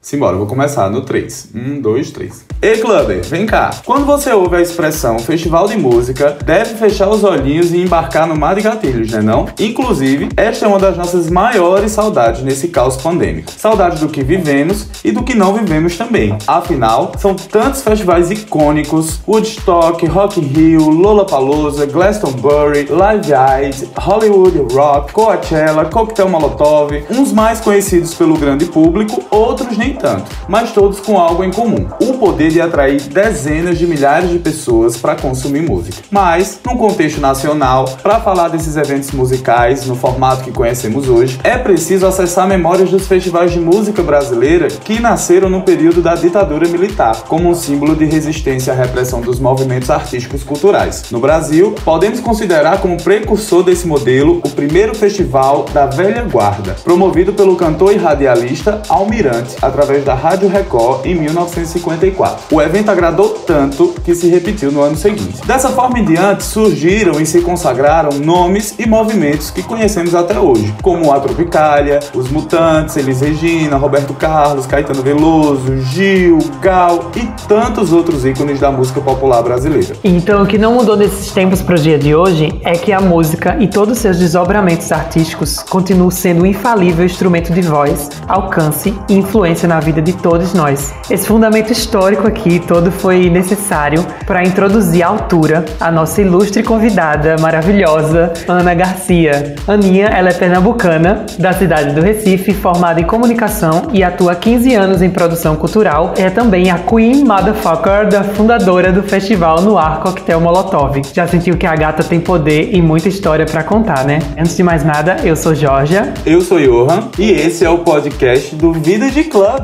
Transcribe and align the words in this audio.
Simbora, 0.00 0.36
vou 0.36 0.46
começar 0.46 0.88
no 0.88 1.00
3. 1.00 1.48
1, 1.52 1.80
2, 1.80 2.10
3. 2.12 2.46
Ei, 2.62 2.78
Clubber, 2.78 3.20
vem 3.24 3.44
cá. 3.44 3.70
Quando 3.84 4.06
você 4.06 4.32
ouve 4.32 4.54
a 4.54 4.60
expressão 4.60 5.18
festival 5.18 5.66
de 5.66 5.76
música, 5.76 6.38
deve 6.44 6.76
fechar 6.76 7.08
os 7.08 7.24
olhinhos 7.24 7.72
e 7.72 7.78
embarcar 7.78 8.24
no 8.24 8.36
mar 8.36 8.54
de 8.54 8.60
gatilhos, 8.60 9.10
né 9.10 9.20
não? 9.20 9.46
Inclusive, 9.58 10.28
esta 10.36 10.66
é 10.66 10.68
uma 10.68 10.78
das 10.78 10.96
nossas 10.96 11.28
maiores 11.28 11.90
saudades 11.90 12.42
nesse 12.42 12.68
caos 12.68 12.96
pandêmico. 12.96 13.50
Saudades 13.50 13.98
do 13.98 14.08
que 14.08 14.22
vivemos 14.22 14.86
e 15.04 15.10
do 15.10 15.24
que 15.24 15.34
não 15.34 15.54
vivemos 15.54 15.96
também. 15.96 16.38
Afinal, 16.46 17.10
são 17.18 17.34
tantos 17.34 17.82
festivais 17.82 18.30
icônicos, 18.30 19.20
Woodstock, 19.26 20.06
Rock 20.06 20.38
in 20.38 20.44
Rio, 20.44 20.90
Lollapalooza, 20.90 21.86
Glastonbury, 21.86 22.86
Live 22.88 23.34
Aid, 23.34 23.88
Hollywood 23.98 24.72
Rock, 24.72 25.12
Coachella, 25.12 25.86
Cocktail 25.86 26.28
Molotov, 26.28 26.92
uns 27.10 27.32
mais 27.32 27.60
conhecidos 27.60 28.14
pelo 28.14 28.38
grande 28.38 28.64
público, 28.66 29.24
outros 29.30 29.76
nem 29.76 29.87
nem 29.88 29.94
tanto, 29.94 30.30
mas 30.46 30.72
todos 30.72 31.00
com 31.00 31.18
algo 31.18 31.42
em 31.42 31.50
comum: 31.50 31.86
o 32.00 32.14
poder 32.14 32.50
de 32.50 32.60
atrair 32.60 33.00
dezenas 33.00 33.78
de 33.78 33.86
milhares 33.86 34.30
de 34.30 34.38
pessoas 34.38 34.96
para 34.96 35.16
consumir 35.16 35.62
música. 35.62 35.98
Mas, 36.10 36.60
num 36.64 36.76
contexto 36.76 37.20
nacional, 37.20 37.86
para 38.02 38.20
falar 38.20 38.48
desses 38.48 38.76
eventos 38.76 39.10
musicais 39.12 39.86
no 39.86 39.94
formato 39.94 40.44
que 40.44 40.52
conhecemos 40.52 41.08
hoje, 41.08 41.38
é 41.42 41.56
preciso 41.56 42.06
acessar 42.06 42.46
memórias 42.46 42.90
dos 42.90 43.06
festivais 43.06 43.52
de 43.52 43.60
música 43.60 44.02
brasileira 44.02 44.68
que 44.68 45.00
nasceram 45.00 45.48
no 45.48 45.62
período 45.62 46.02
da 46.02 46.14
ditadura 46.14 46.68
militar, 46.68 47.24
como 47.26 47.48
um 47.48 47.54
símbolo 47.54 47.96
de 47.96 48.04
resistência 48.04 48.72
à 48.72 48.76
repressão 48.76 49.20
dos 49.20 49.40
movimentos 49.40 49.90
artísticos 49.90 50.42
culturais. 50.42 51.04
No 51.10 51.20
Brasil, 51.20 51.74
podemos 51.84 52.20
considerar 52.20 52.80
como 52.80 53.02
precursor 53.02 53.62
desse 53.62 53.86
modelo 53.86 54.40
o 54.44 54.50
primeiro 54.50 54.94
festival 54.94 55.64
da 55.72 55.86
velha 55.86 56.22
guarda, 56.22 56.76
promovido 56.84 57.32
pelo 57.32 57.56
cantor 57.56 57.92
e 57.92 57.96
radialista 57.96 58.82
Almirante, 58.88 59.56
através 59.62 59.77
da 60.04 60.14
Rádio 60.14 60.48
Record 60.48 61.06
em 61.06 61.14
1954. 61.14 62.54
O 62.54 62.60
evento 62.60 62.90
agradou 62.90 63.28
tanto 63.46 63.94
que 64.04 64.14
se 64.14 64.28
repetiu 64.28 64.72
no 64.72 64.82
ano 64.82 64.96
seguinte. 64.96 65.46
Dessa 65.46 65.68
forma 65.68 65.98
em 65.98 66.04
diante, 66.04 66.42
surgiram 66.44 67.20
e 67.20 67.26
se 67.26 67.40
consagraram 67.40 68.18
nomes 68.18 68.74
e 68.78 68.86
movimentos 68.86 69.50
que 69.50 69.62
conhecemos 69.62 70.14
até 70.14 70.38
hoje, 70.38 70.74
como 70.82 71.12
a 71.12 71.20
Tropicália, 71.20 72.00
os 72.14 72.28
Mutantes, 72.28 72.96
Elis 72.96 73.20
Regina, 73.20 73.76
Roberto 73.76 74.14
Carlos, 74.14 74.66
Caetano 74.66 75.02
Veloso, 75.02 75.78
Gil, 75.92 76.38
Gal 76.60 77.10
e 77.14 77.26
tantos 77.46 77.92
outros 77.92 78.24
ícones 78.24 78.58
da 78.58 78.70
música 78.70 79.00
popular 79.00 79.42
brasileira. 79.42 79.94
Então, 80.02 80.42
o 80.42 80.46
que 80.46 80.58
não 80.58 80.74
mudou 80.74 80.96
desses 80.96 81.30
tempos 81.30 81.62
para 81.62 81.76
o 81.76 81.78
dia 81.78 81.98
de 81.98 82.14
hoje 82.14 82.60
é 82.64 82.72
que 82.72 82.92
a 82.92 83.00
música 83.00 83.56
e 83.60 83.68
todos 83.68 83.96
os 83.96 84.02
seus 84.02 84.18
desdobramentos 84.18 84.90
artísticos 84.90 85.62
continuam 85.62 86.10
sendo 86.10 86.42
um 86.42 86.46
infalível 86.46 87.04
instrumento 87.04 87.52
de 87.52 87.60
voz, 87.60 88.10
alcance 88.26 88.92
e 89.08 89.14
influência 89.14 89.67
na 89.68 89.78
vida 89.78 90.02
de 90.02 90.14
todos 90.14 90.54
nós. 90.54 90.92
Esse 91.10 91.26
fundamento 91.26 91.70
histórico 91.70 92.26
aqui 92.26 92.58
todo 92.58 92.90
foi 92.90 93.28
necessário 93.30 94.04
para 94.26 94.42
introduzir 94.42 95.02
à 95.02 95.08
altura 95.08 95.64
a 95.78 95.90
nossa 95.90 96.22
ilustre 96.22 96.62
convidada 96.62 97.36
maravilhosa, 97.40 98.32
Ana 98.48 98.74
Garcia. 98.74 99.54
Aninha, 99.66 100.06
ela 100.06 100.30
é 100.30 100.32
pernambucana, 100.32 101.26
da 101.38 101.52
cidade 101.52 101.94
do 101.94 102.00
Recife, 102.00 102.54
formada 102.54 103.00
em 103.00 103.04
comunicação 103.04 103.88
e 103.92 104.02
atua 104.02 104.32
há 104.32 104.36
15 104.36 104.74
anos 104.74 105.02
em 105.02 105.10
produção 105.10 105.54
cultural. 105.54 106.14
É 106.16 106.30
também 106.30 106.70
a 106.70 106.78
Queen 106.78 107.24
Motherfucker, 107.24 108.08
da 108.08 108.24
fundadora 108.24 108.90
do 108.90 109.02
festival 109.02 109.60
no 109.60 109.76
Ar 109.76 110.00
Coquetel 110.00 110.40
Molotov. 110.40 111.02
Já 111.12 111.26
sentiu 111.26 111.56
que 111.56 111.66
a 111.66 111.76
gata 111.76 112.02
tem 112.02 112.20
poder 112.20 112.70
e 112.72 112.80
muita 112.80 113.08
história 113.08 113.44
para 113.44 113.62
contar, 113.62 114.04
né? 114.04 114.20
Antes 114.38 114.56
de 114.56 114.62
mais 114.62 114.84
nada, 114.84 115.18
eu 115.22 115.36
sou 115.36 115.54
Georgia. 115.54 116.12
Eu 116.24 116.40
sou 116.40 116.58
Johan 116.58 117.08
e 117.18 117.30
esse 117.30 117.64
é 117.64 117.70
o 117.70 117.78
podcast 117.78 118.54
do 118.54 118.72
Vida 118.72 119.10
de 119.10 119.24
Club. 119.24 119.57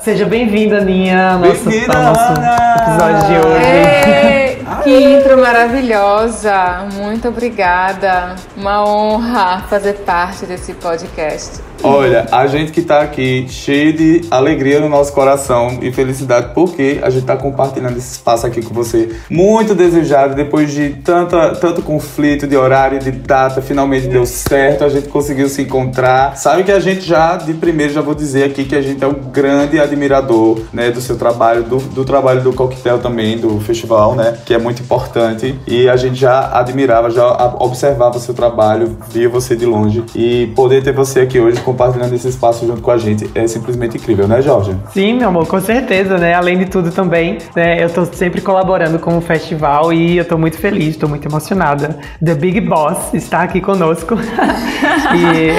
Seja 0.00 0.26
bem-vinda, 0.26 0.78
Aninha, 0.78 1.38
nosso, 1.38 1.68
Bem-vinda, 1.70 2.02
nosso 2.02 2.20
Ana! 2.20 2.56
episódio 2.78 3.26
de 3.26 3.46
hoje. 3.46 3.64
Ei, 3.64 4.66
que 4.82 4.90
intro 5.18 5.40
maravilhosa! 5.40 6.86
Muito 6.94 7.28
obrigada. 7.28 8.34
Uma 8.56 8.84
honra 8.84 9.62
fazer 9.70 9.94
parte 10.00 10.44
desse 10.46 10.74
podcast. 10.74 11.60
Olha, 11.82 12.26
a 12.30 12.46
gente 12.46 12.72
que 12.72 12.80
tá 12.80 13.00
aqui 13.00 13.46
cheio 13.48 13.92
de 13.92 14.22
alegria 14.30 14.80
no 14.80 14.88
nosso 14.88 15.12
coração 15.12 15.78
e 15.82 15.92
felicidade 15.92 16.52
porque 16.54 16.98
a 17.02 17.10
gente 17.10 17.26
tá 17.26 17.36
compartilhando 17.36 17.96
esse 17.96 18.12
espaço 18.12 18.46
aqui 18.46 18.62
com 18.62 18.72
você. 18.72 19.14
Muito 19.28 19.74
desejado, 19.74 20.34
depois 20.34 20.72
de 20.72 20.90
tanta, 21.04 21.54
tanto 21.56 21.82
conflito 21.82 22.46
de 22.46 22.56
horário, 22.56 22.98
de 22.98 23.10
data, 23.10 23.60
finalmente 23.60 24.06
deu 24.06 24.24
certo, 24.24 24.84
a 24.84 24.88
gente 24.88 25.08
conseguiu 25.08 25.48
se 25.48 25.62
encontrar. 25.62 26.36
Sabe 26.36 26.64
que 26.64 26.72
a 26.72 26.80
gente 26.80 27.02
já, 27.02 27.36
de 27.36 27.52
primeiro, 27.54 27.92
já 27.92 28.00
vou 28.00 28.14
dizer 28.14 28.44
aqui 28.44 28.64
que 28.64 28.74
a 28.74 28.82
gente 28.82 29.02
é 29.02 29.06
um 29.06 29.14
grande 29.14 29.78
admirador, 29.78 30.60
né, 30.72 30.90
do 30.90 31.00
seu 31.00 31.16
trabalho, 31.16 31.64
do, 31.64 31.78
do 31.78 32.04
trabalho 32.04 32.42
do 32.42 32.52
Coquetel 32.52 32.98
também, 32.98 33.36
do 33.36 33.60
festival, 33.60 34.14
né, 34.14 34.38
que 34.44 34.54
é 34.54 34.58
muito 34.58 34.82
importante. 34.82 35.58
E 35.66 35.88
a 35.88 35.96
gente 35.96 36.16
já 36.16 36.50
admirava, 36.58 37.10
já 37.10 37.56
observava 37.58 38.16
o 38.16 38.20
seu 38.20 38.32
trabalho, 38.32 38.96
via 39.10 39.28
você 39.28 39.54
de 39.54 39.66
longe. 39.66 40.04
E 40.14 40.46
poder 40.54 40.82
ter 40.82 40.92
você 40.92 41.20
aqui 41.20 41.38
hoje 41.38 41.60
compartilhando 41.64 42.14
esse 42.14 42.28
espaço 42.28 42.66
junto 42.66 42.82
com 42.82 42.90
a 42.90 42.98
gente 42.98 43.28
é 43.34 43.46
simplesmente 43.46 43.96
incrível, 43.96 44.28
né, 44.28 44.42
Jorge? 44.42 44.76
Sim, 44.92 45.14
meu 45.14 45.28
amor, 45.28 45.46
com 45.46 45.60
certeza, 45.60 46.18
né? 46.18 46.34
Além 46.34 46.58
de 46.58 46.66
tudo 46.66 46.92
também, 46.92 47.38
né, 47.56 47.82
eu 47.82 47.90
tô 47.90 48.04
sempre 48.04 48.40
colaborando 48.40 48.98
com 48.98 49.16
o 49.16 49.20
festival 49.20 49.92
e 49.92 50.18
eu 50.18 50.24
tô 50.24 50.36
muito 50.36 50.58
feliz, 50.58 50.96
tô 50.96 51.08
muito 51.08 51.26
emocionada. 51.26 51.98
The 52.22 52.34
Big 52.34 52.60
Boss 52.60 53.14
está 53.14 53.42
aqui 53.42 53.60
conosco. 53.60 54.14
e 55.16 55.54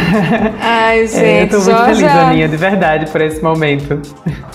Ai, 0.60 1.00
é, 1.00 1.02
eu 1.02 1.06
gente, 1.06 1.50
tô 1.50 1.56
muito 1.56 1.70
Jorge. 1.70 1.94
feliz, 2.00 2.16
Aninha, 2.16 2.48
de 2.48 2.56
verdade, 2.56 3.10
por 3.10 3.20
esse 3.20 3.42
momento. 3.42 4.00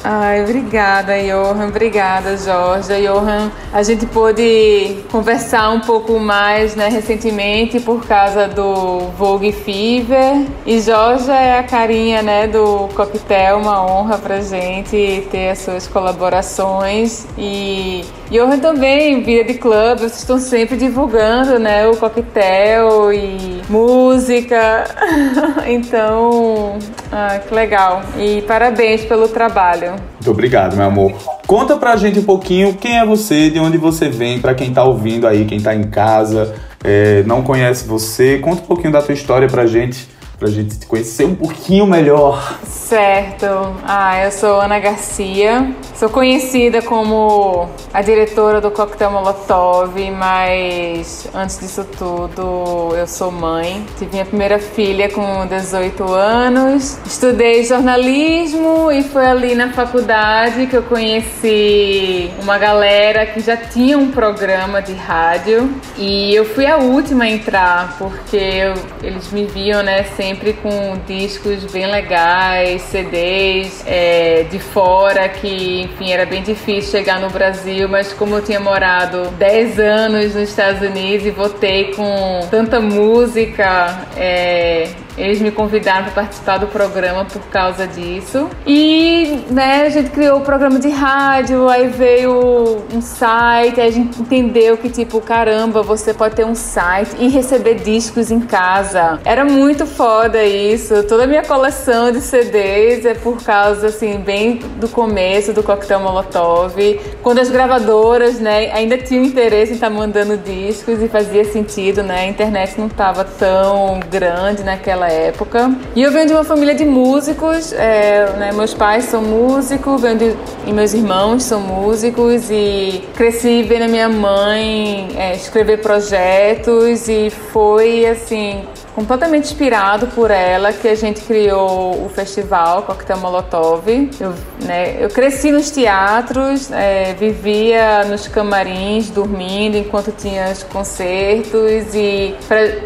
Ai, 0.03 0.43
obrigada, 0.43 1.13
Johan. 1.19 1.67
Obrigada, 1.67 2.35
Jorge. 2.37 3.05
Johan, 3.05 3.51
a 3.71 3.83
gente 3.83 4.05
pôde 4.07 4.97
conversar 5.11 5.71
um 5.71 5.79
pouco 5.79 6.19
mais, 6.19 6.75
né, 6.75 6.89
recentemente 6.89 7.79
por 7.79 8.05
causa 8.05 8.47
do 8.47 9.11
Vogue 9.17 9.51
Fever. 9.51 10.45
E 10.65 10.79
Jorge 10.79 10.94
é 11.29 11.59
a 11.59 11.63
carinha, 11.63 12.21
né, 12.21 12.47
do 12.47 12.87
coquetel, 12.95 13.57
uma 13.57 13.85
honra 13.85 14.17
pra 14.17 14.39
gente 14.39 15.27
ter 15.29 15.49
as 15.49 15.59
suas 15.59 15.87
colaborações. 15.87 17.27
E 17.37 18.05
Johan 18.31 18.59
também, 18.59 19.21
Vida 19.21 19.43
de 19.43 19.59
Club, 19.59 19.99
vocês 19.99 20.19
estão 20.19 20.39
sempre 20.39 20.77
divulgando, 20.77 21.59
né, 21.59 21.85
o 21.87 21.97
coquetel 21.97 23.11
e 23.11 23.61
música. 23.69 24.85
então, 25.67 26.79
ah, 27.11 27.39
que 27.45 27.53
legal. 27.53 28.01
E 28.17 28.41
parabéns 28.43 29.03
pelo 29.03 29.27
trabalho. 29.27 29.95
Muito 30.13 30.31
obrigado, 30.31 30.77
meu 30.77 30.85
amor. 30.85 31.13
Conta 31.45 31.75
pra 31.75 31.97
gente 31.97 32.19
um 32.19 32.23
pouquinho 32.23 32.73
quem 32.73 32.97
é 32.97 33.05
você, 33.05 33.49
de 33.49 33.59
onde 33.59 33.77
você 33.77 34.07
vem, 34.07 34.39
pra 34.39 34.55
quem 34.55 34.73
tá 34.73 34.83
ouvindo 34.83 35.27
aí, 35.27 35.43
quem 35.43 35.59
tá 35.59 35.75
em 35.75 35.83
casa, 35.83 36.55
é, 36.83 37.21
não 37.23 37.41
conhece 37.41 37.85
você. 37.85 38.39
Conta 38.39 38.61
um 38.61 38.65
pouquinho 38.65 38.93
da 38.93 39.01
tua 39.01 39.13
história 39.13 39.47
pra 39.47 39.65
gente, 39.65 40.07
pra 40.37 40.49
gente 40.49 40.77
te 40.77 40.85
conhecer 40.85 41.25
um 41.25 41.35
pouquinho 41.35 41.85
melhor. 41.87 42.59
Certo. 42.65 43.45
Ah, 43.85 44.23
eu 44.25 44.31
sou 44.31 44.59
Ana 44.61 44.79
Garcia. 44.79 45.71
Sou 45.95 46.09
conhecida 46.09 46.81
como 46.81 47.69
a 47.93 48.01
diretora 48.01 48.59
do 48.59 48.69
Coquetel 48.69 49.11
Molotov, 49.11 49.93
mas 50.11 51.27
antes 51.33 51.57
disso 51.59 51.85
tudo, 51.97 52.93
eu 52.95 53.07
sou 53.07 53.31
mãe. 53.31 53.85
Tive 53.97 54.11
minha 54.11 54.25
primeira 54.25 54.59
filha 54.59 55.09
com 55.09 55.47
18 55.47 56.03
anos. 56.13 56.97
Estudei 57.05 57.63
jornalismo 57.63 58.91
e 58.91 59.03
foi 59.03 59.25
ali 59.25 59.55
na 59.55 59.71
faculdade 59.71 60.67
que 60.67 60.75
eu 60.75 60.83
conheci 60.83 62.29
uma 62.41 62.57
galera 62.57 63.25
que 63.25 63.39
já 63.39 63.55
tinha 63.57 63.97
um 63.97 64.11
programa 64.11 64.81
de 64.81 64.93
rádio 64.93 65.69
e 65.97 66.35
eu 66.35 66.43
fui 66.45 66.65
a 66.65 66.77
última 66.77 67.23
a 67.23 67.29
entrar 67.29 67.95
porque 67.97 68.35
eu- 68.35 68.73
eles 69.01 69.31
me 69.31 69.45
viam, 69.45 69.81
né, 69.81 70.03
sempre 70.25 70.53
com 70.53 70.97
discos 71.05 71.71
bem 71.71 71.85
legais, 71.85 72.81
CDs 72.81 73.83
é, 73.85 74.47
de 74.49 74.57
fora 74.57 75.29
que, 75.29 75.83
enfim, 75.83 76.11
era 76.11 76.25
bem 76.25 76.41
difícil 76.41 76.89
chegar 76.89 77.19
no 77.19 77.29
Brasil, 77.29 77.87
mas 77.87 78.11
como 78.11 78.37
eu 78.37 78.41
tinha 78.41 78.59
morado 78.59 79.29
10 79.37 79.79
anos 79.79 80.33
nos 80.33 80.49
Estados 80.49 80.81
Unidos 80.81 81.27
e 81.27 81.29
voltei 81.29 81.93
com 81.93 82.39
tanta 82.49 82.79
música, 82.79 84.07
é, 84.17 84.89
eles 85.17 85.39
me 85.41 85.51
convidaram 85.51 86.03
para 86.05 86.13
participar 86.13 86.57
do 86.57 86.67
programa 86.67 87.25
por 87.25 87.41
causa 87.43 87.87
disso. 87.87 88.49
E, 88.65 89.45
né, 89.49 89.83
a 89.85 89.89
gente 89.89 90.09
criou 90.09 90.39
o 90.39 90.41
programa 90.41 90.79
de 90.79 90.89
rádio, 90.89 91.69
aí 91.69 91.87
veio 91.87 92.83
um 92.93 93.01
site, 93.01 93.79
aí 93.79 93.87
a 93.87 93.91
gente 93.91 94.21
entendeu 94.21 94.77
que, 94.77 94.89
tipo, 94.89 95.21
caramba, 95.21 95.81
você 95.81 96.13
pode 96.13 96.35
ter 96.35 96.45
um 96.45 96.55
site 96.55 97.15
e 97.19 97.27
receber 97.27 97.75
discos 97.75 98.31
em 98.31 98.41
casa. 98.41 99.19
Era 99.23 99.45
muito 99.45 99.85
foda 99.85 100.43
isso. 100.43 101.03
Toda 101.03 101.23
a 101.23 101.27
minha 101.27 101.43
coleção 101.43 102.11
de 102.11 102.21
CDs 102.21 103.05
é 103.05 103.13
por 103.13 103.41
causa, 103.43 103.87
assim, 103.87 104.17
bem 104.17 104.57
do 104.79 104.89
começo 104.89 105.53
do 105.53 105.63
Coquetel 105.63 105.99
Molotov. 105.99 106.75
Quando 107.21 107.39
as 107.39 107.49
gravadoras, 107.49 108.39
né, 108.39 108.71
ainda 108.71 108.97
tinham 108.97 109.23
interesse 109.23 109.71
em 109.71 109.75
estar 109.75 109.89
mandando 109.89 110.37
discos 110.37 111.01
e 111.01 111.07
fazia 111.07 111.45
sentido, 111.45 112.03
né? 112.03 112.21
A 112.21 112.27
internet 112.27 112.77
não 112.77 112.87
estava 112.87 113.23
tão 113.23 113.99
grande 114.09 114.63
naquela 114.63 115.04
naquela 115.05 115.11
época. 115.11 115.75
E 115.95 116.01
eu 116.01 116.11
venho 116.11 116.27
de 116.27 116.33
uma 116.33 116.43
família 116.43 116.73
de 116.73 116.85
músicos, 116.85 117.71
é, 117.73 118.29
né, 118.37 118.51
meus 118.51 118.73
pais 118.73 119.05
são 119.05 119.21
músicos, 119.21 120.01
venho 120.01 120.17
de, 120.17 120.35
e 120.65 120.73
meus 120.73 120.93
irmãos 120.93 121.43
são 121.43 121.61
músicos 121.61 122.49
e 122.49 123.03
cresci 123.15 123.63
vendo 123.63 123.83
a 123.83 123.87
minha 123.87 124.09
mãe 124.09 125.09
é, 125.15 125.35
escrever 125.35 125.81
projetos 125.81 127.07
e 127.07 127.29
foi 127.29 128.05
assim 128.05 128.63
completamente 128.95 129.43
inspirado 129.43 130.07
por 130.07 130.31
ela 130.31 130.71
que 130.71 130.87
a 130.87 130.95
gente 130.95 131.19
criou 131.21 132.05
o 132.05 132.09
festival 132.09 132.83
Coquetel 132.83 133.17
Molotov. 133.17 133.83
Eu, 134.19 134.33
né, 134.63 134.95
eu 135.01 135.09
cresci 135.09 135.51
nos 135.51 135.69
teatros, 135.69 136.71
é, 136.71 137.13
vivia 137.13 138.05
nos 138.05 138.25
camarins, 138.27 139.09
dormindo 139.09 139.75
enquanto 139.75 140.13
tinha 140.13 140.49
os 140.49 140.63
concertos 140.63 141.93
e 141.93 142.35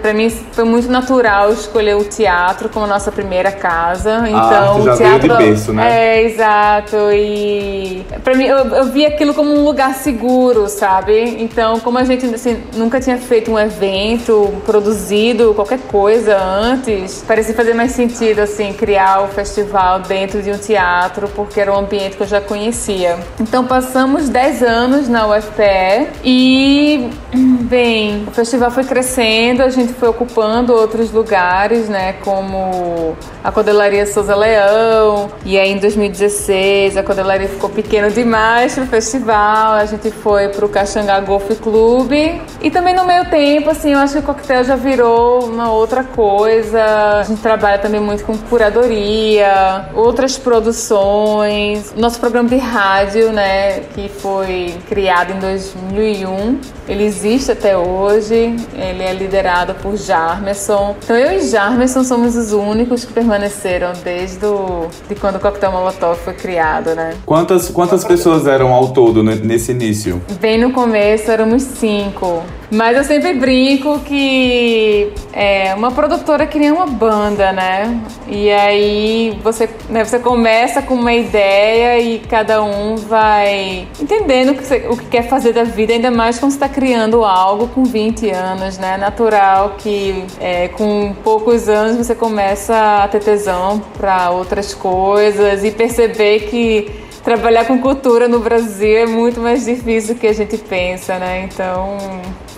para 0.01 0.11
mim 0.13 0.31
foi 0.51 0.63
muito 0.63 0.89
natural 0.89 1.53
escolher 1.53 1.95
o 1.95 2.03
teatro 2.03 2.69
como 2.69 2.88
nossa 2.88 3.12
primeira 3.12 3.51
casa. 3.51 4.23
Ah, 4.23 4.29
então, 4.29 4.83
já 4.83 4.94
o 4.94 4.97
teatro 4.97 5.38
berço, 5.38 5.71
né? 5.73 6.17
É, 6.17 6.23
exato. 6.23 6.95
E 7.13 8.03
para 8.23 8.33
mim 8.33 8.45
eu, 8.45 8.57
eu 8.57 8.85
vi 8.85 9.05
aquilo 9.05 9.35
como 9.35 9.53
um 9.53 9.63
lugar 9.63 9.94
seguro, 9.94 10.67
sabe? 10.67 11.38
Então, 11.39 11.79
como 11.79 12.00
a 12.00 12.03
gente 12.03 12.25
assim, 12.33 12.63
nunca 12.73 13.00
tinha 13.00 13.17
feito 13.19 13.51
um 13.51 13.59
evento, 13.59 14.51
produzido 14.65 15.53
qualquer 15.53 15.79
coisa 15.79 15.99
coisa 16.00 16.38
antes, 16.38 17.25
parecia 17.28 17.54
fazer 17.54 17.74
mais 17.74 17.92
sentido 17.92 18.40
assim 18.40 18.72
criar 18.72 19.22
o 19.22 19.28
festival 19.28 20.00
dentro 20.00 20.42
de 20.42 20.50
um 20.50 20.57
teatro, 20.57 21.28
porque 21.36 21.60
era 21.60 21.74
um 21.74 21.78
ambiente 21.78 22.16
que 22.16 22.24
eu 22.24 22.28
já 22.28 22.40
conhecia. 22.40 23.19
Então 23.38 23.66
passamos 23.66 24.30
10 24.30 24.63
anos 24.63 25.10
na 25.10 25.28
UFPE 25.28 26.07
e 26.24 27.10
bem, 27.63 28.24
o 28.25 28.31
festival 28.31 28.72
foi 28.72 28.86
crescendo, 28.86 29.62
a 29.62 29.68
gente 29.68 29.92
foi 29.92 30.07
ocupando 30.07 30.72
outros 30.74 31.12
lugares, 31.12 31.90
né, 31.90 32.13
como 32.24 33.18
a 33.44 33.51
Codelaria 33.51 34.06
Souza 34.06 34.36
Leão, 34.38 35.30
e 35.44 35.60
aí 35.60 35.74
em 35.74 35.80
2016 35.80 36.96
a 36.96 37.04
Codelaria 37.04 37.50
ficou 37.50 37.69
pequena 37.69 38.10
demais 38.10 38.74
para 38.74 38.86
o 38.86 38.88
festival, 38.88 39.74
a 39.74 39.86
gente 39.86 40.12
foi 40.12 40.48
para 40.48 40.66
o 40.66 40.69
Caxangá 40.69 41.19
Golf 41.19 41.50
Clube 41.62 42.42
e 42.62 42.72
também 42.72 42.96
no 42.96 43.04
meio 43.04 43.30
tempo, 43.30 43.69
assim, 43.69 43.92
eu 43.92 44.00
acho 44.00 44.13
que 44.13 44.19
o 44.19 44.24
coquetel 44.24 44.63
já 44.63 44.78
virou 44.78 45.44
uma 45.44 45.69
outra 45.69 45.88
outra 45.89 46.03
coisa. 46.03 47.19
A 47.19 47.24
gente 47.24 47.41
trabalha 47.41 47.80
também 47.80 48.00
muito 48.00 48.24
com 48.24 48.38
curadoria, 48.38 49.89
outras 49.95 50.38
produções. 50.38 51.94
Nosso 51.97 52.19
programa 52.19 52.47
de 52.47 52.57
rádio, 52.57 53.31
né, 53.31 53.80
que 53.95 54.07
foi 54.07 54.75
criado 54.88 55.33
em 55.33 55.39
2001, 55.39 56.59
ele 56.88 57.03
existe 57.03 57.51
até 57.51 57.75
hoje. 57.75 58.56
Ele 58.75 59.03
é 59.03 59.13
liderado 59.13 59.74
por 59.75 59.97
Jarmerson. 59.97 60.95
Então 61.03 61.15
eu 61.15 61.39
e 61.39 61.41
Jarmerson 61.41 62.03
somos 62.03 62.36
os 62.36 62.53
únicos 62.53 63.03
que 63.03 63.12
permaneceram 63.12 63.94
desde 64.03 64.45
o, 64.45 64.88
de 65.07 65.15
quando 65.15 65.38
o 65.38 65.39
Coquetel 65.39 65.71
Molotov 65.71 66.19
foi 66.19 66.33
criado, 66.33 66.94
né? 66.94 67.15
Quantas, 67.25 67.69
quantas 67.69 68.03
pessoas 68.03 68.45
eram 68.45 68.71
ao 68.71 68.89
todo 68.89 69.24
nesse 69.24 69.71
início? 69.71 70.21
Bem 70.39 70.59
no 70.59 70.71
começo 70.71 71.31
éramos 71.31 71.63
cinco. 71.63 72.44
Mas 72.71 72.95
eu 72.95 73.04
sempre 73.04 73.33
brinco 73.33 74.00
que 74.00 75.12
é 75.33 75.74
uma 75.74 75.92
produtora 75.92 76.48
nem 76.54 76.71
uma 76.71 76.86
banda, 76.86 77.51
né? 77.51 78.00
E 78.27 78.51
aí 78.51 79.39
você, 79.42 79.68
né, 79.89 80.04
você 80.04 80.19
começa 80.19 80.81
com 80.81 80.94
uma 80.94 81.13
ideia 81.13 82.00
e 82.00 82.19
cada 82.19 82.62
um 82.62 82.95
vai 82.95 83.88
entendendo 84.00 84.51
o 84.51 84.56
que, 84.56 84.63
você, 84.63 84.88
o 84.89 84.95
que 84.95 85.06
quer 85.06 85.24
fazer 85.24 85.54
da 85.54 85.63
vida, 85.63 85.94
ainda 85.94 86.12
mais 86.12 86.38
quando 86.38 86.51
você 86.51 86.57
está 86.57 86.69
criando 86.69 87.24
algo 87.24 87.68
com 87.69 87.83
20 87.83 88.30
anos, 88.30 88.77
né? 88.77 88.98
Natural 88.98 89.75
que 89.77 90.25
é, 90.39 90.68
com 90.68 91.15
poucos 91.24 91.68
anos 91.68 91.98
você 91.98 92.13
começa 92.13 93.04
a 93.04 93.07
ter 93.07 93.22
tesão 93.22 93.81
para 93.98 94.30
outras 94.30 94.74
coisas 94.74 95.63
e 95.63 95.72
perceber 95.72 96.42
que 96.42 96.92
trabalhar 97.24 97.65
com 97.65 97.80
cultura 97.80 98.27
no 98.27 98.39
Brasil 98.39 98.98
é 98.98 99.06
muito 99.06 99.39
mais 99.39 99.65
difícil 99.65 100.15
do 100.15 100.19
que 100.19 100.27
a 100.27 100.33
gente 100.33 100.57
pensa, 100.57 101.18
né? 101.18 101.48
Então 101.51 101.98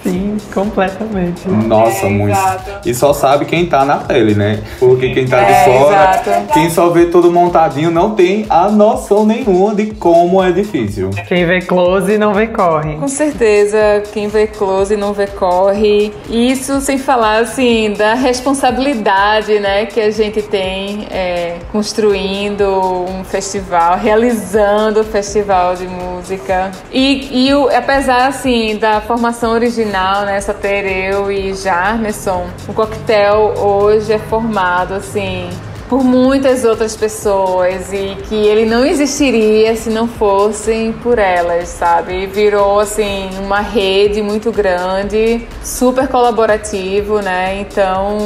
Sim, 0.03 0.38
completamente. 0.53 1.48
Nossa, 1.48 2.07
É, 2.07 2.09
muito. 2.09 2.31
exato. 2.36 2.71
E 2.89 2.94
só 2.94 3.13
sabe 3.13 3.45
quem 3.45 3.65
tá 3.68 3.86
na 3.86 3.98
pele, 3.98 4.33
né? 4.33 4.59
Porque 4.80 5.13
quem 5.13 5.27
tá 5.27 5.44
de 5.44 5.51
É, 5.51 5.63
fora, 5.65 6.21
exato. 6.24 6.53
quem 6.53 6.69
só 6.69 6.89
vê 6.89 7.06
tudo 7.06 7.31
montadinho, 7.31 7.92
não 7.92 8.15
tem 8.15 8.45
a 8.50 8.69
noção 8.69 9.25
nenhuma 9.25 9.75
de 9.75 9.88
como 9.94 10.42
é 10.44 10.51
difícil. 10.51 11.09
Quem 11.27 11.45
vê 11.45 11.62
close 11.62 12.18
não 12.18 12.33
vê 12.33 12.48
corre. 12.48 12.95
Com 12.95 13.07
certeza, 13.07 14.01
quem 14.12 14.27
vê 14.27 14.48
close 14.48 14.95
não 14.98 15.13
vê 15.13 15.27
corre. 15.27 16.12
Isso 16.30 16.81
sem 16.81 16.97
falar 16.97 17.39
assim 17.42 17.94
da 17.97 18.13
responsabilidade, 18.15 19.59
né, 19.59 19.86
que 19.86 20.00
a 20.00 20.12
gente 20.12 20.42
tem 20.42 21.07
é, 21.12 21.57
construindo 21.71 22.63
um 23.09 23.24
festival, 23.24 23.97
realizando 23.97 25.01
o 25.01 25.04
festival 25.04 25.75
de 25.75 25.88
música. 25.88 26.71
E, 26.92 27.47
e 27.47 27.54
o- 27.54 27.69
apesar 27.69 28.27
assim 28.27 28.77
da 28.77 29.01
formação 29.01 29.51
original, 29.51 29.91
né, 29.92 30.40
só 30.42 30.54
ter 30.54 30.86
eu 30.86 31.32
e 31.32 31.54
Jarmerson, 31.54 32.48
o 32.68 32.74
coquetel 32.74 33.54
hoje 33.58 34.14
é 34.14 34.20
formado 34.20 34.94
assim 34.94 35.50
por 35.92 36.06
muitas 36.06 36.64
outras 36.64 36.96
pessoas 36.96 37.92
e 37.92 38.16
que 38.30 38.34
ele 38.34 38.66
não 38.66 38.86
existiria 38.86 39.76
se 39.76 39.90
não 39.90 40.08
fossem 40.08 40.94
por 40.94 41.20
elas, 41.20 41.68
sabe? 41.68 42.28
Virou 42.28 42.80
assim 42.80 43.30
uma 43.44 43.60
rede 43.60 44.22
muito 44.22 44.54
grande, 44.54 45.46
super 45.62 46.08
colaborativo, 46.08 47.20
né? 47.20 47.60
Então, 47.60 48.18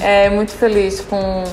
é 0.00 0.28
muito 0.30 0.50
feliz 0.50 1.00
com 1.00 1.44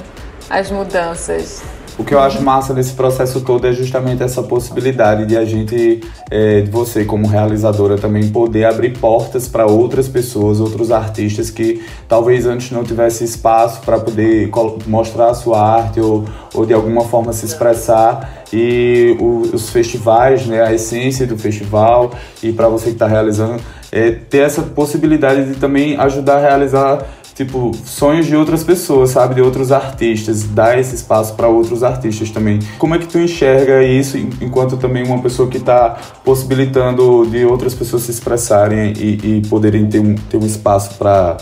as 0.50 0.72
mudanças. 0.72 1.62
O 2.00 2.04
que 2.06 2.16
eu 2.16 2.20
acho 2.22 2.42
massa 2.42 2.74
nesse 2.74 2.94
processo 2.94 3.42
todo 3.42 3.68
é 3.68 3.74
justamente 3.74 4.24
essa 4.24 4.42
possibilidade 4.42 5.26
de 5.26 5.36
a 5.36 5.44
gente, 5.44 6.00
é, 6.32 6.62
de 6.62 6.72
você 6.72 7.04
como 7.04 7.28
realizadora 7.28 7.98
também 7.98 8.30
poder 8.30 8.64
abrir 8.64 8.98
portas 8.98 9.50
para 9.50 9.66
outras 9.66 10.08
pessoas, 10.08 10.62
outros 10.62 10.92
artistas 10.92 11.50
que 11.50 11.84
talvez 12.08 12.46
antes 12.46 12.72
não 12.72 12.86
tivesse 12.86 13.26
espaço 13.26 13.82
para 13.82 14.00
poder 14.00 14.50
mostrar 14.88 15.32
a 15.32 15.34
sua 15.34 15.60
arte 15.62 16.00
ou, 16.00 16.24
ou 16.54 16.66
de 16.66 16.74
alguma 16.74 17.04
forma 17.04 17.34
se 17.34 17.46
expressar. 17.46 18.46
E 18.54 19.18
o- 19.20 19.42
os 19.54 19.70
festivais, 19.70 20.46
né, 20.48 20.64
a 20.64 20.74
essência 20.74 21.28
do 21.28 21.38
festival 21.38 22.12
e 22.42 22.54
para 22.54 22.70
você 22.70 22.86
que 22.86 22.92
está 22.94 23.08
realizando 23.08 23.62
é, 23.92 24.12
ter 24.12 24.40
essa 24.40 24.62
possibilidade 24.62 25.52
de 25.52 25.60
também 25.60 25.98
ajudar 25.98 26.38
a 26.38 26.40
realizar 26.40 27.06
tipo, 27.40 27.72
sonhos 27.86 28.26
de 28.26 28.36
outras 28.36 28.66
pessoas, 28.66 29.12
sabe? 29.12 29.36
De 29.36 29.42
outros 29.42 29.72
artistas, 29.72 30.44
dar 30.44 30.78
esse 30.78 30.94
espaço 30.94 31.36
para 31.36 31.48
outros 31.48 31.84
artistas 31.84 32.30
também. 32.32 32.60
Como 32.78 32.94
é 32.94 33.00
que 33.00 33.08
tu 33.08 33.18
enxerga 33.18 33.82
isso 33.82 34.18
en- 34.18 34.30
enquanto 34.42 34.76
também 34.76 35.06
uma 35.06 35.22
pessoa 35.22 35.48
que 35.48 35.56
está 35.56 35.98
possibilitando 36.26 37.26
de 37.28 37.46
outras 37.46 37.74
pessoas 37.74 38.02
se 38.04 38.12
expressarem 38.12 38.92
e, 38.98 39.38
e 39.38 39.42
poderem 39.48 39.88
ter 39.88 40.00
um, 40.02 40.16
ter 40.16 40.36
um 40.36 40.46
espaço 40.46 40.96
para 40.98 41.38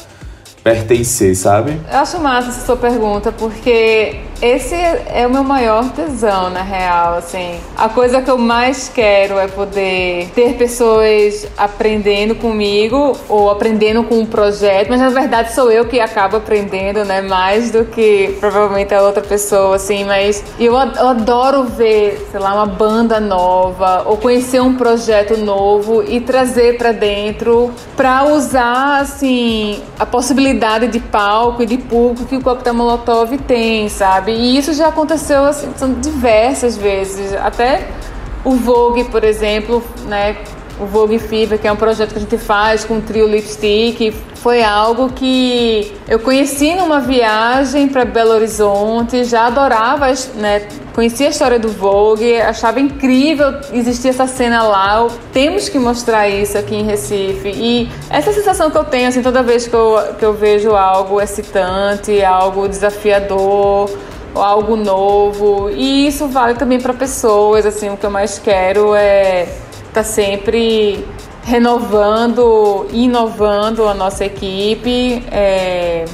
pertencer, 0.63 1.35
sabe? 1.35 1.79
Eu 1.91 1.97
acho 1.97 2.19
massa 2.19 2.49
essa 2.49 2.63
sua 2.63 2.77
pergunta, 2.77 3.31
porque 3.31 4.17
esse 4.41 4.75
é 4.75 5.25
o 5.25 5.29
meu 5.31 5.43
maior 5.43 5.89
tesão, 5.91 6.49
na 6.49 6.61
real, 6.61 7.15
assim. 7.15 7.59
A 7.75 7.89
coisa 7.89 8.21
que 8.21 8.29
eu 8.29 8.37
mais 8.37 8.87
quero 8.93 9.37
é 9.39 9.47
poder 9.47 10.29
ter 10.35 10.53
pessoas 10.53 11.47
aprendendo 11.57 12.35
comigo 12.35 13.17
ou 13.27 13.49
aprendendo 13.49 14.03
com 14.03 14.19
um 14.19 14.25
projeto, 14.25 14.89
mas 14.89 14.99
na 14.99 15.09
verdade 15.09 15.53
sou 15.53 15.71
eu 15.71 15.85
que 15.85 15.99
acabo 15.99 16.37
aprendendo, 16.37 17.03
né, 17.03 17.21
mais 17.21 17.71
do 17.71 17.85
que 17.85 18.37
provavelmente 18.39 18.93
a 18.93 19.01
outra 19.01 19.23
pessoa, 19.23 19.75
assim, 19.75 20.03
mas 20.03 20.43
eu 20.59 20.77
ad- 20.77 20.97
eu 20.99 21.07
adoro 21.07 21.63
ver, 21.63 22.27
sei 22.31 22.39
lá, 22.39 22.53
uma 22.53 22.65
banda 22.67 23.19
nova 23.19 24.03
ou 24.05 24.17
conhecer 24.17 24.61
um 24.61 24.75
projeto 24.75 25.35
novo 25.37 26.03
e 26.03 26.19
trazer 26.21 26.77
pra 26.77 26.91
dentro 26.91 27.71
pra 27.95 28.23
usar, 28.25 29.01
assim, 29.01 29.81
a 29.97 30.05
possibilidade 30.05 30.87
de 30.87 30.99
palco 30.99 31.63
e 31.63 31.65
de 31.65 31.77
público 31.77 32.25
que 32.27 32.35
o 32.37 32.41
Coquetel 32.41 32.73
Molotov 32.75 33.35
tem, 33.47 33.89
sabe? 33.89 34.26
E 34.31 34.57
isso 34.57 34.73
já 34.73 34.87
aconteceu, 34.87 35.45
assim, 35.45 35.71
diversas 36.01 36.77
vezes. 36.77 37.33
Até 37.33 37.87
o 38.43 38.51
Vogue, 38.51 39.05
por 39.05 39.23
exemplo, 39.23 39.83
né? 40.05 40.37
O 40.79 40.85
Vogue 40.85 41.17
Fever, 41.17 41.57
que 41.57 41.67
é 41.67 41.71
um 41.71 41.75
projeto 41.75 42.11
que 42.11 42.17
a 42.17 42.21
gente 42.21 42.37
faz 42.37 42.85
com 42.85 42.97
o 42.97 43.01
trio 43.01 43.27
Lipstick, 43.27 44.13
foi 44.35 44.63
algo 44.63 45.09
que 45.09 45.91
eu 46.07 46.19
conheci 46.19 46.75
numa 46.75 46.99
viagem 46.99 47.87
para 47.87 48.05
Belo 48.05 48.31
Horizonte, 48.31 49.23
já 49.23 49.47
adorava, 49.47 50.05
né? 50.35 50.67
Conhecia 50.93 51.27
a 51.27 51.29
história 51.29 51.59
do 51.59 51.69
Vogue, 51.69 52.39
achava 52.39 52.79
incrível 52.79 53.55
existir 53.73 54.09
essa 54.09 54.25
cena 54.27 54.63
lá. 54.63 55.07
Temos 55.33 55.67
que 55.67 55.77
mostrar 55.77 56.29
isso 56.29 56.57
aqui 56.57 56.75
em 56.75 56.83
Recife. 56.83 57.49
E 57.49 57.89
essa 58.09 58.31
sensação 58.31 58.69
que 58.69 58.77
eu 58.77 58.83
tenho, 58.83 59.09
assim, 59.09 59.21
toda 59.21 59.43
vez 59.43 59.67
que 59.67 59.73
eu, 59.73 59.99
que 60.17 60.25
eu 60.25 60.33
vejo 60.33 60.75
algo 60.75 61.19
excitante, 61.19 62.23
algo 62.23 62.67
desafiador, 62.67 63.89
ou 64.37 64.43
algo 64.43 64.75
novo. 64.75 65.69
E 65.71 66.07
isso 66.07 66.27
vale 66.27 66.53
também 66.53 66.79
para 66.79 66.93
pessoas, 66.93 67.65
assim, 67.65 67.89
o 67.89 67.97
que 67.97 68.05
eu 68.05 68.11
mais 68.11 68.37
quero 68.39 68.93
é 68.95 69.47
estar 69.87 70.03
sempre 70.03 71.05
renovando, 71.43 72.87
inovando 72.91 73.87
a 73.87 73.93
nossa 73.93 74.25
equipe. 74.25 75.23
é, 75.31 76.05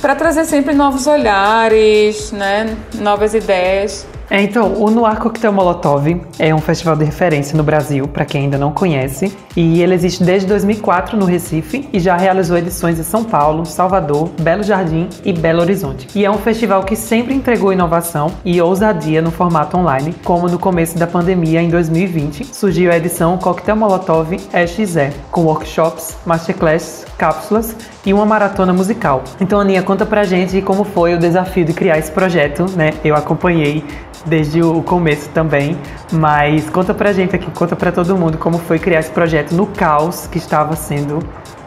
para 0.00 0.16
trazer 0.16 0.44
sempre 0.46 0.74
novos 0.74 1.06
olhares, 1.06 2.32
né? 2.32 2.76
Novas 2.96 3.34
ideias. 3.34 4.04
É, 4.32 4.40
então, 4.40 4.82
o 4.82 4.90
Noir 4.90 5.18
Coquetel 5.18 5.52
Molotov 5.52 6.18
é 6.38 6.54
um 6.54 6.58
festival 6.58 6.96
de 6.96 7.04
referência 7.04 7.54
no 7.54 7.62
Brasil, 7.62 8.08
para 8.08 8.24
quem 8.24 8.44
ainda 8.44 8.56
não 8.56 8.72
conhece, 8.72 9.30
e 9.54 9.82
ele 9.82 9.92
existe 9.92 10.24
desde 10.24 10.48
2004 10.48 11.18
no 11.18 11.26
Recife 11.26 11.86
e 11.92 12.00
já 12.00 12.16
realizou 12.16 12.56
edições 12.56 12.98
em 12.98 13.02
São 13.02 13.24
Paulo, 13.24 13.66
Salvador, 13.66 14.30
Belo 14.40 14.62
Jardim 14.62 15.06
e 15.22 15.34
Belo 15.34 15.60
Horizonte. 15.60 16.08
E 16.14 16.24
é 16.24 16.30
um 16.30 16.38
festival 16.38 16.82
que 16.82 16.96
sempre 16.96 17.34
entregou 17.34 17.74
inovação 17.74 18.32
e 18.42 18.58
ousadia 18.58 19.20
no 19.20 19.30
formato 19.30 19.76
online, 19.76 20.14
como 20.24 20.48
no 20.48 20.58
começo 20.58 20.96
da 20.96 21.06
pandemia 21.06 21.60
em 21.60 21.68
2020, 21.68 22.54
surgiu 22.54 22.90
a 22.90 22.96
edição 22.96 23.36
Coquetel 23.36 23.76
Molotov 23.76 24.32
EXE, 24.32 25.12
com 25.30 25.42
workshops, 25.42 26.16
masterclass, 26.24 27.04
cápsulas 27.22 27.76
e 28.04 28.12
uma 28.12 28.26
maratona 28.26 28.72
musical. 28.72 29.22
Então, 29.40 29.60
Aninha, 29.60 29.80
conta 29.80 30.04
pra 30.04 30.24
gente 30.24 30.60
como 30.60 30.82
foi 30.82 31.14
o 31.14 31.18
desafio 31.18 31.64
de 31.64 31.72
criar 31.72 31.96
esse 31.96 32.10
projeto, 32.10 32.66
né? 32.74 32.94
Eu 33.04 33.14
acompanhei 33.14 33.84
desde 34.26 34.60
o 34.60 34.82
começo 34.82 35.28
também, 35.28 35.78
mas 36.12 36.68
conta 36.68 36.92
pra 36.92 37.12
gente 37.12 37.36
aqui, 37.36 37.48
conta 37.52 37.76
pra 37.76 37.92
todo 37.92 38.16
mundo 38.16 38.38
como 38.38 38.58
foi 38.58 38.80
criar 38.80 38.98
esse 38.98 39.10
projeto 39.10 39.52
no 39.52 39.66
caos 39.66 40.26
que 40.26 40.38
estava 40.38 40.74
sendo 40.74 41.20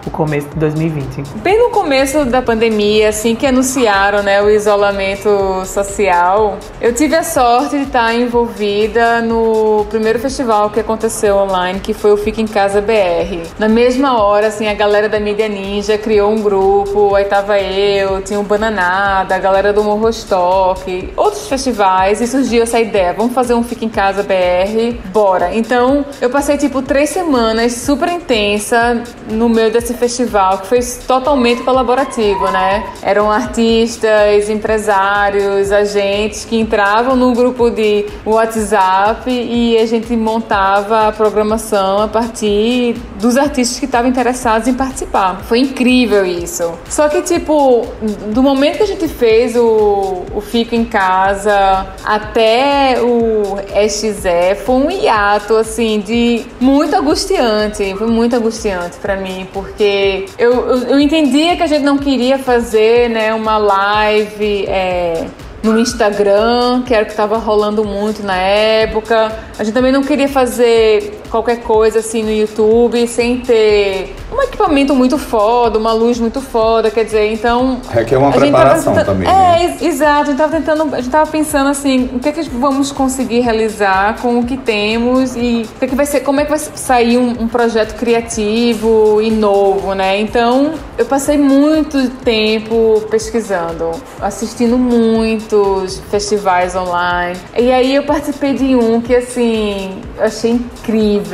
o 0.06 0.12
começo 0.12 0.48
de 0.50 0.56
2020. 0.56 1.30
Bem 1.42 1.58
no 1.58 1.70
começo 1.72 2.26
da 2.26 2.42
pandemia, 2.42 3.10
assim 3.10 3.36
que 3.36 3.46
anunciaram 3.46 4.22
né, 4.22 4.42
o 4.42 4.50
isolamento 4.50 5.66
social, 5.66 6.58
eu 6.80 6.94
tive 6.94 7.16
a 7.16 7.24
sorte 7.24 7.78
de 7.78 7.84
estar 7.84 8.14
envolvida 8.14 9.22
no 9.22 9.86
primeiro 9.90 10.20
festival 10.20 10.70
que 10.70 10.80
aconteceu 10.80 11.38
online, 11.38 11.80
que 11.80 11.94
foi 11.94 12.12
o 12.12 12.18
Fica 12.18 12.42
em 12.42 12.48
Casa 12.48 12.82
BR. 12.82 13.48
Na 13.58 13.68
mesma 13.68 14.22
hora, 14.22 14.48
assim, 14.48 14.68
a 14.68 14.74
galera 14.74 15.10
da 15.10 15.20
Mídia 15.20 15.48
Ninja 15.48 15.98
criou 15.98 16.32
um 16.32 16.42
grupo, 16.42 17.16
aí 17.16 17.26
tava 17.26 17.60
eu, 17.60 18.22
tinha 18.22 18.40
o 18.40 18.44
Bananada, 18.44 19.36
a 19.36 19.40
galera 19.40 19.74
do 19.74 19.84
Morro 19.84 20.10
Stock, 20.10 21.14
outros 21.18 21.48
festivais, 21.48 22.22
e 22.22 22.28
surgiu 22.28 22.64
essa 22.64 22.80
ideia, 22.80 23.14
vamos 23.14 23.34
fazer 23.34 23.54
um 23.54 23.64
Fica 23.64 23.86
em 23.86 23.90
Casa 23.90 24.24
BR, 24.24 24.98
bora. 25.12 25.54
Então, 25.56 26.06
eu 26.22 26.30
passei 26.30 26.58
tipo 26.58 26.82
três 26.82 27.10
semanas 27.10 27.74
super 27.74 28.10
intensa 28.10 29.02
no 29.30 29.50
meio 29.50 29.72
desse 29.72 29.95
festival 29.96 30.60
que 30.60 30.68
foi 30.68 30.80
totalmente 31.08 31.64
colaborativo, 31.64 32.50
né? 32.52 32.86
Eram 33.02 33.32
artistas, 33.32 34.50
empresários, 34.50 35.72
agentes 35.72 36.46
que 36.46 36.60
entravam 36.60 37.16
no 37.16 37.34
grupo 37.34 37.70
de 37.70 38.06
WhatsApp 38.26 39.30
e 39.30 39.78
a 39.78 39.86
gente 39.86 40.16
montava 40.16 41.08
a 41.08 41.12
programação 41.12 42.02
a 42.02 42.08
partir 42.08 42.96
dos 43.20 43.38
artistas 43.38 43.80
que 43.80 43.86
estavam 43.86 44.10
interessados 44.10 44.68
em 44.68 44.74
participar. 44.74 45.42
Foi 45.44 45.60
incrível 45.60 46.26
isso. 46.26 46.74
Só 46.90 47.10
que, 47.10 47.22
tipo, 47.22 47.86
do 48.34 48.42
momento 48.42 48.78
que 48.78 48.84
a 48.84 48.88
gente 48.88 49.08
fez 49.08 49.56
o, 49.56 50.24
o 50.34 50.42
Fico 50.42 50.76
em 50.76 50.86
Casa 50.86 51.88
até 52.04 52.98
o 53.02 53.58
XE, 53.90 54.56
foi 54.66 54.76
um 54.76 54.92
hiato, 54.92 55.56
assim, 55.56 56.00
de 56.00 56.46
muito 56.60 56.96
angustiante. 56.96 57.96
Foi 57.98 58.08
muito 58.08 58.36
angustiante 58.36 58.98
para 58.98 59.16
mim, 59.16 59.48
porque 59.54 59.85
porque 59.86 60.26
eu, 60.40 60.52
eu, 60.52 60.78
eu, 60.90 61.00
entendia 61.00 61.56
que 61.56 61.62
a 61.62 61.68
gente 61.68 61.84
não 61.84 61.98
queria 61.98 62.40
fazer 62.40 63.08
né, 63.08 63.34
uma 63.34 63.58
live 63.58 64.66
é, 64.68 65.28
no 65.62 65.78
Instagram, 65.78 66.82
que 66.84 66.94
era 66.94 67.04
o 67.04 67.06
que 67.06 67.12
estava 67.12 67.38
rolando 67.38 67.86
muito 67.86 68.24
na 68.24 68.36
época. 68.36 69.32
A 69.60 69.64
gente 69.64 69.76
também 69.76 69.92
não 69.92 70.04
queria 70.04 70.28
fazer 70.28 71.22
qualquer 71.36 71.58
coisa 71.58 72.00
assim 72.00 72.24
no 72.24 72.32
YouTube 72.32 73.06
sem 73.08 73.42
ter 73.42 74.16
um 74.32 74.42
equipamento 74.42 74.96
muito 74.96 75.18
foda, 75.18 75.78
uma 75.78 75.92
luz 75.92 76.18
muito 76.18 76.40
foda, 76.40 76.90
quer 76.90 77.04
dizer, 77.04 77.32
então. 77.32 77.82
Requer 77.90 78.18
uma 78.18 78.32
preparação 78.32 78.94
também. 79.04 79.28
É, 79.28 79.68
né? 79.68 79.78
exato. 79.82 80.22
A 80.22 80.26
gente 80.26 80.38
tava 80.38 80.52
tentando, 80.56 80.96
a 80.96 81.02
gente 81.02 81.12
tava 81.12 81.30
pensando 81.30 81.70
assim, 81.70 82.10
o 82.14 82.20
que 82.20 82.30
é 82.30 82.32
que 82.32 82.50
vamos 82.50 82.92
conseguir 82.92 83.42
realizar 83.42 84.20
com 84.22 84.40
o 84.40 84.46
que 84.46 84.56
temos 84.56 85.36
e 85.36 85.68
o 85.76 85.80
que, 85.80 85.86
é 85.86 85.88
que 85.88 85.96
vai 85.96 86.06
ser, 86.06 86.22
como 86.22 86.40
é 86.40 86.46
que 86.46 86.50
vai 86.50 86.60
sair 86.60 87.18
um, 87.18 87.44
um 87.44 87.48
projeto 87.48 87.96
criativo 87.96 89.22
e 89.22 89.30
novo, 89.30 89.94
né? 89.94 90.20
Então, 90.20 90.74
eu 90.98 91.06
passei 91.06 91.38
muito 91.38 92.10
tempo 92.24 93.04
pesquisando, 93.10 93.92
assistindo 94.22 94.78
muitos 94.78 96.00
festivais 96.10 96.76
online. 96.76 97.38
E 97.58 97.72
aí 97.72 97.96
eu 97.96 98.04
participei 98.04 98.54
de 98.54 98.76
um 98.76 99.02
que 99.02 99.16
assim, 99.16 100.02
eu 100.18 100.24
achei 100.24 100.52
incrível. 100.52 101.25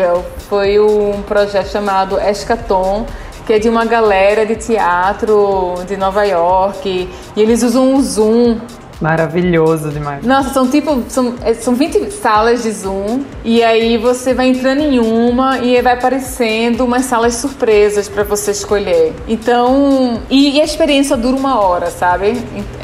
Foi 0.49 0.79
um 0.79 1.21
projeto 1.23 1.67
chamado 1.67 2.19
Escaton 2.19 3.05
que 3.45 3.53
é 3.53 3.59
de 3.59 3.67
uma 3.67 3.85
galera 3.85 4.45
de 4.45 4.55
teatro 4.55 5.75
de 5.87 5.97
Nova 5.97 6.23
York. 6.23 7.09
E 7.35 7.41
eles 7.41 7.63
usam 7.63 7.95
um 7.95 8.01
Zoom 8.01 8.59
Maravilhoso 9.01 9.89
demais. 9.89 10.23
Nossa, 10.23 10.53
são 10.53 10.69
tipo, 10.69 11.03
são, 11.09 11.33
é, 11.43 11.55
são 11.55 11.73
20 11.73 12.11
salas 12.11 12.61
de 12.61 12.71
Zoom 12.71 13.23
e 13.43 13.63
aí 13.63 13.97
você 13.97 14.31
vai 14.31 14.47
entrando 14.47 14.81
em 14.81 14.99
uma 14.99 15.57
e 15.57 15.81
vai 15.81 15.93
aparecendo 15.93 16.85
umas 16.85 17.05
salas 17.05 17.33
surpresas 17.35 18.07
para 18.07 18.23
você 18.23 18.51
escolher. 18.51 19.13
Então, 19.27 20.21
e, 20.29 20.57
e, 20.57 20.61
a 20.61 20.63
experiência 20.63 21.17
dura 21.17 21.35
uma 21.35 21.59
hora, 21.59 21.89
sabe? 21.89 22.37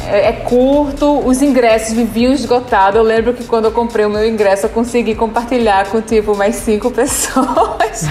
É, 0.07 0.29
é, 0.29 0.31
curto, 0.31 1.19
os 1.23 1.43
ingressos 1.43 1.93
viviam 1.93 2.33
esgotados. 2.33 2.97
Eu 2.97 3.03
lembro 3.03 3.33
que 3.35 3.43
quando 3.43 3.65
eu 3.65 3.71
comprei 3.71 4.05
o 4.05 4.09
meu 4.09 4.27
ingresso 4.27 4.65
eu 4.65 4.69
consegui 4.71 5.13
compartilhar 5.13 5.87
com 5.89 6.01
tipo 6.01 6.35
mais 6.35 6.55
cinco 6.55 6.89
pessoas. 6.91 8.05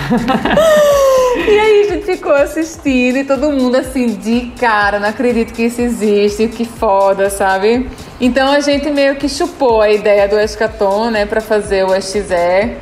E 1.36 1.58
aí 1.58 1.80
a 1.82 1.92
gente 1.92 2.06
ficou 2.06 2.32
assistindo 2.32 3.18
e 3.18 3.24
todo 3.24 3.50
mundo 3.50 3.76
assim 3.76 4.06
de 4.06 4.52
cara, 4.58 4.98
não 4.98 5.08
acredito 5.08 5.52
que 5.52 5.64
isso 5.64 5.80
existe, 5.80 6.48
que 6.48 6.64
foda, 6.64 7.28
sabe? 7.28 7.88
Então 8.18 8.50
a 8.50 8.60
gente 8.60 8.88
meio 8.90 9.16
que 9.16 9.28
chupou 9.28 9.82
a 9.82 9.90
ideia 9.90 10.26
do 10.26 10.38
Escaton, 10.38 11.10
né, 11.10 11.26
para 11.26 11.40
fazer 11.40 11.84
o 11.84 12.00
XE. 12.00 12.22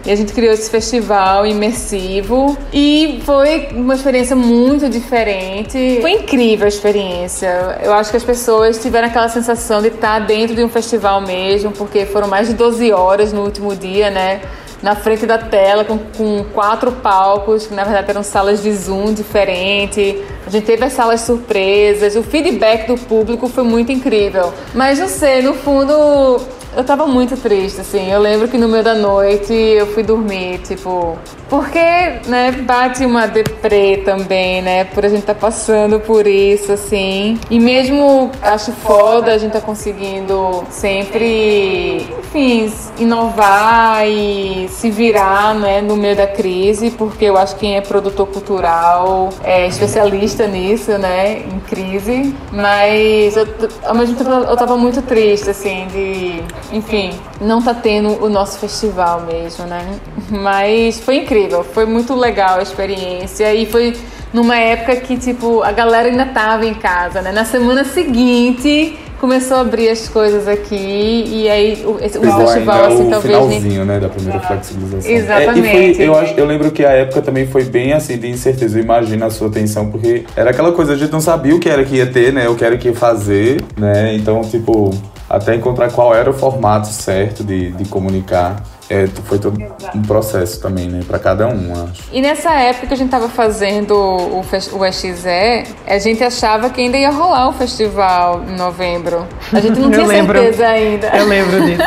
E 0.06 0.10
a 0.10 0.14
gente 0.14 0.32
criou 0.32 0.52
esse 0.52 0.70
festival 0.70 1.44
imersivo 1.44 2.56
e 2.72 3.20
foi 3.24 3.68
uma 3.72 3.94
experiência 3.94 4.36
muito 4.36 4.88
diferente. 4.88 5.98
Foi 6.00 6.12
incrível 6.12 6.66
a 6.66 6.68
experiência. 6.68 7.80
Eu 7.82 7.92
acho 7.92 8.10
que 8.10 8.16
as 8.16 8.24
pessoas 8.24 8.78
tiveram 8.78 9.08
aquela 9.08 9.28
sensação 9.28 9.82
de 9.82 9.88
estar 9.88 10.20
dentro 10.20 10.54
de 10.54 10.62
um 10.62 10.68
festival 10.68 11.20
mesmo, 11.20 11.72
porque 11.72 12.06
foram 12.06 12.28
mais 12.28 12.46
de 12.46 12.54
12 12.54 12.92
horas 12.92 13.32
no 13.32 13.42
último 13.42 13.74
dia, 13.74 14.10
né? 14.10 14.40
Na 14.84 14.94
frente 14.94 15.24
da 15.24 15.38
tela 15.38 15.82
com, 15.82 15.96
com, 15.96 16.44
quatro 16.52 16.92
palcos, 16.92 17.66
que 17.66 17.72
na 17.72 17.84
verdade 17.84 18.10
eram 18.10 18.22
salas 18.22 18.62
de 18.62 18.70
Zoom 18.70 19.14
diferente. 19.14 20.22
A 20.46 20.50
gente 20.50 20.66
teve 20.66 20.84
as 20.84 20.92
salas 20.92 21.22
surpresas, 21.22 22.14
o 22.16 22.22
feedback 22.22 22.86
do 22.86 22.98
público 22.98 23.48
foi 23.48 23.64
muito 23.64 23.90
incrível. 23.90 24.52
Mas 24.74 24.98
não 24.98 25.08
sei, 25.08 25.40
no 25.40 25.54
fundo 25.54 26.38
eu 26.76 26.84
tava 26.84 27.06
muito 27.06 27.36
triste, 27.36 27.80
assim. 27.80 28.10
Eu 28.10 28.20
lembro 28.20 28.48
que 28.48 28.58
no 28.58 28.68
meio 28.68 28.84
da 28.84 28.94
noite 28.94 29.52
eu 29.52 29.86
fui 29.88 30.02
dormir, 30.02 30.58
tipo. 30.58 31.18
Porque, 31.48 31.78
né, 32.26 32.50
bate 32.52 33.04
uma 33.04 33.26
deprê 33.26 33.98
também, 33.98 34.62
né? 34.62 34.84
Por 34.84 35.04
a 35.04 35.08
gente 35.08 35.24
tá 35.24 35.34
passando 35.34 36.00
por 36.00 36.26
isso, 36.26 36.72
assim. 36.72 37.38
E 37.50 37.60
mesmo 37.60 38.30
acho 38.42 38.72
foda 38.72 39.32
a 39.32 39.38
gente 39.38 39.52
tá 39.52 39.60
conseguindo 39.60 40.64
sempre, 40.70 42.08
enfim, 42.18 42.72
inovar 42.98 44.06
e 44.08 44.68
se 44.68 44.90
virar, 44.90 45.54
né, 45.54 45.80
no 45.80 45.96
meio 45.96 46.16
da 46.16 46.26
crise, 46.26 46.90
porque 46.90 47.26
eu 47.26 47.36
acho 47.36 47.54
que 47.54 47.64
quem 47.64 47.76
é 47.76 47.80
produtor 47.80 48.26
cultural 48.26 49.30
é 49.42 49.66
especialista 49.66 50.46
nisso, 50.46 50.92
né, 50.98 51.38
em 51.38 51.60
crise. 51.60 52.34
Mas 52.52 53.36
eu, 53.36 53.46
ao 53.84 53.94
mesmo 53.94 54.16
tempo 54.16 54.30
eu 54.30 54.56
tava 54.56 54.76
muito 54.76 55.00
triste, 55.02 55.50
assim, 55.50 55.86
de 55.92 56.42
enfim, 56.72 57.12
não 57.40 57.62
tá 57.62 57.74
tendo 57.74 58.24
o 58.24 58.28
nosso 58.28 58.58
festival 58.58 59.22
mesmo, 59.22 59.64
né? 59.66 59.98
Mas 60.30 61.00
foi 61.00 61.16
incrível, 61.16 61.64
foi 61.64 61.86
muito 61.86 62.14
legal 62.14 62.58
a 62.58 62.62
experiência 62.62 63.54
e 63.54 63.66
foi 63.66 63.94
numa 64.32 64.56
época 64.56 64.96
que, 64.96 65.16
tipo, 65.16 65.62
a 65.62 65.70
galera 65.70 66.08
ainda 66.08 66.26
tava 66.26 66.66
em 66.66 66.74
casa, 66.74 67.22
né? 67.22 67.30
Na 67.30 67.44
semana 67.44 67.84
seguinte 67.84 68.98
começou 69.20 69.56
a 69.56 69.60
abrir 69.60 69.88
as 69.88 70.06
coisas 70.06 70.46
aqui 70.46 71.24
e 71.26 71.48
aí 71.48 71.82
o, 71.86 71.98
esse, 72.04 72.18
o 72.18 72.22
festival 72.22 72.84
assim 72.84 73.06
o 73.06 73.10
talvez 73.10 73.22
finalzinho, 73.22 73.84
né, 73.86 73.98
da 73.98 74.08
primeira 74.08 74.38
flexibilização. 74.40 75.10
Exatamente. 75.10 75.92
É, 75.92 75.94
foi, 75.94 76.08
eu 76.08 76.18
acho, 76.18 76.34
eu 76.34 76.44
lembro 76.44 76.70
que 76.70 76.84
a 76.84 76.90
época 76.90 77.22
também 77.22 77.46
foi 77.46 77.64
bem 77.64 77.94
assim 77.94 78.18
de 78.18 78.28
incerteza. 78.28 78.78
Imagina 78.78 79.26
a 79.26 79.30
sua 79.30 79.48
atenção 79.48 79.90
porque 79.90 80.24
era 80.36 80.50
aquela 80.50 80.72
coisa 80.72 80.92
a 80.92 80.96
gente 80.96 81.10
não 81.10 81.22
sabia 81.22 81.54
o 81.54 81.60
que 81.60 81.70
era 81.70 81.84
que 81.84 81.96
ia 81.96 82.06
ter, 82.06 82.34
né? 82.34 82.48
O 82.48 82.54
que 82.54 82.64
era 82.64 82.76
que 82.76 82.88
ia 82.88 82.94
fazer, 82.94 83.62
né? 83.78 84.14
Então, 84.14 84.42
tipo, 84.42 84.90
até 85.36 85.54
encontrar 85.54 85.90
qual 85.90 86.14
era 86.14 86.30
o 86.30 86.34
formato 86.34 86.88
certo 86.88 87.42
de, 87.42 87.72
de 87.72 87.84
comunicar. 87.88 88.62
É, 88.88 89.06
foi 89.06 89.38
todo 89.38 89.58
um 89.94 90.02
processo 90.02 90.60
também, 90.60 90.88
né? 90.88 91.00
Para 91.06 91.18
cada 91.18 91.48
um, 91.48 91.72
acho. 91.72 92.02
E 92.12 92.20
nessa 92.20 92.52
época 92.52 92.88
que 92.88 92.94
a 92.94 92.96
gente 92.96 93.10
tava 93.10 93.30
fazendo 93.30 93.94
o, 93.94 94.40
o 94.40 94.92
XE, 94.92 95.64
a 95.86 95.98
gente 95.98 96.22
achava 96.22 96.68
que 96.68 96.82
ainda 96.82 96.98
ia 96.98 97.10
rolar 97.10 97.48
o 97.48 97.52
festival 97.52 98.42
em 98.46 98.56
novembro. 98.56 99.26
A 99.52 99.60
gente 99.60 99.80
não 99.80 99.88
tinha 99.90 100.06
lembro, 100.06 100.38
certeza 100.38 100.66
ainda. 100.66 101.06
Eu 101.08 101.26
lembro 101.26 101.60
disso. 101.64 101.82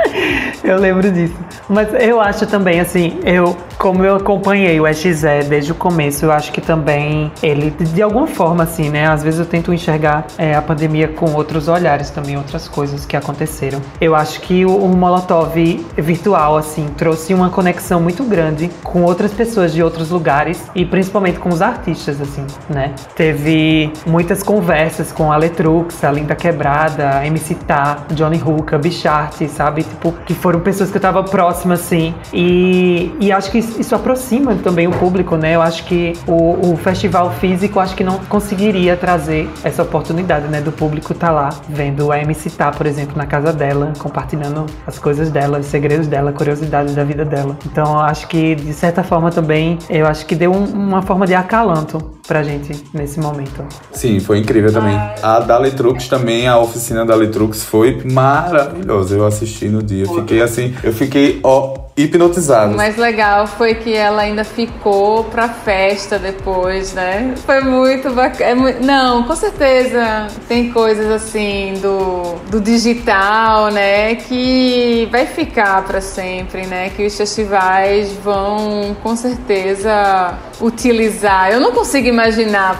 eu 0.64 0.78
lembro 0.78 1.12
disso. 1.12 1.36
Mas 1.68 1.88
eu 1.94 2.20
acho 2.20 2.46
também, 2.46 2.80
assim, 2.80 3.20
eu 3.24 3.56
como 3.82 4.04
eu 4.04 4.14
acompanhei 4.14 4.80
o 4.80 4.94
XE 4.94 5.42
desde 5.48 5.72
o 5.72 5.74
começo, 5.74 6.24
eu 6.24 6.30
acho 6.30 6.52
que 6.52 6.60
também 6.60 7.32
ele, 7.42 7.72
de 7.72 8.00
alguma 8.00 8.28
forma, 8.28 8.62
assim, 8.62 8.88
né? 8.88 9.08
Às 9.08 9.24
vezes 9.24 9.40
eu 9.40 9.44
tento 9.44 9.74
enxergar 9.74 10.24
é, 10.38 10.54
a 10.54 10.62
pandemia 10.62 11.08
com 11.08 11.32
outros 11.34 11.66
olhares 11.66 12.08
também, 12.08 12.36
outras 12.36 12.68
coisas 12.68 13.04
que 13.04 13.16
aconteceram. 13.16 13.82
Eu 14.00 14.14
acho 14.14 14.40
que 14.42 14.64
o, 14.64 14.76
o 14.76 14.88
Molotov 14.96 15.56
virtual, 15.96 16.56
assim, 16.56 16.86
trouxe 16.96 17.34
uma 17.34 17.50
conexão 17.50 18.00
muito 18.00 18.22
grande 18.22 18.70
com 18.84 19.02
outras 19.02 19.32
pessoas 19.32 19.72
de 19.72 19.82
outros 19.82 20.10
lugares 20.10 20.62
e 20.76 20.86
principalmente 20.86 21.40
com 21.40 21.48
os 21.48 21.60
artistas, 21.60 22.20
assim, 22.20 22.46
né? 22.70 22.94
Teve 23.16 23.92
muitas 24.06 24.44
conversas 24.44 25.10
com 25.10 25.32
a 25.32 25.36
Letrux, 25.36 26.04
a 26.04 26.12
Linda 26.12 26.36
Quebrada, 26.36 27.26
MC 27.26 27.56
Tá, 27.56 28.06
Johnny 28.12 28.40
Hooker, 28.40 28.78
Bichart, 28.78 29.44
sabe? 29.48 29.82
Tipo, 29.82 30.12
que 30.24 30.34
foram 30.34 30.60
pessoas 30.60 30.88
que 30.88 30.98
eu 30.98 31.02
tava 31.02 31.24
próxima, 31.24 31.74
assim. 31.74 32.14
E, 32.32 33.12
e 33.18 33.32
acho 33.32 33.50
que 33.50 33.58
isso 33.58 33.71
aproxima 33.94 34.54
também 34.56 34.86
o 34.86 34.92
público, 34.92 35.36
né? 35.36 35.54
Eu 35.54 35.62
acho 35.62 35.84
que 35.84 36.12
o, 36.26 36.72
o 36.72 36.76
festival 36.76 37.30
físico, 37.32 37.80
acho 37.80 37.94
que 37.94 38.04
não 38.04 38.18
conseguiria 38.20 38.96
trazer 38.96 39.48
essa 39.64 39.82
oportunidade, 39.82 40.48
né? 40.48 40.60
Do 40.60 40.72
público 40.72 41.12
estar 41.12 41.28
tá 41.28 41.32
lá 41.32 41.48
vendo 41.68 42.12
a 42.12 42.18
MC 42.18 42.50
Tá, 42.50 42.70
por 42.70 42.86
exemplo, 42.86 43.16
na 43.16 43.26
casa 43.26 43.52
dela, 43.52 43.92
compartilhando 43.98 44.66
as 44.86 44.98
coisas 44.98 45.30
dela, 45.30 45.58
os 45.58 45.66
segredos 45.66 46.06
dela, 46.06 46.32
curiosidades 46.32 46.94
da 46.94 47.02
vida 47.02 47.24
dela. 47.24 47.56
Então, 47.66 47.94
eu 47.94 48.00
acho 48.00 48.28
que, 48.28 48.54
de 48.54 48.72
certa 48.72 49.02
forma, 49.02 49.30
também, 49.30 49.78
eu 49.88 50.06
acho 50.06 50.26
que 50.26 50.34
deu 50.34 50.52
um, 50.52 50.64
uma 50.64 51.02
forma 51.02 51.26
de 51.26 51.34
acalanto 51.34 52.12
pra 52.32 52.42
gente 52.42 52.82
nesse 52.94 53.20
momento. 53.20 53.62
Sim, 53.92 54.18
foi 54.18 54.38
incrível 54.38 54.72
também. 54.72 54.98
A 55.22 55.38
Daletrux 55.38 56.08
também, 56.08 56.48
a 56.48 56.58
oficina 56.58 57.04
da 57.04 57.12
Daletrux 57.12 57.62
foi 57.62 58.00
maravilhosa. 58.10 59.14
Eu 59.16 59.26
assisti 59.26 59.68
no 59.68 59.82
dia, 59.82 60.06
fiquei 60.06 60.40
assim, 60.40 60.74
eu 60.82 60.94
fiquei 60.94 61.40
ó 61.44 61.82
hipnotizado. 61.94 62.72
O 62.72 62.76
mais 62.76 62.96
legal 62.96 63.46
foi 63.46 63.74
que 63.74 63.94
ela 63.94 64.22
ainda 64.22 64.44
ficou 64.44 65.24
pra 65.24 65.48
festa 65.48 66.18
depois, 66.18 66.94
né? 66.94 67.34
Foi 67.44 67.60
muito 67.60 68.10
bacana. 68.10 68.50
É 68.50 68.54
muito... 68.54 68.82
Não, 68.82 69.24
com 69.24 69.36
certeza 69.36 70.26
tem 70.48 70.72
coisas 70.72 71.10
assim 71.10 71.74
do, 71.82 72.36
do 72.50 72.60
digital, 72.62 73.70
né? 73.70 74.14
Que 74.14 75.06
vai 75.12 75.26
ficar 75.26 75.84
para 75.84 76.00
sempre, 76.00 76.66
né? 76.66 76.90
Que 76.96 77.04
os 77.04 77.14
festivais 77.14 78.10
vão 78.24 78.96
com 79.02 79.14
certeza 79.14 80.38
utilizar. 80.62 81.50
Eu 81.52 81.60
não 81.60 81.72
consigo 81.72 82.08
imaginar 82.08 82.21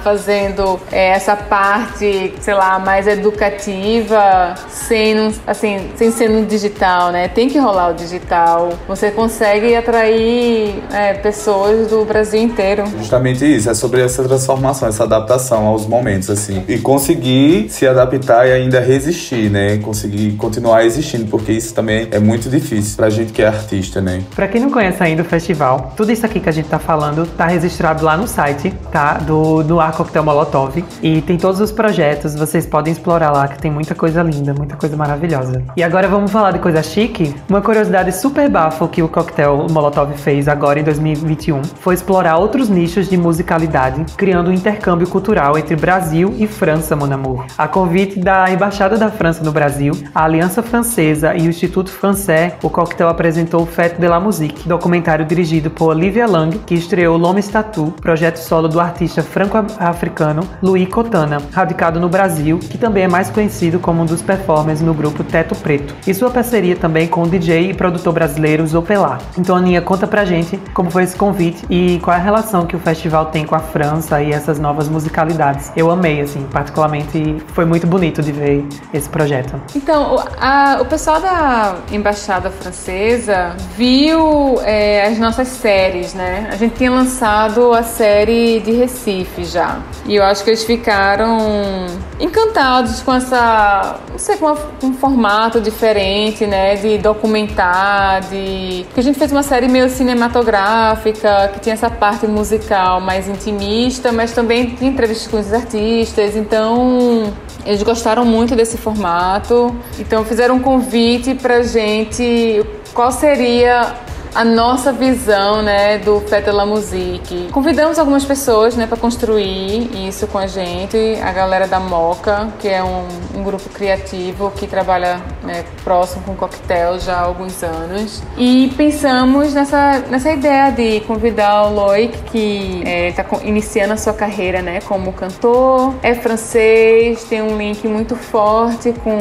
fazendo 0.03 0.79
é, 0.91 1.09
essa 1.11 1.35
parte, 1.35 2.35
sei 2.41 2.55
lá, 2.55 2.79
mais 2.79 3.07
educativa 3.07 4.55
sem, 4.69 5.33
assim, 5.47 5.91
sem 5.97 6.11
ser 6.11 6.29
no 6.29 6.47
digital, 6.47 7.11
né? 7.11 7.29
Tem 7.29 7.49
que 7.49 7.59
rolar 7.59 7.91
o 7.91 7.95
digital. 7.95 8.71
Você 8.87 9.11
consegue 9.11 9.75
atrair 9.75 10.83
é, 10.93 11.15
pessoas 11.15 11.89
do 11.89 12.05
Brasil 12.05 12.41
inteiro. 12.41 12.85
Justamente 12.99 13.45
isso, 13.45 13.71
é 13.71 13.75
sobre 13.75 14.03
essa 14.03 14.23
transformação, 14.23 14.89
essa 14.89 15.05
adaptação 15.05 15.67
aos 15.67 15.87
momentos, 15.87 16.31
assim. 16.31 16.65
E 16.69 16.79
conseguir 16.79 17.69
se 17.71 17.87
adaptar 17.87 18.47
e 18.47 18.53
ainda 18.53 18.81
resistir, 18.81 19.51
né? 19.51 19.79
Conseguir 19.79 20.33
continuar 20.33 20.85
existindo, 20.85 21.27
porque 21.27 21.53
isso 21.53 21.75
também 21.75 22.09
é 22.11 22.19
muito 22.19 22.49
difícil 22.49 22.97
pra 22.97 23.11
gente 23.11 23.33
que 23.33 23.43
é 23.43 23.47
artista, 23.47 24.01
né? 24.01 24.23
Pra 24.35 24.49
quem 24.49 24.61
não 24.61 24.71
conhece 24.71 25.03
ainda 25.03 25.23
o 25.23 25.25
festival, 25.25 25.93
tudo 25.97 26.13
isso 26.13 26.25
aqui 26.25 26.41
que 26.41 26.49
a 26.49 26.53
gente 26.53 26.69
tá 26.69 26.79
falando 26.79 27.27
tá 27.27 27.47
registrado 27.47 28.05
lá 28.05 28.17
no 28.17 28.27
site, 28.27 28.73
tá? 28.91 29.15
Do, 29.23 29.81
Ar 29.81 29.93
Coquetel 29.93 30.25
Molotov. 30.25 30.85
E 31.03 31.23
tem 31.23 31.37
todos 31.37 31.61
os 31.61 31.73
projetos, 31.73 32.35
vocês 32.35 32.67
podem 32.67 32.93
explorar 32.93 33.31
lá, 33.31 33.49
que 33.49 33.59
tem 33.59 33.71
muita 33.71 33.95
coisa 33.95 34.23
linda, 34.23 34.55
muita 34.55 34.77
coisa 34.77 34.97
maravilhosa. 34.97 35.63
E 35.77 35.83
agora 35.83 36.09
vamos 36.09 36.31
falar 36.31 36.53
de 36.53 36.59
coisa 36.59 36.83
chique? 36.83 37.35
Uma 37.49 37.61
curiosidade 37.61 38.13
super 38.13 38.49
bafo 38.49 38.89
que 38.89 39.03
o 39.03 39.09
Coquetel 39.09 39.67
Molotov 39.71 40.13
fez 40.15 40.49
agora 40.49 40.81
em 40.81 40.85
2021 40.85 41.63
foi 41.81 41.95
explorar 41.95 42.37
outros 42.37 42.69
nichos 42.69 43.09
de 43.09 43.17
musicalidade, 43.17 44.05
criando 44.17 44.51
um 44.51 44.53
intercâmbio 44.53 45.09
cultural 45.09 45.57
entre 45.59 45.77
Brasil 45.77 46.35
e 46.39 46.47
França, 46.47 46.97
mon 46.97 47.13
amour. 47.13 47.45
A 47.57 47.69
convite 47.69 48.19
da 48.19 48.51
Embaixada 48.51 48.97
da 48.97 49.11
França 49.11 49.45
no 49.45 49.53
Brasil, 49.53 49.93
a 50.15 50.25
Aliança 50.25 50.63
Francesa 50.63 51.35
e 51.35 51.47
o 51.47 51.51
Instituto 51.51 51.91
Français, 51.91 52.55
o 52.63 52.71
Coquetel 52.71 53.09
apresentou 53.09 53.67
Fête 53.67 54.01
de 54.01 54.09
la 54.09 54.21
Musique, 54.21 54.69
documentário 54.69 55.25
dirigido 55.25 55.71
por 55.71 55.89
Olivia 55.89 56.27
Lang, 56.27 56.59
que 56.59 56.75
estreou 56.75 57.17
L'Homme 57.17 57.43
Statue, 57.43 57.93
projeto 58.01 58.37
solo 58.37 58.69
do 58.69 58.81
artista 58.81 59.12
franco-africano 59.21 60.49
Louis 60.63 60.89
Cotana, 60.89 61.39
radicado 61.53 62.01
no 62.01 62.09
Brasil, 62.09 62.59
que 62.59 62.79
também 62.79 63.05
é 63.05 63.09
mais 63.09 63.31
conhecido 63.31 63.79
como 63.79 64.03
um 64.03 64.07
dos 64.07 64.23
performers 64.23 64.81
no 64.81 64.95
grupo 64.95 65.23
Teto 65.23 65.55
Preto, 65.55 65.95
e 66.07 66.15
sua 66.15 66.31
parceria 66.31 66.77
também 66.77 67.07
com 67.07 67.23
o 67.23 67.29
DJ 67.29 67.71
e 67.71 67.75
produtor 67.75 68.13
brasileiro 68.13 68.67
Zopelar. 68.67 69.21
Então, 69.37 69.57
Aninha, 69.57 69.83
conta 69.83 70.07
pra 70.07 70.25
gente 70.25 70.59
como 70.73 70.91
foi 70.91 71.03
esse 71.03 71.17
convite 71.17 71.65
e 71.69 71.99
qual 72.03 72.17
é 72.17 72.21
a 72.21 72.23
relação 72.23 72.67
que 72.67 72.75
o 72.75 72.79
festival 72.79 73.27
tem 73.27 73.45
com 73.45 73.55
a 73.55 73.59
França 73.59 74.23
e 74.23 74.33
essas 74.33 74.59
novas 74.59 74.89
musicalidades. 74.89 75.71
Eu 75.77 75.91
amei, 75.91 76.21
assim, 76.21 76.43
particularmente, 76.51 77.37
foi 77.49 77.65
muito 77.65 77.87
bonito 77.87 78.23
de 78.23 78.33
ver 78.33 78.65
esse 78.95 79.09
projeto. 79.09 79.61
Então, 79.75 80.17
a, 80.41 80.79
o 80.81 80.85
pessoal 80.87 81.21
da 81.21 81.77
Embaixada 81.91 82.51
Francesa 82.51 83.57
viu 83.77 84.61
é, 84.63 85.07
as 85.07 85.19
nossas 85.19 85.49
séries, 85.49 86.15
né? 86.15 86.49
A 86.51 86.57
gente 86.57 86.77
tinha 86.77 86.91
lançado 86.91 87.73
a 87.73 87.83
série 87.83 88.61
de 88.61 88.73
Recife 88.73 89.02
já. 89.45 89.81
E 90.07 90.17
eu 90.17 90.25
acho 90.25 90.45
que 90.45 90.51
eles 90.51 90.65
ficaram 90.65 91.87
encantados 92.21 93.03
com 93.03 93.13
essa, 93.13 93.99
não 94.11 94.19
sei, 94.19 94.37
com 94.37 94.55
um 94.83 94.95
formato 94.95 95.61
diferente, 95.61 96.47
né? 96.47 96.77
De 96.77 96.99
documentar, 96.99 98.21
de. 98.23 98.85
Porque 98.87 99.01
a 99.01 99.03
gente 99.03 99.19
fez 99.19 99.33
uma 99.33 99.43
série 99.43 99.69
meio 99.69 99.89
cinematográfica, 99.89 101.51
que 101.55 101.61
tinha 101.61 101.75
essa 101.75 101.91
parte 101.91 102.27
musical 102.27 103.01
mais 103.01 103.29
intimista, 103.29 104.13
mas 104.13 104.33
também 104.33 104.71
tinha 104.71 104.91
entrevistas 104.91 105.31
com 105.31 105.39
os 105.39 105.53
artistas, 105.53 106.37
então 106.37 107.33
eles 107.65 107.83
gostaram 107.83 108.25
muito 108.25 108.57
desse 108.57 108.77
formato, 108.77 109.75
então 109.99 110.25
fizeram 110.25 110.57
um 110.57 110.61
convite 110.61 111.35
pra 111.35 111.63
gente 111.63 112.65
qual 112.93 113.11
seria 113.11 113.95
a 114.35 114.45
nossa 114.45 114.93
visão, 114.93 115.63
né, 115.63 115.99
do 115.99 116.21
de 116.21 116.51
la 116.51 116.65
Musique. 116.65 117.49
Convidamos 117.53 117.99
algumas 117.99 118.25
pessoas, 118.25 118.75
né, 118.75 118.87
para 118.87 118.97
construir 118.97 119.91
isso 120.09 120.27
com 120.27 120.39
a 120.39 120.47
gente. 120.47 120.97
A 121.23 121.33
galera 121.33 121.69
da 121.69 121.79
Moca, 121.79 122.49
que 122.59 122.69
é 122.69 122.83
um, 122.83 123.07
um 123.37 123.43
grupo 123.43 123.69
criativo 123.69 124.51
que 124.57 124.67
trabalha 124.67 125.21
né, 125.43 125.65
próximo 125.85 126.23
com 126.25 126.35
coquetel 126.35 126.99
já 126.99 127.17
há 127.17 127.21
alguns 127.21 127.63
anos. 127.63 128.23
E 128.39 128.73
pensamos 128.77 129.53
nessa, 129.53 129.99
nessa 130.09 130.31
ideia 130.31 130.71
de 130.71 131.01
convidar 131.01 131.67
o 131.67 131.75
Loic, 131.75 132.17
que 132.31 132.83
está 133.09 133.23
é, 133.23 133.47
iniciando 133.47 133.93
a 133.93 133.97
sua 133.97 134.15
carreira, 134.15 134.63
né, 134.63 134.81
como 134.87 135.13
cantor, 135.13 135.95
é 136.03 136.15
francês, 136.15 137.25
tem 137.25 137.43
um 137.43 137.59
link 137.59 137.87
muito 137.87 138.17
forte 138.17 138.95
com 139.05 139.19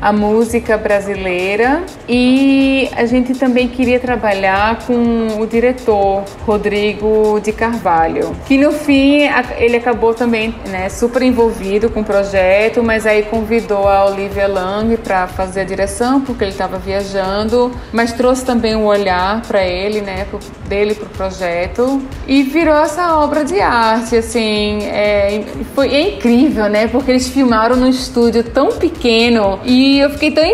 a 0.00 0.12
música 0.12 0.76
brasileira. 0.76 1.84
E 2.08 2.88
a 2.96 3.06
gente 3.06 3.34
também 3.34 3.68
queria 3.68 3.98
trabalhar 3.98 4.86
com 4.86 5.40
o 5.40 5.46
diretor 5.46 6.24
Rodrigo 6.44 7.40
de 7.42 7.52
Carvalho, 7.52 8.34
que 8.46 8.56
no 8.56 8.72
fim 8.72 9.22
ele 9.58 9.76
acabou 9.76 10.14
também 10.14 10.54
né, 10.68 10.88
super 10.88 11.22
envolvido 11.22 11.90
com 11.90 12.00
o 12.00 12.04
projeto, 12.04 12.82
mas 12.82 13.06
aí 13.06 13.22
convidou 13.22 13.88
a 13.88 14.04
Olivia 14.06 14.46
Lang 14.46 14.96
para 14.98 15.26
fazer 15.26 15.62
a 15.62 15.64
direção 15.64 16.20
porque 16.20 16.44
ele 16.44 16.52
estava 16.52 16.78
viajando, 16.78 17.72
mas 17.92 18.12
trouxe 18.12 18.44
também 18.44 18.76
um 18.76 18.86
olhar 18.86 19.42
para 19.42 19.64
ele, 19.64 20.00
né, 20.00 20.26
pro, 20.30 20.38
dele 20.68 20.94
para 20.94 21.06
o 21.06 21.10
projeto 21.10 22.02
e 22.26 22.42
virou 22.42 22.76
essa 22.76 23.16
obra 23.16 23.44
de 23.44 23.60
arte, 23.60 24.16
assim, 24.16 24.78
é, 24.84 25.44
foi 25.74 25.94
é 25.94 26.14
incrível, 26.14 26.68
né, 26.68 26.86
porque 26.86 27.10
eles 27.10 27.28
filmaram 27.28 27.76
num 27.76 27.88
estúdio 27.88 28.44
tão 28.44 28.72
pequeno 28.72 29.58
e 29.64 29.85
e 29.86 30.00
eu 30.00 30.10
fiquei 30.10 30.32
tão, 30.32 30.44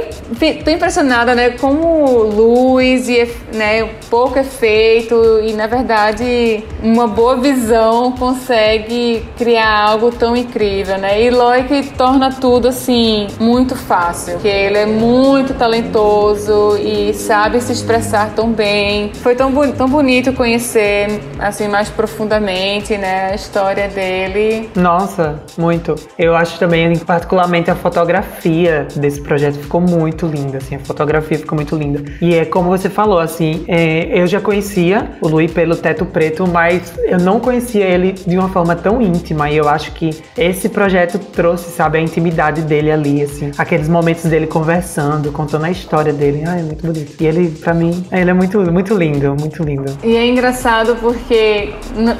tão 0.62 0.74
impressionada, 0.74 1.34
né, 1.34 1.50
como 1.50 2.22
luz 2.22 3.08
e 3.08 3.26
né, 3.54 3.88
pouco 4.10 4.38
efeito 4.38 5.40
e 5.42 5.54
na 5.54 5.66
verdade 5.66 6.62
uma 6.82 7.06
boa 7.06 7.36
visão 7.36 8.12
consegue 8.12 9.26
criar 9.38 9.88
algo 9.88 10.10
tão 10.10 10.36
incrível, 10.36 10.98
né? 10.98 11.22
E 11.22 11.30
Loic 11.30 11.92
torna 11.96 12.30
tudo 12.30 12.68
assim 12.68 13.26
muito 13.40 13.74
fácil, 13.74 14.38
que 14.38 14.48
ele 14.48 14.76
é 14.76 14.86
muito 14.86 15.54
talentoso 15.54 16.76
e 16.76 17.14
sabe 17.14 17.58
se 17.62 17.72
expressar 17.72 18.34
tão 18.34 18.52
bem. 18.52 19.12
Foi 19.14 19.34
tão, 19.34 19.50
tão 19.72 19.88
bonito 19.88 20.34
conhecer 20.34 21.20
assim 21.38 21.68
mais 21.68 21.88
profundamente, 21.88 22.98
né, 22.98 23.30
a 23.30 23.34
história 23.34 23.88
dele. 23.88 24.68
Nossa, 24.74 25.42
muito. 25.56 25.94
Eu 26.18 26.36
acho 26.36 26.58
também 26.58 26.98
particularmente 26.98 27.70
a 27.70 27.74
fotografia 27.74 28.86
desse 28.94 29.21
projeto 29.22 29.56
ficou 29.58 29.80
muito 29.80 30.26
linda, 30.26 30.58
assim, 30.58 30.76
a 30.76 30.78
fotografia 30.80 31.38
ficou 31.38 31.56
muito 31.56 31.76
linda. 31.76 32.02
E 32.20 32.34
é 32.34 32.44
como 32.44 32.68
você 32.68 32.88
falou, 32.90 33.18
assim, 33.18 33.64
É, 33.68 34.20
eu 34.20 34.26
já 34.26 34.40
conhecia 34.40 35.12
o 35.20 35.28
Luiz 35.28 35.50
pelo 35.52 35.76
Teto 35.76 36.04
Preto, 36.04 36.46
mas 36.46 36.92
eu 37.04 37.18
não 37.18 37.40
conhecia 37.40 37.84
ele 37.84 38.12
de 38.12 38.36
uma 38.36 38.48
forma 38.48 38.74
tão 38.74 39.00
íntima. 39.00 39.50
E 39.50 39.56
eu 39.56 39.68
acho 39.68 39.92
que 39.92 40.10
esse 40.36 40.68
projeto 40.68 41.18
trouxe, 41.18 41.70
sabe, 41.70 41.98
a 41.98 42.00
intimidade 42.00 42.62
dele 42.62 42.90
ali, 42.90 43.22
assim. 43.22 43.50
Aqueles 43.56 43.88
momentos 43.88 44.24
dele 44.24 44.46
conversando, 44.46 45.30
contando 45.32 45.64
a 45.64 45.70
história 45.70 46.12
dele. 46.12 46.44
Ai, 46.46 46.60
é 46.60 46.62
muito 46.62 46.84
bonito. 46.86 47.14
E 47.20 47.26
ele, 47.26 47.50
pra 47.50 47.72
mim, 47.74 48.04
ele 48.10 48.30
é 48.30 48.34
muito, 48.34 48.60
muito 48.72 48.94
lindo, 48.94 49.34
muito 49.38 49.62
lindo. 49.62 49.96
E 50.02 50.16
é 50.16 50.26
engraçado 50.26 50.96
porque 50.96 51.72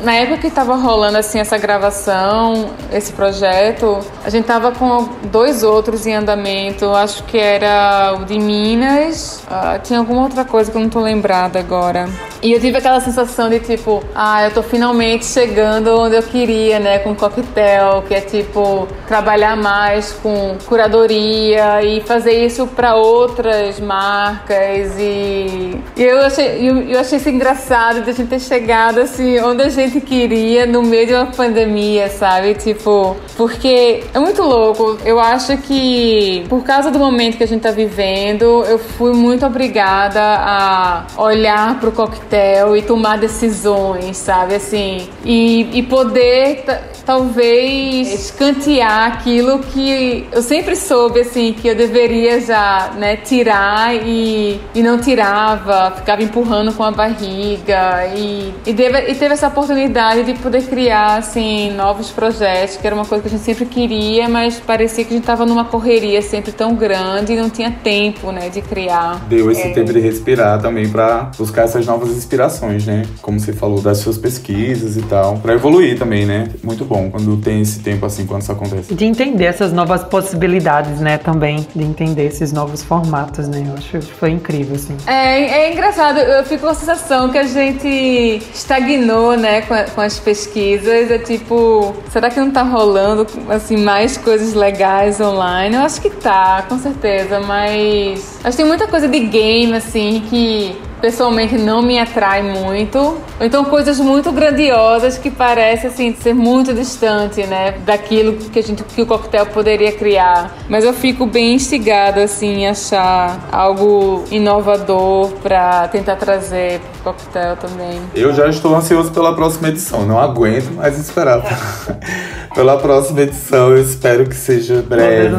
na 0.05 0.15
época 0.15 0.39
que 0.39 0.51
tava 0.51 0.75
rolando, 0.77 1.19
assim, 1.19 1.39
essa 1.39 1.59
gravação, 1.59 2.71
esse 2.93 3.13
projeto, 3.13 3.99
a 4.25 4.31
gente 4.31 4.45
tava 4.45 4.73
com 4.73 5.09
dois 5.31 5.63
outros 5.63 6.07
em 6.07 6.15
andamento. 6.15 6.87
Acho 6.95 7.23
que 7.25 7.39
era 7.39 8.17
o 8.21 8.25
de 8.25 8.39
Minas. 8.39 9.45
Uh, 9.49 9.81
tinha 9.83 9.99
alguma 9.99 10.23
outra 10.23 10.45
coisa 10.45 10.71
que 10.71 10.77
eu 10.77 10.83
não 10.83 10.89
tô 10.89 11.01
lembrada 11.01 11.59
agora. 11.59 12.09
E 12.43 12.53
eu 12.53 12.61
tive 12.61 12.77
aquela 12.77 12.99
sensação 12.99 13.49
de 13.49 13.61
tipo, 13.61 14.03
ah, 14.17 14.43
eu 14.43 14.51
tô 14.53 14.65
finalmente 14.65 15.25
chegando 15.25 15.97
onde 15.97 16.17
eu 16.17 16.23
queria, 16.25 16.81
né, 16.81 16.99
com 16.99 17.15
coquetel, 17.15 18.03
que 18.03 18.15
é 18.17 18.21
tipo 18.21 18.89
trabalhar 19.07 19.57
mais 19.57 20.13
com 20.15 20.57
curadoria 20.67 21.83
e 21.85 22.01
fazer 22.01 22.45
isso 22.45 22.67
para 22.67 22.97
outras 22.97 23.79
marcas 23.79 24.99
e, 24.99 25.79
e 25.97 26.03
eu 26.03 26.19
achei 26.21 26.69
eu, 26.69 26.79
eu, 26.79 26.99
achei 26.99 27.19
isso 27.19 27.29
engraçado 27.29 28.03
de 28.03 28.11
a 28.11 28.13
gente 28.13 28.29
ter 28.29 28.41
chegado 28.41 28.99
assim 28.99 29.39
onde 29.39 29.63
a 29.63 29.69
gente 29.69 30.01
queria 30.01 30.67
no 30.67 30.83
meio 30.83 31.07
de 31.07 31.15
uma 31.15 31.27
pandemia, 31.27 32.09
sabe? 32.09 32.55
Tipo, 32.55 33.17
porque 33.37 34.03
é 34.13 34.19
muito 34.19 34.43
louco. 34.43 34.99
Eu 35.05 35.21
acho 35.21 35.57
que 35.59 36.45
por 36.49 36.65
causa 36.65 36.82
do 36.91 36.99
momento 36.99 37.37
que 37.37 37.45
a 37.45 37.47
gente 37.47 37.63
tá 37.63 37.71
vivendo, 37.71 38.65
eu 38.65 38.79
fui 38.79 39.13
muito 39.13 39.45
obrigada 39.45 40.21
a 40.21 41.05
olhar 41.17 41.79
pro 41.79 41.93
coquetel 41.93 42.77
e 42.77 42.83
tomar 42.83 43.19
decisões, 43.19 44.17
sabe? 44.17 44.55
Assim, 44.55 45.09
e, 45.25 45.79
e 45.79 45.83
poder 45.83 46.65
talvez 47.05 48.13
escantear 48.13 49.13
aquilo 49.13 49.59
que 49.59 50.27
eu 50.31 50.43
sempre 50.43 50.77
soube 50.77 51.21
assim 51.21 51.53
que 51.53 51.69
eu 51.69 51.75
deveria 51.75 52.41
já 52.41 52.93
né, 52.97 53.17
tirar 53.17 53.95
e, 53.95 54.61
e 54.75 54.83
não 54.83 54.99
tirava, 54.99 55.93
ficava 55.97 56.23
empurrando 56.23 56.73
com 56.73 56.85
a 56.85 56.91
barriga 56.91 58.07
e, 58.15 58.55
e, 58.67 58.73
deve, 58.73 59.11
e 59.11 59.15
teve 59.15 59.35
essa 59.35 59.49
oportunidade 59.49 60.23
de 60.23 60.35
poder 60.35 60.63
criar 60.67 61.17
assim 61.17 61.73
novos 61.73 62.11
projetos, 62.11 62.77
que 62.77 62.87
era 62.87 62.95
uma 62.95 63.05
coisa 63.05 63.23
que 63.23 63.29
a 63.29 63.31
gente 63.33 63.45
sempre 63.45 63.67
queria, 63.67 64.29
mas 64.29 64.61
parecia 64.61 65.05
que 65.05 65.11
a 65.11 65.15
gente 65.15 65.25
estava 65.25 65.45
numa 65.45 65.65
correria 65.65 66.23
sempre 66.23 66.53
tão 66.53 66.72
grande 66.75 67.33
e 67.33 67.37
não 67.37 67.51
tinha 67.51 67.71
tempo 67.71 68.31
né, 68.33 68.49
de 68.49 68.63
criar. 68.63 69.25
Deu 69.29 69.51
esse 69.51 69.63
é. 69.63 69.71
tempo 69.71 69.93
de 69.93 70.01
respirar 70.01 70.61
também 70.61 70.89
para 70.89 71.31
buscar 71.37 71.63
essas 71.63 71.87
novas 71.87 72.11
inspirações, 72.11 72.87
né? 72.87 73.03
Como 73.21 73.39
você 73.39 73.53
falou 73.53 73.81
das 73.81 73.99
suas 73.99 74.19
pesquisas 74.19 74.97
e 74.97 75.03
tal, 75.03 75.39
para 75.39 75.55
evoluir 75.55 75.99
também, 75.99 76.27
né? 76.27 76.49
Muito 76.63 76.85
bom 76.85 77.11
quando 77.11 77.37
tem 77.37 77.61
esse 77.61 77.81
tempo 77.81 78.07
assim, 78.07 78.27
quando 78.27 78.43
isso 78.43 78.53
acontece. 78.53 78.95
De 78.95 79.05
entender 79.05 79.45
essas 79.45 79.73
novas 79.73 80.05
possibilidades, 80.05 81.01
né, 81.01 81.19
também. 81.19 81.67
De 81.75 81.83
entender 81.83 82.27
esses 82.27 82.53
novos 82.53 82.83
formatos, 82.83 83.49
né? 83.49 83.65
Eu 83.67 83.75
acho 83.75 83.99
que 83.99 84.15
foi 84.15 84.31
incrível, 84.31 84.77
assim. 84.77 84.97
É, 85.07 85.67
é 85.67 85.73
engraçado, 85.73 86.19
eu 86.19 86.45
fico 86.45 86.63
com 86.63 86.69
a 86.69 86.75
sensação 86.75 87.29
que 87.29 87.39
a 87.39 87.45
gente 87.45 88.43
estagnou, 88.55 89.37
né, 89.37 89.63
com, 89.63 89.75
com 89.95 90.01
as 90.01 90.19
pesquisas. 90.19 91.11
É 91.11 91.19
tipo, 91.19 91.95
será 92.11 92.31
que 92.31 92.39
não 92.39 92.51
tá 92.51 92.63
rolando, 92.63 93.27
assim, 93.49 93.77
mais 93.77 94.17
coisas 94.17 94.55
legais 94.55 95.21
online? 95.21 95.77
Eu 95.77 95.83
acho 95.83 96.01
que 96.01 96.11
tá, 96.11 96.62
com 96.69 96.79
certeza, 96.79 97.41
mas 97.41 98.39
acho 98.43 98.57
que 98.57 98.63
tem 98.63 98.67
muita 98.67 98.87
coisa 98.87 99.09
de 99.09 99.21
game, 99.21 99.75
assim, 99.75 100.23
que 100.29 100.77
pessoalmente 101.03 101.59
não 101.59 101.83
me 101.83 101.99
atrai 101.99 102.43
muito. 102.43 102.99
Ou 102.99 103.21
então 103.41 103.65
coisas 103.65 103.99
muito 103.99 104.31
grandiosas 104.31 105.19
que 105.19 105.31
parecem 105.31 105.91
assim 105.91 106.15
ser 106.15 106.33
muito 106.33 106.73
distante, 106.73 107.45
né, 107.45 107.73
daquilo 107.85 108.35
que 108.35 108.59
a 108.59 108.63
gente 108.63 108.85
que 108.85 109.03
o 109.03 109.07
coquetel 109.07 109.47
poderia 109.47 109.93
criar. 109.93 110.57
Mas 110.69 110.85
eu 110.85 110.95
fico 110.95 111.27
bem 111.27 111.55
instigada 111.55 112.23
assim 112.23 112.61
em 112.61 112.69
achar 112.69 113.49
algo 113.51 114.25
inovador 114.31 115.33
para 115.43 115.89
tentar 115.89 116.17
trazer 116.17 116.81
pro 117.03 117.13
coquetel 117.13 117.57
também. 117.57 118.01
Eu 118.15 118.33
já 118.33 118.49
estou 118.49 118.75
ansioso 118.75 119.11
pela 119.11 119.35
próxima 119.35 119.69
edição, 119.69 120.07
não 120.07 120.19
aguento 120.19 120.73
mais 120.73 120.97
esperar. 120.99 121.43
pela 122.55 122.77
próxima 122.79 123.23
edição. 123.23 123.71
Eu 123.71 123.83
espero 123.83 124.27
que 124.27 124.35
seja 124.35 124.83
breve. 124.83 125.35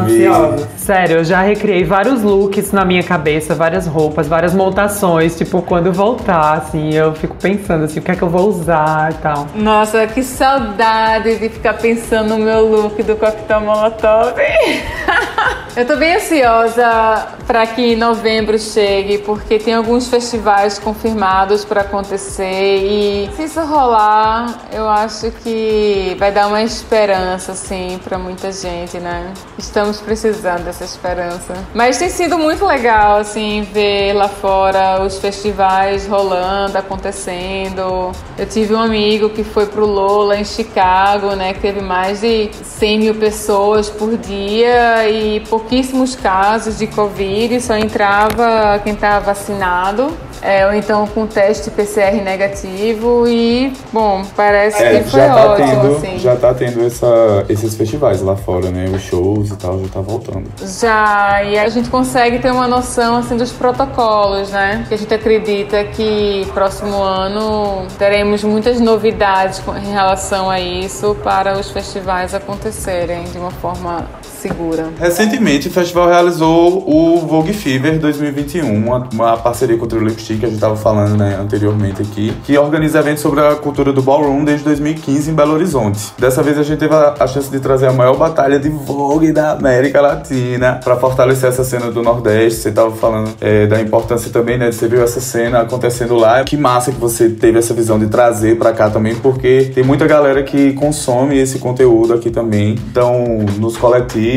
Sério, 0.78 1.17
eu 1.17 1.23
já 1.23 1.41
recriei 1.41 1.84
vários 1.84 2.21
looks 2.21 2.71
na 2.71 2.84
minha 2.84 3.04
cabeça, 3.04 3.56
várias 3.56 3.88
roupas, 3.88 4.28
várias 4.28 4.54
montações. 4.54 5.36
Tipo, 5.36 5.52
quando 5.61 5.91
voltar, 5.91 6.53
assim, 6.57 6.93
eu 6.93 7.13
fico 7.13 7.35
pensando 7.35 7.85
assim, 7.85 7.99
o 7.99 8.01
que 8.01 8.11
é 8.11 8.15
que 8.15 8.21
eu 8.21 8.29
vou 8.29 8.47
usar 8.49 9.11
e 9.11 9.15
tal. 9.15 9.47
Nossa, 9.55 10.05
que 10.07 10.23
saudade 10.23 11.37
de 11.37 11.49
ficar 11.49 11.73
pensando 11.73 12.29
no 12.29 12.43
meu 12.43 12.65
look 12.67 13.01
do 13.03 13.15
coquetel 13.15 13.61
Molotov. 13.61 14.33
eu 15.75 15.88
tô 15.88 15.95
bem 15.95 16.15
ansiosa 16.15 17.29
para 17.47 17.65
que 17.65 17.95
novembro 17.95 18.59
chegue, 18.59 19.17
porque 19.19 19.57
tem 19.57 19.73
alguns 19.73 20.07
festivais 20.07 20.77
confirmados 20.77 21.65
para 21.65 21.81
acontecer 21.81 22.77
e 22.77 23.29
se 23.36 23.43
isso 23.43 23.59
rolar, 23.62 24.67
eu 24.71 24.88
acho 24.88 25.31
que 25.31 26.15
vai 26.19 26.31
dar 26.31 26.47
uma 26.47 26.62
esperança 26.62 27.53
assim, 27.53 27.99
para 28.03 28.17
muita 28.17 28.51
gente, 28.51 28.99
né? 28.99 29.33
Estamos 29.57 29.99
precisando 29.99 30.63
dessa 30.63 30.83
esperança. 30.83 31.53
Mas 31.73 31.97
tem 31.97 32.09
sido 32.09 32.38
muito 32.38 32.65
legal, 32.65 33.17
assim, 33.17 33.67
ver 33.73 34.13
lá 34.13 34.27
fora 34.27 35.03
os 35.03 35.17
festivais 35.17 36.07
rolando, 36.07 36.77
acontecendo. 36.77 38.12
Eu 38.38 38.45
tive 38.45 38.73
um 38.73 38.79
amigo 38.79 39.29
que 39.29 39.43
foi 39.43 39.65
pro 39.65 39.86
Lola 39.86 40.38
em 40.38 40.45
Chicago, 40.45 41.36
né? 41.36 41.53
Que 41.53 41.59
teve 41.59 41.81
mais 41.81 42.21
de 42.21 42.51
100 42.63 42.99
mil 42.99 43.15
pessoas 43.15 43.89
por 43.89 44.15
dia 44.17 45.09
e 45.09 45.39
pouquíssimos 45.63 46.15
casos 46.15 46.78
de 46.78 46.88
Covid, 46.88 47.60
só 47.62 47.78
entrava 47.78 48.80
quem 48.84 48.93
estava 48.93 49.28
vacinado 49.28 50.12
é, 50.43 50.67
ou 50.67 50.73
então 50.73 51.08
com 51.08 51.26
teste 51.26 51.71
PCR 51.71 52.21
negativo 52.21 53.26
e, 53.28 53.71
bom, 53.93 54.23
parece 54.36 54.84
é, 54.84 54.99
que 54.99 55.10
foi 55.10 55.19
já 55.21 55.34
tá 55.34 55.52
ótimo, 55.52 55.67
tendo, 55.67 55.95
assim. 55.95 56.19
Já 56.19 56.36
tá 56.36 56.54
tendo 56.54 56.86
essa, 56.86 57.45
esses 57.47 57.76
festivais 57.76 58.21
lá 58.21 58.36
fora, 58.36 58.69
né? 58.69 58.86
Os 58.93 59.02
shows 59.02 59.52
e 59.52 59.56
tal, 59.56 59.80
já 59.80 59.88
tá 59.88 60.02
voltando. 60.02 60.43
Já, 60.62 61.41
e 61.43 61.58
a 61.58 61.69
gente 61.69 61.89
consegue 61.89 62.39
ter 62.39 62.52
uma 62.52 62.67
noção, 62.67 63.15
assim, 63.15 63.38
dos 63.38 63.54
protocolos, 63.54 64.52
né? 64.52 64.86
Que 64.89 64.95
a 64.95 64.97
gente 64.97 65.13
acredita 65.13 65.82
que 65.86 66.45
próximo 66.54 67.02
ano 67.02 67.88
teremos 67.97 68.43
muitas 68.43 68.82
novidades 68.82 69.62
em 69.82 69.91
relação 69.93 70.49
a 70.49 70.60
isso 70.60 71.15
para 71.23 71.58
os 71.58 71.71
festivais 71.71 72.34
acontecerem 72.34 73.23
de 73.23 73.38
uma 73.38 73.52
forma 73.52 74.06
segura. 74.43 74.89
Recentemente, 74.99 75.69
o 75.69 75.71
festival 75.71 76.10
realizou 76.10 76.84
o 76.86 77.25
Vogue 77.25 77.53
Fever 77.53 77.97
2021, 77.97 78.75
uma, 78.75 79.08
uma 79.13 79.38
parceria 79.38 79.77
com 79.77 79.86
o 79.86 79.88
Trio 79.88 80.03
Lipstick, 80.03 80.39
que 80.39 80.45
a 80.45 80.49
gente 80.49 80.58
estava 80.58 80.75
falando 80.75 81.17
né, 81.17 81.38
anteriormente 81.39 82.01
aqui, 82.01 82.34
que 82.43 82.58
organiza 82.58 82.99
eventos 82.99 83.21
sobre 83.21 83.39
a 83.39 83.56
cultura 83.56 83.93
do 83.93 84.01
ballroom 84.01 84.43
desde 84.43 84.65
2015 84.65 85.32
em 85.32 85.34
Belo 85.34 85.53
Horizonte. 85.53 86.12
Dessa 86.19 86.43
vez 86.43 86.58
a 86.58 86.63
gente 86.63 86.77
teve 86.77 86.93
a, 86.93 87.15
a 87.17 87.25
chance 87.25 87.49
de 87.49 87.60
trazer 87.62 87.88
a 87.88 87.93
maior 87.93 88.17
batalha 88.17 88.60
de 88.60 88.67
Vogue 88.67 89.32
da 89.32 89.51
América 89.51 90.01
Latina 90.01 90.79
para 90.84 90.97
fortalecer 90.97 91.47
essa 91.47 91.63
cena 91.63 91.89
do 91.89 92.03
Nordeste. 92.03 92.60
Você 92.60 92.69
estava 92.69 92.91
falando 92.91 93.32
é, 93.39 93.65
da 93.65 93.79
importância 93.79 94.29
também, 94.29 94.58
né? 94.58 94.71
Você 94.71 94.89
viu 94.89 95.01
essa 95.01 95.21
cena 95.21 95.62
acontecendo 95.62 96.15
lá. 96.15 96.43
Que 96.43 96.58
massa 96.58 96.91
que 96.91 96.99
você 96.99 97.29
teve 97.29 97.60
essa 97.60 97.73
visão 97.73 97.97
de 97.97 98.08
trazer 98.08 98.58
para 98.58 98.73
cá 98.73 98.89
também, 98.89 99.15
porque 99.15 99.71
tem 99.73 99.84
muita 99.84 100.06
galera 100.06 100.43
que 100.43 100.73
consome 100.73 101.38
esse 101.38 101.60
conteúdo 101.60 102.13
aqui 102.13 102.29
também. 102.29 102.75
Então, 102.89 103.23
nos 103.58 103.77
coletivos 103.77 104.32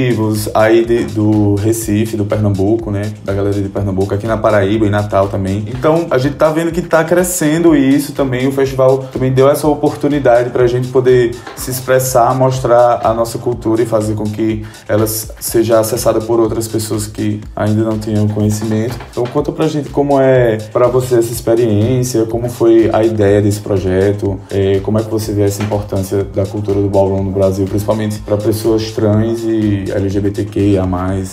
aí 0.54 0.84
de, 0.84 1.04
do 1.04 1.54
Recife, 1.56 2.16
do 2.16 2.24
Pernambuco, 2.24 2.90
né? 2.90 3.12
Da 3.24 3.32
galera 3.32 3.54
de 3.54 3.68
Pernambuco, 3.68 4.14
aqui 4.14 4.26
na 4.26 4.36
Paraíba 4.36 4.86
e 4.86 4.90
Natal 4.90 5.28
também. 5.28 5.64
Então 5.66 6.06
a 6.10 6.18
gente 6.18 6.36
tá 6.36 6.50
vendo 6.50 6.72
que 6.72 6.82
tá 6.82 7.04
crescendo 7.04 7.74
isso 7.74 8.12
também. 8.12 8.46
O 8.46 8.52
festival 8.52 8.98
também 9.12 9.32
deu 9.32 9.48
essa 9.48 9.66
oportunidade 9.66 10.50
pra 10.50 10.66
gente 10.66 10.88
poder 10.88 11.34
se 11.56 11.70
expressar, 11.70 12.34
mostrar 12.34 13.00
a 13.04 13.14
nossa 13.14 13.38
cultura 13.38 13.82
e 13.82 13.86
fazer 13.86 14.14
com 14.14 14.24
que 14.24 14.64
ela 14.88 15.06
seja 15.06 15.80
acessada 15.80 16.20
por 16.20 16.40
outras 16.40 16.68
pessoas 16.68 17.06
que 17.06 17.40
ainda 17.54 17.82
não 17.82 17.98
tinham 17.98 18.28
conhecimento. 18.28 18.96
Então 19.10 19.24
conta 19.24 19.52
pra 19.52 19.66
gente 19.66 19.90
como 19.90 20.20
é 20.20 20.58
para 20.72 20.88
você 20.88 21.16
essa 21.16 21.32
experiência, 21.32 22.24
como 22.26 22.48
foi 22.48 22.90
a 22.92 23.02
ideia 23.04 23.40
desse 23.40 23.60
projeto, 23.60 24.38
é, 24.50 24.80
como 24.80 24.98
é 24.98 25.02
que 25.02 25.10
você 25.10 25.32
vê 25.32 25.42
essa 25.42 25.62
importância 25.62 26.24
da 26.24 26.44
cultura 26.46 26.80
do 26.80 26.88
ballroom 26.88 27.24
no 27.24 27.30
Brasil, 27.30 27.66
principalmente 27.66 28.18
para 28.20 28.36
pessoas 28.36 28.90
trans 28.90 29.42
e 29.44 29.85
LGBTQIA+. 29.92 30.84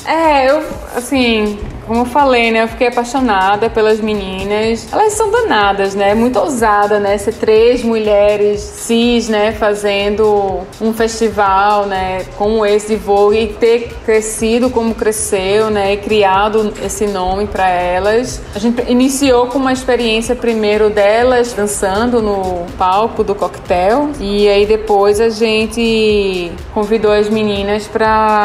É, 0.05 0.49
eu, 0.49 0.63
assim, 0.95 1.57
como 1.85 2.01
eu 2.01 2.05
falei, 2.05 2.51
né? 2.51 2.63
Eu 2.63 2.67
fiquei 2.67 2.87
apaixonada 2.87 3.69
pelas 3.69 3.99
meninas. 3.99 4.87
Elas 4.91 5.13
são 5.13 5.29
danadas, 5.29 5.95
né? 5.95 6.13
Muito 6.13 6.39
ousada, 6.39 6.99
né? 6.99 7.17
Ser 7.17 7.33
três 7.33 7.83
mulheres 7.83 8.61
cis, 8.61 9.27
né? 9.27 9.51
Fazendo 9.51 10.61
um 10.79 10.93
festival, 10.93 11.85
né? 11.85 12.25
Como 12.37 12.65
esse 12.65 12.93
de 12.93 12.95
Vogue 12.95 13.37
e 13.37 13.47
ter 13.47 13.93
crescido 14.05 14.69
como 14.69 14.95
cresceu, 14.95 15.69
né? 15.69 15.93
E 15.93 15.97
criado 15.97 16.73
esse 16.83 17.07
nome 17.07 17.47
para 17.47 17.69
elas. 17.69 18.41
A 18.55 18.59
gente 18.59 18.89
iniciou 18.89 19.47
com 19.47 19.57
uma 19.57 19.73
experiência 19.73 20.35
primeiro 20.35 20.89
delas 20.89 21.53
dançando 21.53 22.21
no 22.21 22.65
palco 22.77 23.23
do 23.23 23.35
coquetel 23.35 24.09
e 24.19 24.47
aí 24.47 24.65
depois 24.65 25.19
a 25.19 25.29
gente 25.29 26.51
convidou 26.73 27.11
as 27.11 27.29
meninas 27.29 27.87
para 27.87 28.42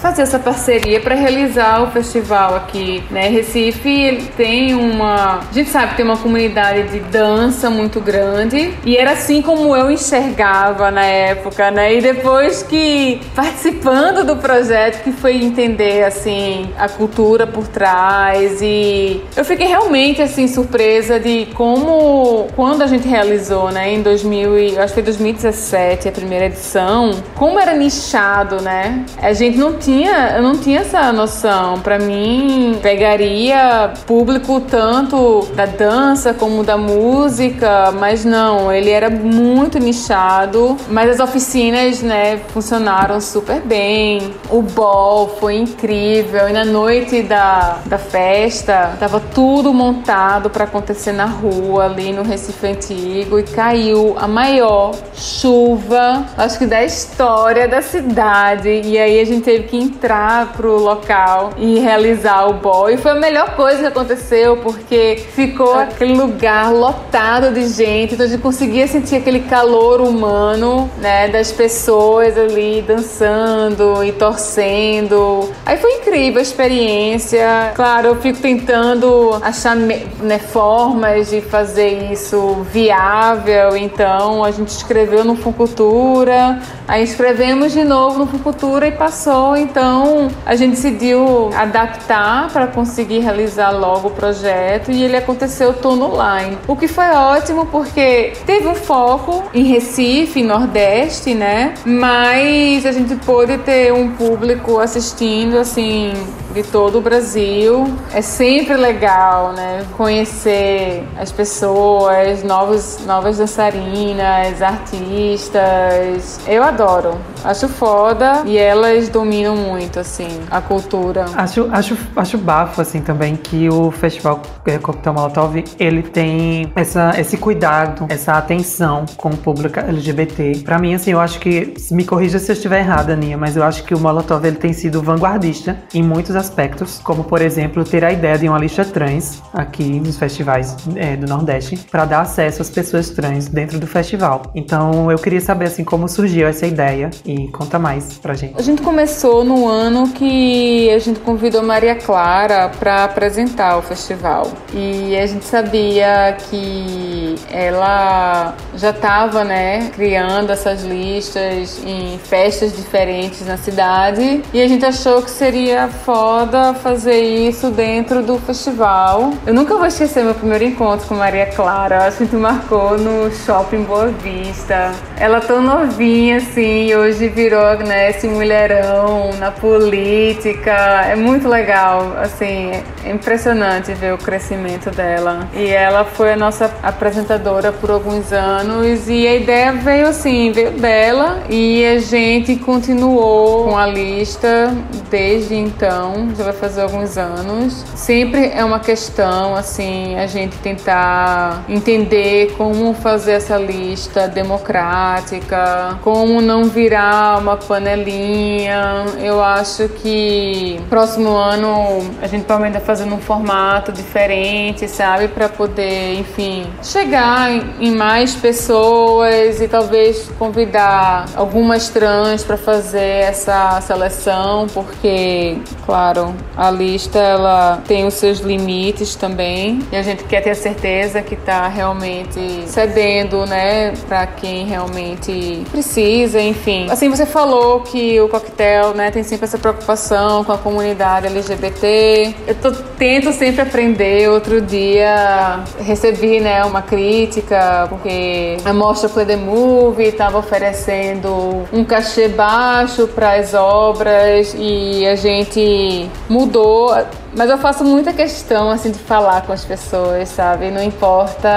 fazer 0.00 0.22
essa 0.22 0.38
parceria 0.38 1.00
para 1.00 1.14
realizar 1.14 1.82
o 1.82 1.90
festival 1.90 2.54
aqui 2.54 2.96
né? 3.10 3.28
Recife 3.28 4.28
tem 4.36 4.74
uma, 4.74 5.38
a 5.38 5.52
gente 5.52 5.70
sabe, 5.70 5.96
tem 5.96 6.04
uma 6.04 6.16
comunidade 6.16 6.88
de 6.88 7.00
dança 7.00 7.70
muito 7.70 8.00
grande 8.00 8.74
e 8.84 8.96
era 8.96 9.12
assim 9.12 9.42
como 9.42 9.76
eu 9.76 9.90
enxergava 9.90 10.90
na 10.90 11.04
época, 11.04 11.70
né? 11.70 11.94
E 11.94 12.00
depois 12.00 12.62
que 12.62 13.20
participando 13.34 14.24
do 14.24 14.36
projeto 14.36 15.02
que 15.02 15.12
foi 15.12 15.36
entender 15.36 16.04
assim 16.04 16.70
a 16.78 16.88
cultura 16.88 17.46
por 17.46 17.66
trás 17.68 18.60
e 18.62 19.22
eu 19.36 19.44
fiquei 19.44 19.66
realmente 19.66 20.22
assim 20.22 20.46
surpresa 20.48 21.18
de 21.18 21.46
como 21.54 22.48
quando 22.54 22.82
a 22.82 22.86
gente 22.86 23.06
realizou, 23.06 23.70
né, 23.70 23.92
em 23.92 24.02
2000, 24.02 24.80
acho 24.80 24.88
que 24.88 24.94
foi 24.94 25.02
2017 25.02 26.08
a 26.08 26.12
primeira 26.12 26.46
edição, 26.46 27.10
como 27.34 27.58
era 27.58 27.74
nichado, 27.74 28.60
né? 28.60 29.04
A 29.20 29.32
gente 29.36 29.56
não 29.56 29.74
tinha, 29.74 30.34
eu 30.36 30.42
não 30.42 30.56
tinha 30.56 30.80
essa 30.80 31.12
noção. 31.12 31.78
Para 31.80 31.98
mim, 31.98 32.78
pegaria 32.82 33.92
público 34.06 34.60
tanto 34.60 35.46
da 35.54 35.66
dança 35.66 36.34
como 36.34 36.64
da 36.64 36.76
música, 36.76 37.92
mas 37.92 38.24
não, 38.24 38.72
ele 38.72 38.90
era 38.90 39.08
muito 39.10 39.78
nichado, 39.78 40.76
mas 40.88 41.10
as 41.10 41.20
oficinas, 41.20 42.02
né, 42.02 42.40
funcionaram 42.48 43.20
super 43.20 43.60
bem. 43.60 44.34
O 44.50 44.62
ball 44.62 45.36
foi 45.38 45.56
incrível 45.56 46.48
e 46.48 46.52
na 46.52 46.64
noite 46.64 47.22
da, 47.22 47.78
da 47.86 47.98
festa 47.98 48.96
tava 48.98 49.20
tudo 49.20 49.72
montado 49.72 50.48
para 50.48 50.64
acontecer 50.64 51.12
na 51.12 51.26
rua 51.26 51.84
ali 51.84 52.12
no 52.12 52.22
Recife 52.22 52.66
Antigo 52.66 53.38
e 53.38 53.42
caiu 53.42 54.16
a 54.18 54.26
maior 54.26 54.94
chuva, 55.14 56.24
acho 56.36 56.58
que 56.58 56.66
da 56.66 56.82
história 56.84 57.68
da 57.68 57.82
cidade. 57.82 58.80
E 58.84 58.98
aí 58.98 59.15
a 59.20 59.26
gente 59.26 59.42
teve 59.42 59.64
que 59.64 59.76
entrar 59.76 60.52
pro 60.52 60.78
local 60.78 61.52
e 61.56 61.78
realizar 61.78 62.48
o 62.48 62.54
Boy. 62.54 62.94
E 62.94 62.96
foi 62.96 63.12
a 63.12 63.14
melhor 63.14 63.54
coisa 63.54 63.80
que 63.80 63.86
aconteceu, 63.86 64.56
porque 64.58 65.22
ficou 65.34 65.74
aquele 65.74 66.14
lugar 66.14 66.72
lotado 66.72 67.52
de 67.52 67.68
gente, 67.68 68.14
então 68.14 68.26
a 68.26 68.28
gente 68.28 68.40
conseguia 68.40 68.86
sentir 68.86 69.16
aquele 69.16 69.40
calor 69.40 70.00
humano, 70.00 70.90
né, 70.98 71.28
das 71.28 71.52
pessoas 71.52 72.36
ali 72.36 72.82
dançando 72.86 74.04
e 74.04 74.12
torcendo. 74.12 75.50
Aí 75.64 75.76
foi 75.76 75.92
incrível 75.94 76.38
a 76.38 76.42
experiência. 76.42 77.72
Claro, 77.74 78.08
eu 78.08 78.16
fico 78.16 78.40
tentando 78.40 79.38
achar 79.42 79.76
né, 79.76 80.38
formas 80.38 81.30
de 81.30 81.40
fazer 81.40 82.12
isso 82.12 82.66
viável, 82.72 83.76
então 83.76 84.44
a 84.44 84.50
gente 84.50 84.68
escreveu 84.68 85.24
no 85.24 85.36
Funcultura, 85.36 86.60
aí 86.86 87.02
escrevemos 87.02 87.72
de 87.72 87.84
novo 87.84 88.18
no 88.18 88.26
Funcultura 88.26 88.86
e 88.86 88.92
passou, 89.06 89.56
então 89.56 90.28
a 90.44 90.56
gente 90.56 90.72
decidiu 90.72 91.50
adaptar 91.54 92.50
para 92.52 92.66
conseguir 92.66 93.20
realizar 93.20 93.70
logo 93.70 94.08
o 94.08 94.10
projeto 94.10 94.90
e 94.90 95.04
ele 95.04 95.16
aconteceu 95.16 95.72
todo 95.72 96.02
online. 96.02 96.58
O 96.66 96.74
que 96.74 96.88
foi 96.88 97.08
ótimo 97.10 97.66
porque 97.66 98.32
teve 98.44 98.66
um 98.66 98.74
foco 98.74 99.44
em 99.54 99.62
Recife, 99.62 100.42
Nordeste, 100.42 101.34
né? 101.34 101.74
Mas 101.84 102.84
a 102.84 102.90
gente 102.90 103.14
pôde 103.24 103.58
ter 103.58 103.92
um 103.92 104.10
público 104.10 104.80
assistindo 104.80 105.56
assim 105.56 106.12
de 106.56 106.62
todo 106.62 106.98
o 106.98 107.00
Brasil. 107.02 107.84
É 108.14 108.22
sempre 108.22 108.76
legal, 108.76 109.52
né? 109.52 109.84
Conhecer 109.94 111.04
as 111.18 111.30
pessoas, 111.30 112.42
novos, 112.42 112.98
novas 113.06 113.36
dançarinas, 113.36 114.62
artistas. 114.62 116.40
Eu 116.46 116.62
adoro. 116.62 117.18
Acho 117.44 117.68
foda 117.68 118.42
e 118.46 118.56
elas 118.56 119.08
dominam 119.08 119.54
muito, 119.54 120.00
assim, 120.00 120.28
a 120.50 120.60
cultura. 120.60 121.26
Acho, 121.36 121.68
acho, 121.70 121.96
acho 122.16 122.38
bafo, 122.38 122.80
assim, 122.80 123.02
também 123.02 123.36
que 123.36 123.68
o 123.68 123.90
Festival 123.90 124.40
Coquetel 124.64 125.12
Molotov, 125.12 125.62
ele 125.78 126.02
tem 126.02 126.72
essa, 126.74 127.12
esse 127.18 127.36
cuidado, 127.36 128.06
essa 128.08 128.32
atenção 128.32 129.04
com 129.16 129.28
o 129.28 129.36
público 129.36 129.78
LGBT. 129.78 130.62
Pra 130.64 130.78
mim, 130.78 130.94
assim, 130.94 131.12
eu 131.12 131.20
acho 131.20 131.38
que, 131.38 131.74
me 131.90 132.04
corrija 132.04 132.38
se 132.38 132.50
eu 132.50 132.54
estiver 132.54 132.80
errada, 132.80 133.12
Aninha, 133.12 133.36
mas 133.36 133.56
eu 133.56 133.62
acho 133.62 133.84
que 133.84 133.94
o 133.94 134.00
Molotov, 134.00 134.44
ele 134.44 134.56
tem 134.56 134.72
sido 134.72 135.02
vanguardista 135.02 135.76
em 135.92 136.02
muitos 136.02 136.34
aspectos, 136.46 137.00
como 137.02 137.24
por 137.24 137.42
exemplo 137.42 137.84
ter 137.84 138.04
a 138.04 138.12
ideia 138.12 138.38
de 138.38 138.48
uma 138.48 138.58
lista 138.58 138.84
trans 138.84 139.42
aqui 139.52 140.00
nos 140.00 140.16
festivais 140.18 140.76
é, 140.94 141.16
do 141.16 141.26
Nordeste 141.26 141.76
para 141.90 142.04
dar 142.04 142.20
acesso 142.20 142.62
às 142.62 142.70
pessoas 142.70 143.10
trans 143.10 143.48
dentro 143.48 143.78
do 143.78 143.86
festival. 143.86 144.42
Então 144.54 145.10
eu 145.10 145.18
queria 145.18 145.40
saber 145.40 145.66
assim 145.66 145.84
como 145.84 146.08
surgiu 146.08 146.46
essa 146.46 146.66
ideia 146.66 147.10
e 147.24 147.48
conta 147.48 147.78
mais 147.78 148.18
pra 148.18 148.34
gente. 148.34 148.58
A 148.58 148.62
gente 148.62 148.82
começou 148.82 149.44
no 149.44 149.68
ano 149.68 150.08
que 150.08 150.90
a 150.90 150.98
gente 150.98 151.20
convidou 151.20 151.62
Maria 151.62 151.94
Clara 151.96 152.70
para 152.78 153.04
apresentar 153.04 153.76
o 153.78 153.82
festival 153.82 154.50
e 154.72 155.16
a 155.16 155.26
gente 155.26 155.44
sabia 155.44 156.36
que 156.48 157.34
ela 157.50 158.54
já 158.76 158.90
estava, 158.90 159.44
né, 159.44 159.90
criando 159.94 160.50
essas 160.50 160.84
listas 160.84 161.82
em 161.84 162.18
festas 162.18 162.76
diferentes 162.76 163.46
na 163.46 163.56
cidade 163.56 164.42
e 164.52 164.60
a 164.60 164.68
gente 164.68 164.84
achou 164.84 165.22
que 165.22 165.30
seria 165.30 165.88
foda 165.88 166.35
foda 166.36 166.74
fazer 166.74 167.18
isso 167.48 167.70
dentro 167.70 168.22
do 168.22 168.38
festival. 168.38 169.32
Eu 169.46 169.54
nunca 169.54 169.74
vou 169.74 169.86
esquecer 169.86 170.22
meu 170.22 170.34
primeiro 170.34 170.64
encontro 170.64 171.08
com 171.08 171.14
Maria 171.14 171.46
Clara. 171.46 172.06
Acho 172.06 172.18
que 172.18 172.26
tu 172.26 172.36
marcou 172.36 172.98
no 172.98 173.30
Shopping 173.30 173.84
Boa 173.84 174.08
Vista. 174.08 174.92
Ela 175.18 175.40
tão 175.40 175.62
novinha 175.62 176.36
assim, 176.36 176.94
hoje 176.94 177.28
virou 177.28 177.78
né, 177.78 178.10
esse 178.10 178.28
mulherão 178.28 179.30
na 179.38 179.50
política. 179.50 180.72
É 181.08 181.16
muito 181.16 181.48
legal, 181.48 182.12
assim, 182.20 182.70
é 183.02 183.10
impressionante 183.10 183.94
ver 183.94 184.12
o 184.12 184.18
crescimento 184.18 184.90
dela. 184.90 185.48
E 185.54 185.68
ela 185.68 186.04
foi 186.04 186.34
a 186.34 186.36
nossa 186.36 186.70
apresentadora 186.82 187.72
por 187.72 187.90
alguns 187.90 188.30
anos 188.30 189.08
e 189.08 189.26
a 189.26 189.36
ideia 189.36 189.72
veio 189.72 190.06
assim, 190.06 190.52
veio 190.52 190.72
dela 190.72 191.38
e 191.48 191.82
a 191.82 191.98
gente 191.98 192.56
continuou 192.56 193.70
com 193.70 193.78
a 193.78 193.86
lista 193.86 194.76
desde 195.08 195.54
então 195.54 196.25
já 196.34 196.44
vai 196.44 196.52
fazer 196.52 196.82
alguns 196.82 197.16
anos. 197.18 197.84
Sempre 197.94 198.50
é 198.54 198.64
uma 198.64 198.80
questão, 198.80 199.54
assim, 199.54 200.16
a 200.16 200.26
gente 200.26 200.56
tentar 200.58 201.64
entender 201.68 202.54
como 202.56 202.94
fazer 202.94 203.32
essa 203.32 203.56
lista 203.56 204.28
democrática, 204.28 205.98
como 206.02 206.40
não 206.40 206.64
virar 206.64 207.38
uma 207.38 207.56
panelinha. 207.56 209.04
Eu 209.20 209.42
acho 209.42 209.88
que 209.88 210.80
próximo 210.88 211.30
ano 211.36 211.98
a 212.22 212.26
gente 212.26 212.44
provavelmente 212.44 212.78
vai 212.78 212.86
fazendo 212.86 213.14
um 213.14 213.20
formato 213.20 213.92
diferente, 213.92 214.88
sabe? 214.88 215.28
Para 215.28 215.48
poder, 215.48 216.18
enfim, 216.18 216.66
chegar 216.82 217.50
em 217.80 217.94
mais 217.94 218.34
pessoas 218.34 219.60
e 219.60 219.68
talvez 219.68 220.30
convidar 220.38 221.26
algumas 221.34 221.88
trans 221.88 222.42
para 222.42 222.56
fazer 222.56 223.24
essa 223.24 223.80
seleção, 223.80 224.66
porque, 224.72 225.58
claro, 225.84 226.15
claro, 226.16 226.34
a 226.56 226.70
lista 226.70 227.18
ela 227.18 227.82
tem 227.86 228.06
os 228.06 228.14
seus 228.14 228.38
limites 228.38 229.14
também 229.14 229.80
e 229.92 229.96
a 229.96 230.02
gente 230.02 230.24
quer 230.24 230.40
ter 230.40 230.54
certeza 230.54 231.20
que 231.20 231.34
está 231.34 231.68
realmente 231.68 232.64
cedendo, 232.66 233.44
né, 233.46 233.92
para 234.08 234.26
quem 234.26 234.66
realmente 234.66 235.64
precisa, 235.70 236.40
enfim. 236.40 236.86
Assim, 236.90 237.10
você 237.10 237.26
falou 237.26 237.80
que 237.80 238.18
o 238.20 238.28
coquetel, 238.28 238.94
né, 238.94 239.10
tem 239.10 239.22
sempre 239.22 239.44
essa 239.44 239.58
preocupação 239.58 240.42
com 240.44 240.52
a 240.52 240.58
comunidade 240.58 241.26
LGBT. 241.26 242.34
Eu 242.46 242.54
tô, 242.54 242.72
tento 242.98 243.32
sempre 243.32 243.62
aprender. 243.62 244.28
Outro 244.30 244.60
dia 244.60 245.60
recebi, 245.80 246.40
né, 246.40 246.64
uma 246.64 246.82
crítica 246.82 247.86
porque 247.88 248.56
a 248.64 248.72
mostra 248.72 249.08
Play 249.08 249.26
the 249.26 249.36
Movie 249.36 250.08
estava 250.08 250.38
oferecendo 250.38 251.64
um 251.72 251.84
cachê 251.84 252.28
baixo 252.28 253.06
para 253.08 253.34
as 253.34 253.52
obras 253.54 254.54
e 254.58 255.06
a 255.06 255.14
gente 255.14 255.95
mudou 256.28 256.94
Mas 257.34 257.50
eu 257.50 257.58
faço 257.58 257.84
muita 257.84 258.12
questão, 258.12 258.70
assim, 258.70 258.90
de 258.90 258.98
falar 258.98 259.42
com 259.42 259.52
as 259.52 259.64
pessoas, 259.64 260.28
sabe? 260.30 260.70
Não 260.70 260.82
importa 260.82 261.48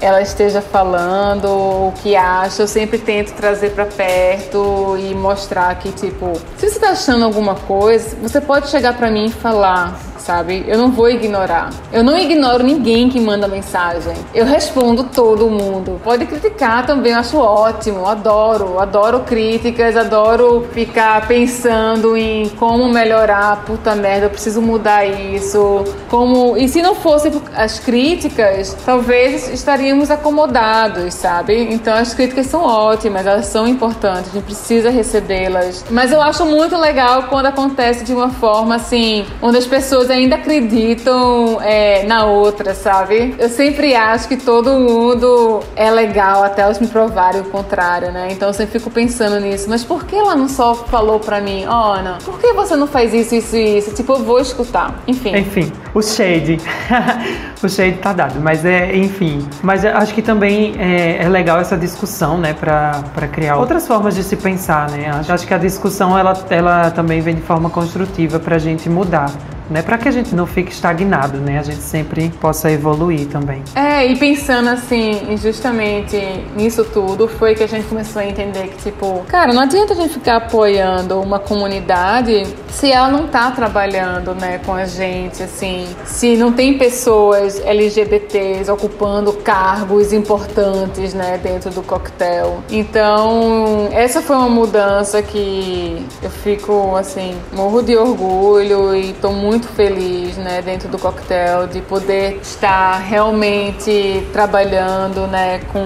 ela 0.00 0.22
esteja 0.22 0.62
falando, 0.62 1.46
o 1.48 1.92
que 2.02 2.16
acha, 2.16 2.62
eu 2.62 2.68
sempre 2.68 2.98
tento 2.98 3.32
trazer 3.34 3.70
para 3.70 3.84
perto 3.84 4.96
e 4.98 5.14
mostrar 5.14 5.74
que, 5.76 5.92
tipo, 5.92 6.32
se 6.56 6.70
você 6.70 6.78
tá 6.78 6.90
achando 6.90 7.24
alguma 7.24 7.54
coisa, 7.54 8.16
você 8.22 8.40
pode 8.40 8.68
chegar 8.68 8.96
para 8.96 9.10
mim 9.10 9.26
e 9.26 9.30
falar 9.30 10.11
sabe? 10.22 10.64
Eu 10.66 10.78
não 10.78 10.90
vou 10.90 11.10
ignorar. 11.10 11.70
Eu 11.92 12.02
não 12.02 12.16
ignoro 12.16 12.62
ninguém 12.62 13.08
que 13.08 13.20
manda 13.20 13.48
mensagem. 13.48 14.14
Eu 14.34 14.46
respondo 14.46 15.04
todo 15.04 15.50
mundo. 15.50 16.00
Pode 16.02 16.26
criticar 16.26 16.86
também, 16.86 17.12
eu 17.12 17.18
acho 17.18 17.38
ótimo, 17.38 18.06
adoro, 18.06 18.78
adoro 18.78 19.20
críticas, 19.20 19.96
adoro 19.96 20.68
ficar 20.72 21.26
pensando 21.26 22.16
em 22.16 22.48
como 22.50 22.88
melhorar, 22.88 23.64
puta 23.64 23.94
merda, 23.94 24.26
eu 24.26 24.30
preciso 24.30 24.62
mudar 24.62 25.04
isso. 25.04 25.84
Como 26.08 26.56
e 26.56 26.68
se 26.68 26.80
não 26.80 26.94
fossem 26.94 27.32
as 27.54 27.78
críticas, 27.78 28.76
talvez 28.84 29.48
estaríamos 29.48 30.10
acomodados, 30.10 31.14
sabe? 31.14 31.72
Então 31.72 31.94
as 31.94 32.14
críticas 32.14 32.46
são 32.46 32.62
ótimas, 32.62 33.26
elas 33.26 33.46
são 33.46 33.66
importantes, 33.66 34.30
a 34.30 34.34
gente 34.34 34.44
precisa 34.44 34.90
recebê-las. 34.90 35.84
Mas 35.90 36.12
eu 36.12 36.22
acho 36.22 36.44
muito 36.46 36.76
legal 36.76 37.24
quando 37.24 37.46
acontece 37.46 38.04
de 38.04 38.12
uma 38.12 38.30
forma 38.30 38.76
assim, 38.76 39.26
onde 39.40 39.58
as 39.58 39.66
pessoas 39.66 40.10
ainda 40.12 40.36
acreditam 40.36 41.60
é, 41.60 42.04
na 42.04 42.24
outra, 42.26 42.74
sabe? 42.74 43.34
Eu 43.38 43.48
sempre 43.48 43.94
acho 43.94 44.28
que 44.28 44.36
todo 44.36 44.70
mundo 44.78 45.60
é 45.74 45.90
legal 45.90 46.44
até 46.44 46.62
elas 46.62 46.78
me 46.78 46.86
provarem 46.86 47.40
o 47.40 47.44
contrário, 47.44 48.12
né? 48.12 48.28
Então 48.30 48.48
eu 48.48 48.54
sempre 48.54 48.78
fico 48.78 48.90
pensando 48.90 49.40
nisso. 49.40 49.68
Mas 49.68 49.84
por 49.84 50.04
que 50.04 50.16
ela 50.16 50.34
não 50.34 50.48
só 50.48 50.74
falou 50.74 51.18
pra 51.18 51.40
mim, 51.40 51.64
ó, 51.66 51.90
oh, 51.90 51.92
Ana, 51.92 52.18
por 52.24 52.38
que 52.38 52.52
você 52.52 52.76
não 52.76 52.86
faz 52.86 53.12
isso, 53.14 53.34
isso 53.34 53.56
e 53.56 53.78
isso? 53.78 53.94
Tipo, 53.94 54.14
eu 54.14 54.24
vou 54.24 54.40
escutar. 54.40 55.02
Enfim. 55.06 55.36
Enfim, 55.36 55.72
o 55.94 56.02
shade. 56.02 56.60
o 57.62 57.68
shade 57.68 57.98
tá 57.98 58.12
dado. 58.12 58.40
Mas 58.40 58.64
é, 58.64 58.94
enfim. 58.96 59.46
Mas 59.62 59.84
acho 59.84 60.14
que 60.14 60.22
também 60.22 60.74
é, 60.78 61.24
é 61.24 61.28
legal 61.28 61.58
essa 61.58 61.76
discussão, 61.76 62.38
né? 62.38 62.54
Pra, 62.54 63.02
pra 63.14 63.28
criar 63.28 63.56
outras 63.56 63.86
formas 63.86 64.14
de 64.14 64.22
se 64.22 64.36
pensar, 64.36 64.90
né? 64.90 65.10
Acho, 65.10 65.32
acho 65.32 65.46
que 65.46 65.54
a 65.54 65.58
discussão, 65.58 66.18
ela, 66.18 66.32
ela 66.50 66.90
também 66.90 67.20
vem 67.20 67.34
de 67.34 67.42
forma 67.42 67.70
construtiva 67.70 68.38
pra 68.38 68.58
gente 68.58 68.88
mudar 68.88 69.30
né? 69.72 69.82
Para 69.82 69.98
que 69.98 70.08
a 70.08 70.12
gente 70.12 70.34
não 70.34 70.46
fique 70.46 70.70
estagnado, 70.70 71.38
né? 71.38 71.58
A 71.58 71.62
gente 71.62 71.82
sempre 71.82 72.28
possa 72.40 72.70
evoluir 72.70 73.26
também. 73.26 73.62
É, 73.74 74.06
e 74.06 74.16
pensando 74.16 74.68
assim, 74.68 75.36
justamente 75.36 76.16
nisso 76.54 76.84
tudo, 76.84 77.26
foi 77.26 77.54
que 77.54 77.62
a 77.62 77.66
gente 77.66 77.86
começou 77.86 78.20
a 78.20 78.26
entender 78.26 78.68
que, 78.68 78.90
tipo, 78.90 79.24
cara, 79.26 79.52
não 79.52 79.62
adianta 79.62 79.94
a 79.94 79.96
gente 79.96 80.14
ficar 80.14 80.36
apoiando 80.36 81.20
uma 81.20 81.38
comunidade 81.38 82.46
se 82.68 82.90
ela 82.90 83.08
não 83.08 83.26
tá 83.26 83.50
trabalhando, 83.50 84.34
né, 84.34 84.60
com 84.64 84.72
a 84.72 84.84
gente, 84.84 85.42
assim, 85.42 85.86
se 86.04 86.36
não 86.36 86.52
tem 86.52 86.78
pessoas 86.78 87.60
LGBTs 87.64 88.70
ocupando 88.70 89.32
cargos 89.32 90.12
importantes, 90.12 91.14
né, 91.14 91.38
dentro 91.42 91.70
do 91.70 91.82
coquetel. 91.82 92.62
Então, 92.70 93.88
essa 93.92 94.20
foi 94.20 94.36
uma 94.36 94.48
mudança 94.48 95.22
que 95.22 96.04
eu 96.22 96.30
fico, 96.30 96.96
assim, 96.96 97.36
morro 97.52 97.82
de 97.82 97.96
orgulho 97.96 98.94
e 98.94 99.12
tô 99.14 99.30
muito 99.30 99.61
muito 99.62 99.68
feliz, 99.68 100.36
né, 100.36 100.60
dentro 100.62 100.88
do 100.88 100.98
coquetel, 100.98 101.68
de 101.68 101.80
poder 101.82 102.40
estar 102.42 102.98
realmente 102.98 104.26
trabalhando, 104.32 105.26
né, 105.28 105.60
com 105.72 105.84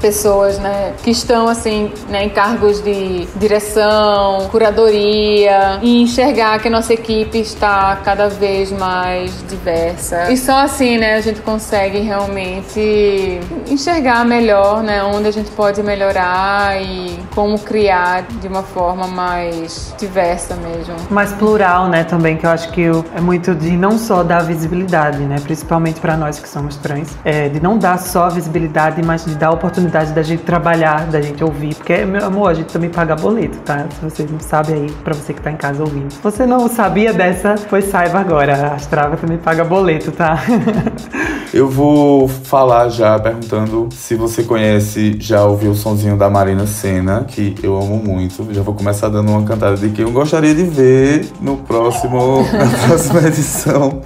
pessoas, 0.00 0.58
né, 0.58 0.94
que 1.02 1.10
estão 1.10 1.48
assim, 1.48 1.92
né, 2.08 2.24
em 2.24 2.30
cargos 2.30 2.82
de 2.82 3.26
direção, 3.36 4.48
curadoria 4.50 5.78
e 5.82 6.02
enxergar 6.02 6.58
que 6.60 6.68
a 6.68 6.70
nossa 6.70 6.94
equipe 6.94 7.38
está 7.38 7.96
cada 8.04 8.28
vez 8.28 8.72
mais 8.72 9.44
diversa. 9.48 10.30
E 10.30 10.36
só 10.36 10.60
assim, 10.60 10.96
né, 10.96 11.16
a 11.16 11.20
gente 11.20 11.40
consegue 11.40 11.98
realmente 11.98 13.40
enxergar 13.66 14.24
melhor, 14.24 14.82
né, 14.82 15.02
onde 15.02 15.28
a 15.28 15.32
gente 15.32 15.50
pode 15.50 15.82
melhorar 15.82 16.80
e 16.80 17.18
como 17.34 17.58
criar 17.58 18.22
de 18.22 18.48
uma 18.48 18.62
forma 18.62 19.06
mais 19.06 19.94
diversa 19.98 20.54
mesmo. 20.56 20.94
Mais 21.10 21.32
plural, 21.32 21.88
né, 21.88 22.04
também, 22.04 22.36
que 22.36 22.46
eu 22.46 22.50
acho 22.50 22.70
que 22.70 22.88
é 23.18 23.20
muito 23.20 23.52
de 23.52 23.76
não 23.76 23.98
só 23.98 24.22
dar 24.22 24.44
visibilidade, 24.44 25.18
né? 25.18 25.36
Principalmente 25.42 25.98
para 25.98 26.16
nós 26.16 26.38
que 26.38 26.48
somos 26.48 26.76
trans, 26.76 27.16
é, 27.24 27.48
de 27.48 27.60
não 27.60 27.76
dar 27.76 27.98
só 27.98 28.30
visibilidade, 28.30 29.02
mas 29.04 29.24
de 29.24 29.34
dar 29.34 29.48
a 29.48 29.50
oportunidade 29.50 30.12
da 30.12 30.22
gente 30.22 30.44
trabalhar, 30.44 31.04
da 31.06 31.20
gente 31.20 31.42
ouvir, 31.42 31.74
porque 31.74 32.04
meu 32.04 32.24
amor, 32.24 32.50
a 32.50 32.54
gente 32.54 32.72
também 32.72 32.88
paga 32.88 33.16
boleto, 33.16 33.58
tá? 33.58 33.86
Se 33.90 34.04
você 34.04 34.26
não 34.30 34.38
sabe 34.38 34.72
aí, 34.72 34.90
para 35.02 35.14
você 35.14 35.34
que 35.34 35.40
tá 35.40 35.50
em 35.50 35.56
casa 35.56 35.82
ouvindo. 35.82 36.12
Se 36.12 36.22
você 36.22 36.46
não 36.46 36.68
sabia 36.68 37.12
dessa, 37.12 37.56
pois 37.68 37.86
saiba 37.86 38.20
agora, 38.20 38.54
a 38.54 38.74
Astrava 38.74 39.16
também 39.16 39.36
paga 39.36 39.64
boleto, 39.64 40.12
tá? 40.12 40.38
Eu 41.52 41.68
vou 41.68 42.28
falar 42.28 42.90
já 42.90 43.18
perguntando 43.18 43.88
se 43.90 44.14
você 44.14 44.42
conhece, 44.42 45.16
já 45.18 45.44
ouviu 45.46 45.70
o 45.70 45.74
sonzinho 45.74 46.14
da 46.14 46.28
Marina 46.28 46.66
Senna, 46.66 47.24
que 47.24 47.54
eu 47.62 47.74
amo 47.74 47.96
muito. 47.96 48.46
Já 48.52 48.60
vou 48.60 48.74
começar 48.74 49.08
dando 49.08 49.30
uma 49.30 49.42
cantada 49.44 49.76
de 49.76 49.88
que 49.88 50.02
eu 50.02 50.10
gostaria 50.10 50.54
de 50.54 50.64
ver 50.64 51.26
no 51.40 51.56
próximo, 51.56 52.42
na 52.52 52.68
próxima 52.86 53.20
edição 53.22 54.02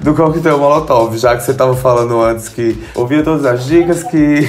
do 0.00 0.14
Coquetel 0.14 0.58
Molotov, 0.58 1.18
já 1.18 1.36
que 1.36 1.42
você 1.42 1.50
estava 1.50 1.74
falando 1.74 2.20
antes 2.22 2.48
que 2.48 2.80
ouvia 2.94 3.22
todas 3.24 3.44
as 3.44 3.64
dicas 3.64 4.04
que 4.04 4.48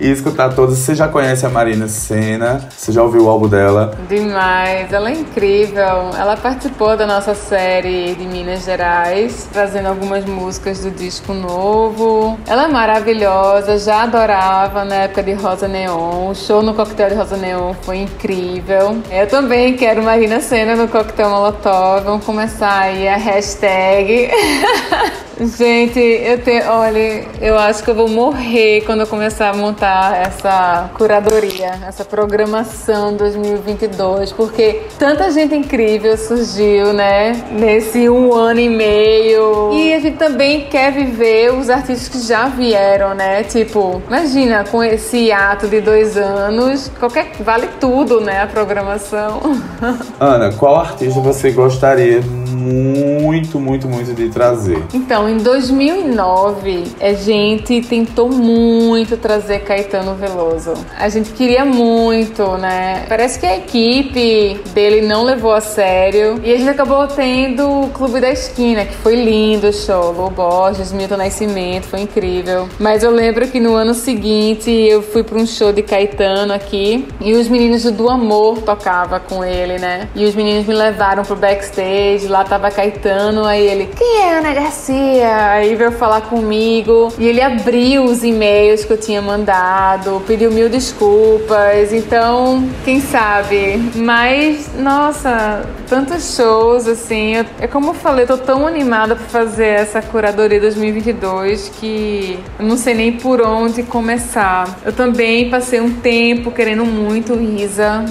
e 0.00 0.10
escutar 0.10 0.54
todas. 0.54 0.78
Você 0.78 0.94
já 0.94 1.08
conhece 1.08 1.46
a 1.46 1.48
Marina 1.48 1.88
Senna? 1.88 2.68
Você 2.76 2.92
já 2.92 3.02
ouviu 3.02 3.24
o 3.24 3.28
álbum 3.28 3.48
dela? 3.48 3.92
Demais, 4.08 4.92
ela 4.92 5.10
é 5.10 5.14
incrível. 5.14 6.10
Ela 6.18 6.36
participou 6.36 6.96
da 6.96 7.06
nossa 7.06 7.34
série 7.34 8.14
de 8.14 8.24
Minas 8.26 8.64
Gerais, 8.64 9.48
trazendo 9.52 9.88
algumas 9.88 10.24
músicas 10.24 10.80
do 10.80 10.90
disco 10.90 11.32
novo. 11.32 12.38
Ela 12.46 12.64
é 12.64 12.68
maravilhosa, 12.68 13.78
já 13.78 14.02
adorava 14.02 14.84
na 14.84 14.96
época 14.96 15.22
de 15.22 15.32
Rosa 15.32 15.68
Neon. 15.68 16.30
O 16.30 16.34
show 16.34 16.62
no 16.62 16.74
Coquetel 16.74 17.10
de 17.10 17.14
Rosa 17.14 17.36
Neon 17.36 17.74
foi 17.82 17.98
incrível. 17.98 18.96
Eu 19.10 19.26
também 19.28 19.76
quero 19.76 20.02
Marina 20.02 20.40
Senna 20.40 20.76
no 20.76 20.88
Coquetel 20.88 21.30
Molotov. 21.30 22.04
Vamos 22.04 22.24
começar 22.24 22.80
aí 22.80 23.08
a 23.08 23.16
hashtag. 23.16 24.30
Gente, 25.40 25.98
eu 25.98 26.40
tenho, 26.42 26.70
olha, 26.70 27.24
eu 27.40 27.58
acho 27.58 27.82
que 27.82 27.90
eu 27.90 27.94
vou 27.94 28.08
morrer 28.08 28.82
quando 28.86 29.00
eu 29.00 29.06
começar 29.06 29.50
a 29.50 29.54
montar 29.54 30.16
essa 30.16 30.90
curadoria, 30.94 31.72
essa 31.86 32.04
programação 32.04 33.16
2022, 33.16 34.32
porque 34.32 34.82
tanta 34.98 35.30
gente 35.30 35.54
incrível 35.54 36.16
surgiu, 36.16 36.92
né, 36.92 37.32
nesse 37.50 38.08
um 38.08 38.32
ano 38.32 38.60
e 38.60 38.68
meio. 38.68 39.72
E 39.72 39.92
a 39.92 39.98
gente 39.98 40.16
também 40.16 40.66
quer 40.66 40.92
viver 40.92 41.52
os 41.52 41.68
artistas 41.68 42.08
que 42.08 42.26
já 42.26 42.46
vieram, 42.48 43.14
né? 43.14 43.42
Tipo, 43.42 44.00
imagina 44.06 44.64
com 44.64 44.82
esse 44.84 45.32
ato 45.32 45.66
de 45.66 45.80
dois 45.80 46.16
anos, 46.16 46.90
qualquer 46.98 47.32
vale 47.40 47.68
tudo, 47.80 48.20
né, 48.20 48.42
a 48.42 48.46
programação. 48.46 49.40
Ana, 50.20 50.52
qual 50.52 50.76
artista 50.76 51.20
você 51.20 51.50
gostaria 51.50 52.22
muito, 52.64 53.60
muito, 53.60 53.88
muito 53.88 54.14
de 54.14 54.28
trazer? 54.30 54.82
Então, 54.92 55.28
em 55.28 55.38
2009, 55.38 56.84
a 57.00 57.12
gente 57.12 57.82
tentou 57.82 58.30
muito 58.30 59.16
trazer 59.16 59.60
Caetano 59.60 60.14
Veloso. 60.14 60.72
A 60.98 61.08
gente 61.08 61.30
queria 61.30 61.64
muito, 61.64 62.56
né? 62.56 63.04
Parece 63.08 63.38
que 63.38 63.46
a 63.46 63.56
equipe 63.56 64.60
dele 64.72 65.02
não 65.02 65.24
levou 65.24 65.52
a 65.52 65.60
sério. 65.60 66.40
E 66.42 66.52
a 66.52 66.56
gente 66.56 66.70
acabou 66.70 67.06
tendo 67.06 67.82
o 67.82 67.88
Clube 67.90 68.20
da 68.20 68.30
Esquina, 68.30 68.84
que 68.84 68.94
foi 68.94 69.16
lindo 69.16 69.68
o 69.68 69.72
show. 69.72 70.12
Lô 70.12 70.30
Borges, 70.30 70.92
Milton 70.92 71.16
Nascimento, 71.16 71.84
foi 71.84 72.00
incrível. 72.00 72.68
Mas 72.78 73.02
eu 73.02 73.10
lembro 73.10 73.46
que 73.48 73.60
no 73.60 73.74
ano 73.74 73.94
seguinte 73.94 74.70
eu 74.70 75.02
fui 75.02 75.22
para 75.22 75.38
um 75.38 75.46
show 75.46 75.72
de 75.72 75.82
Caetano 75.82 76.52
aqui 76.52 77.06
e 77.20 77.34
os 77.34 77.48
meninos 77.48 77.84
do 77.84 78.08
Amor 78.08 78.58
tocava 78.62 79.20
com 79.20 79.44
ele, 79.44 79.78
né? 79.78 80.08
E 80.14 80.24
os 80.24 80.34
meninos 80.34 80.66
me 80.66 80.74
levaram 80.74 81.22
pro 81.24 81.36
backstage, 81.36 82.26
lá 82.28 82.44
tava 82.54 82.70
Caetano, 82.70 83.44
aí 83.44 83.66
ele, 83.66 83.88
quem 83.96 84.20
é 84.20 84.38
Ana 84.38 84.52
Garcia? 84.52 85.50
Aí 85.50 85.74
veio 85.74 85.90
falar 85.90 86.20
comigo 86.20 87.12
e 87.18 87.26
ele 87.26 87.42
abriu 87.42 88.04
os 88.04 88.22
e-mails 88.22 88.84
que 88.84 88.92
eu 88.92 88.96
tinha 88.96 89.20
mandado, 89.20 90.22
pediu 90.24 90.52
mil 90.52 90.68
desculpas, 90.68 91.92
então, 91.92 92.64
quem 92.84 93.00
sabe? 93.00 93.90
Mas, 93.96 94.70
nossa, 94.78 95.64
tantos 95.88 96.36
shows, 96.36 96.86
assim, 96.86 97.34
eu, 97.34 97.46
é 97.60 97.66
como 97.66 97.88
eu 97.88 97.94
falei, 97.94 98.22
eu 98.22 98.28
tô 98.28 98.38
tão 98.38 98.66
animada 98.66 99.16
pra 99.16 99.26
fazer 99.26 99.66
essa 99.66 100.00
curadoria 100.00 100.60
2022 100.60 101.72
que 101.80 102.38
eu 102.56 102.66
não 102.66 102.76
sei 102.76 102.94
nem 102.94 103.12
por 103.12 103.40
onde 103.40 103.82
começar. 103.82 104.78
Eu 104.84 104.92
também 104.92 105.50
passei 105.50 105.80
um 105.80 105.92
tempo 105.94 106.52
querendo 106.52 106.84
muito 106.84 107.34
Isa, 107.34 108.04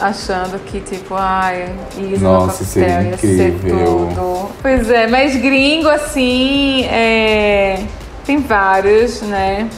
achando 0.00 0.58
que, 0.64 0.80
tipo, 0.80 1.14
ai, 1.14 1.72
Isa 2.12 2.24
Nossa, 2.24 2.64
no 2.64 2.68
coquetel 2.68 3.02
ia 3.02 3.18
ser 3.18 3.54
tudo. 3.60 3.83
Pois 4.62 4.90
é, 4.90 5.06
mas 5.06 5.36
gringo, 5.36 5.88
assim, 5.88 6.84
é... 6.86 7.78
tem 8.24 8.38
vários, 8.38 9.22
né? 9.22 9.68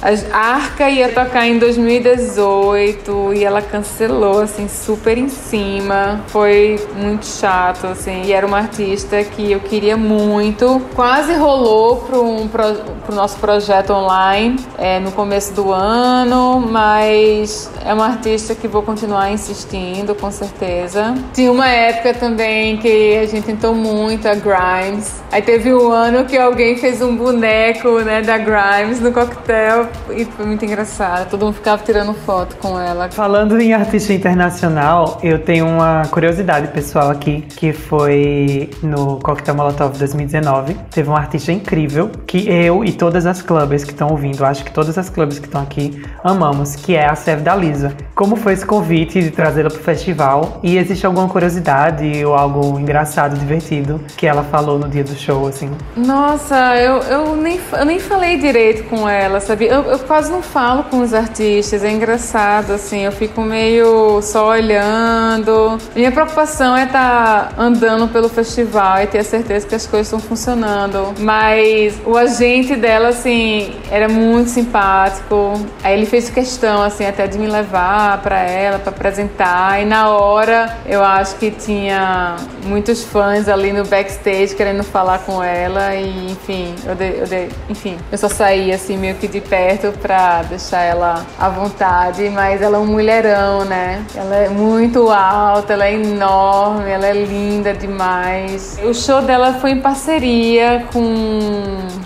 A 0.00 0.38
Arca 0.38 0.88
ia 0.88 1.08
tocar 1.08 1.46
em 1.46 1.58
2018 1.58 3.34
e 3.34 3.44
ela 3.44 3.60
cancelou, 3.60 4.40
assim, 4.40 4.68
super 4.68 5.18
em 5.18 5.28
cima. 5.28 6.20
Foi 6.28 6.80
muito 6.96 7.26
chato, 7.26 7.88
assim. 7.88 8.22
E 8.24 8.32
era 8.32 8.46
uma 8.46 8.58
artista 8.58 9.22
que 9.24 9.50
eu 9.50 9.58
queria 9.58 9.96
muito. 9.96 10.80
Quase 10.94 11.34
rolou 11.34 11.96
pro, 11.96 12.22
um, 12.22 12.46
pro, 12.46 12.74
pro 13.04 13.14
nosso 13.14 13.38
projeto 13.38 13.92
online 13.92 14.64
é, 14.78 15.00
no 15.00 15.10
começo 15.10 15.52
do 15.52 15.72
ano, 15.72 16.60
mas 16.60 17.68
é 17.84 17.92
uma 17.92 18.06
artista 18.06 18.54
que 18.54 18.68
vou 18.68 18.82
continuar 18.82 19.32
insistindo, 19.32 20.14
com 20.14 20.30
certeza. 20.30 21.14
Tinha 21.34 21.50
uma 21.50 21.68
época 21.68 22.14
também 22.14 22.76
que 22.76 23.16
a 23.16 23.26
gente 23.26 23.46
tentou 23.46 23.74
muito 23.74 24.28
a 24.28 24.34
Grimes. 24.34 25.20
Aí 25.32 25.42
teve 25.42 25.74
um 25.74 25.90
ano 25.90 26.24
que 26.24 26.38
alguém 26.38 26.76
fez 26.76 27.02
um 27.02 27.16
boneco, 27.16 27.98
né, 28.00 28.22
da 28.22 28.38
Grimes 28.38 29.00
no 29.00 29.12
coquetel 29.12 29.87
e 30.10 30.24
foi 30.24 30.46
muito 30.46 30.64
engraçado. 30.64 31.28
Todo 31.30 31.44
mundo 31.44 31.54
ficava 31.54 31.82
tirando 31.82 32.14
foto 32.14 32.56
com 32.56 32.78
ela. 32.78 33.10
Falando 33.10 33.60
em 33.60 33.72
artista 33.72 34.12
internacional, 34.12 35.18
eu 35.22 35.38
tenho 35.38 35.66
uma 35.66 36.02
curiosidade 36.10 36.68
pessoal 36.68 37.10
aqui, 37.10 37.42
que 37.42 37.72
foi 37.72 38.70
no 38.82 39.18
Coquetel 39.20 39.54
Molotov 39.54 39.96
2019. 39.98 40.74
Teve 40.90 41.08
um 41.08 41.16
artista 41.16 41.52
incrível 41.52 42.10
que 42.26 42.48
eu 42.48 42.84
e 42.84 42.92
todas 42.92 43.26
as 43.26 43.42
clubes 43.42 43.84
que 43.84 43.90
estão 43.90 44.08
ouvindo, 44.08 44.44
acho 44.44 44.64
que 44.64 44.70
todas 44.70 44.96
as 44.98 45.08
clubes 45.08 45.38
que 45.38 45.46
estão 45.46 45.62
aqui 45.62 46.02
amamos, 46.22 46.76
que 46.76 46.94
é 46.94 47.06
a 47.06 47.14
Sev 47.14 47.40
da 47.40 47.54
Lisa. 47.54 47.94
Como 48.14 48.36
foi 48.36 48.52
esse 48.52 48.66
convite 48.66 49.20
de 49.20 49.30
trazê-la 49.30 49.70
pro 49.70 49.78
festival? 49.78 50.60
E 50.62 50.76
existe 50.76 51.06
alguma 51.06 51.28
curiosidade 51.28 52.24
ou 52.24 52.34
algo 52.34 52.78
engraçado, 52.78 53.38
divertido 53.38 54.00
que 54.16 54.26
ela 54.26 54.42
falou 54.44 54.78
no 54.78 54.88
dia 54.88 55.04
do 55.04 55.14
show, 55.14 55.46
assim? 55.46 55.70
Nossa, 55.96 56.76
eu, 56.76 56.98
eu, 56.98 57.36
nem, 57.36 57.60
eu 57.72 57.84
nem 57.84 57.98
falei 57.98 58.38
direito 58.38 58.84
com 58.84 59.08
ela, 59.08 59.40
sabe? 59.40 59.66
Eu, 59.66 59.77
eu 59.84 59.98
quase 60.00 60.30
não 60.30 60.42
falo 60.42 60.84
com 60.84 61.00
os 61.00 61.12
artistas, 61.14 61.84
é 61.84 61.90
engraçado, 61.90 62.72
assim, 62.72 63.04
eu 63.04 63.12
fico 63.12 63.40
meio 63.42 64.20
só 64.22 64.48
olhando. 64.48 65.78
Minha 65.94 66.12
preocupação 66.12 66.76
é 66.76 66.84
estar 66.84 67.54
tá 67.54 67.62
andando 67.62 68.08
pelo 68.08 68.28
festival 68.28 69.02
e 69.02 69.06
ter 69.06 69.18
a 69.18 69.24
certeza 69.24 69.66
que 69.66 69.74
as 69.74 69.86
coisas 69.86 70.06
estão 70.06 70.20
funcionando. 70.20 71.14
Mas 71.18 72.00
o 72.04 72.16
agente 72.16 72.76
dela, 72.76 73.08
assim, 73.08 73.74
era 73.90 74.08
muito 74.08 74.50
simpático. 74.50 75.60
Aí 75.82 75.94
ele 75.94 76.06
fez 76.06 76.30
questão, 76.30 76.82
assim, 76.82 77.06
até 77.06 77.26
de 77.26 77.38
me 77.38 77.46
levar 77.46 78.20
para 78.22 78.40
ela, 78.40 78.78
para 78.78 78.90
apresentar. 78.90 79.80
E 79.80 79.84
na 79.84 80.10
hora, 80.10 80.76
eu 80.86 81.02
acho 81.04 81.36
que 81.36 81.50
tinha 81.50 82.36
muitos 82.64 83.02
fãs 83.04 83.48
ali 83.48 83.72
no 83.72 83.84
backstage 83.84 84.54
querendo 84.54 84.82
falar 84.82 85.20
com 85.20 85.42
ela. 85.42 85.94
E, 85.94 86.32
enfim, 86.32 86.74
eu 86.86 86.94
dei, 86.94 87.20
eu 87.20 87.26
dei, 87.26 87.48
enfim, 87.68 87.96
eu 88.10 88.18
só 88.18 88.28
saí, 88.28 88.72
assim, 88.72 88.96
meio 88.96 89.14
que 89.14 89.26
de 89.26 89.40
perto 89.68 89.92
pra 89.98 90.42
deixar 90.42 90.82
ela 90.82 91.26
à 91.38 91.48
vontade. 91.50 92.30
Mas 92.30 92.62
ela 92.62 92.78
é 92.78 92.80
um 92.80 92.86
mulherão, 92.86 93.64
né? 93.64 94.02
Ela 94.14 94.36
é 94.36 94.48
muito 94.48 95.10
alta, 95.10 95.74
ela 95.74 95.86
é 95.86 95.94
enorme, 95.94 96.90
ela 96.90 97.06
é 97.06 97.12
linda 97.12 97.74
demais. 97.74 98.78
O 98.82 98.94
show 98.94 99.20
dela 99.20 99.54
foi 99.54 99.72
em 99.72 99.80
parceria 99.80 100.86
com 100.90 101.02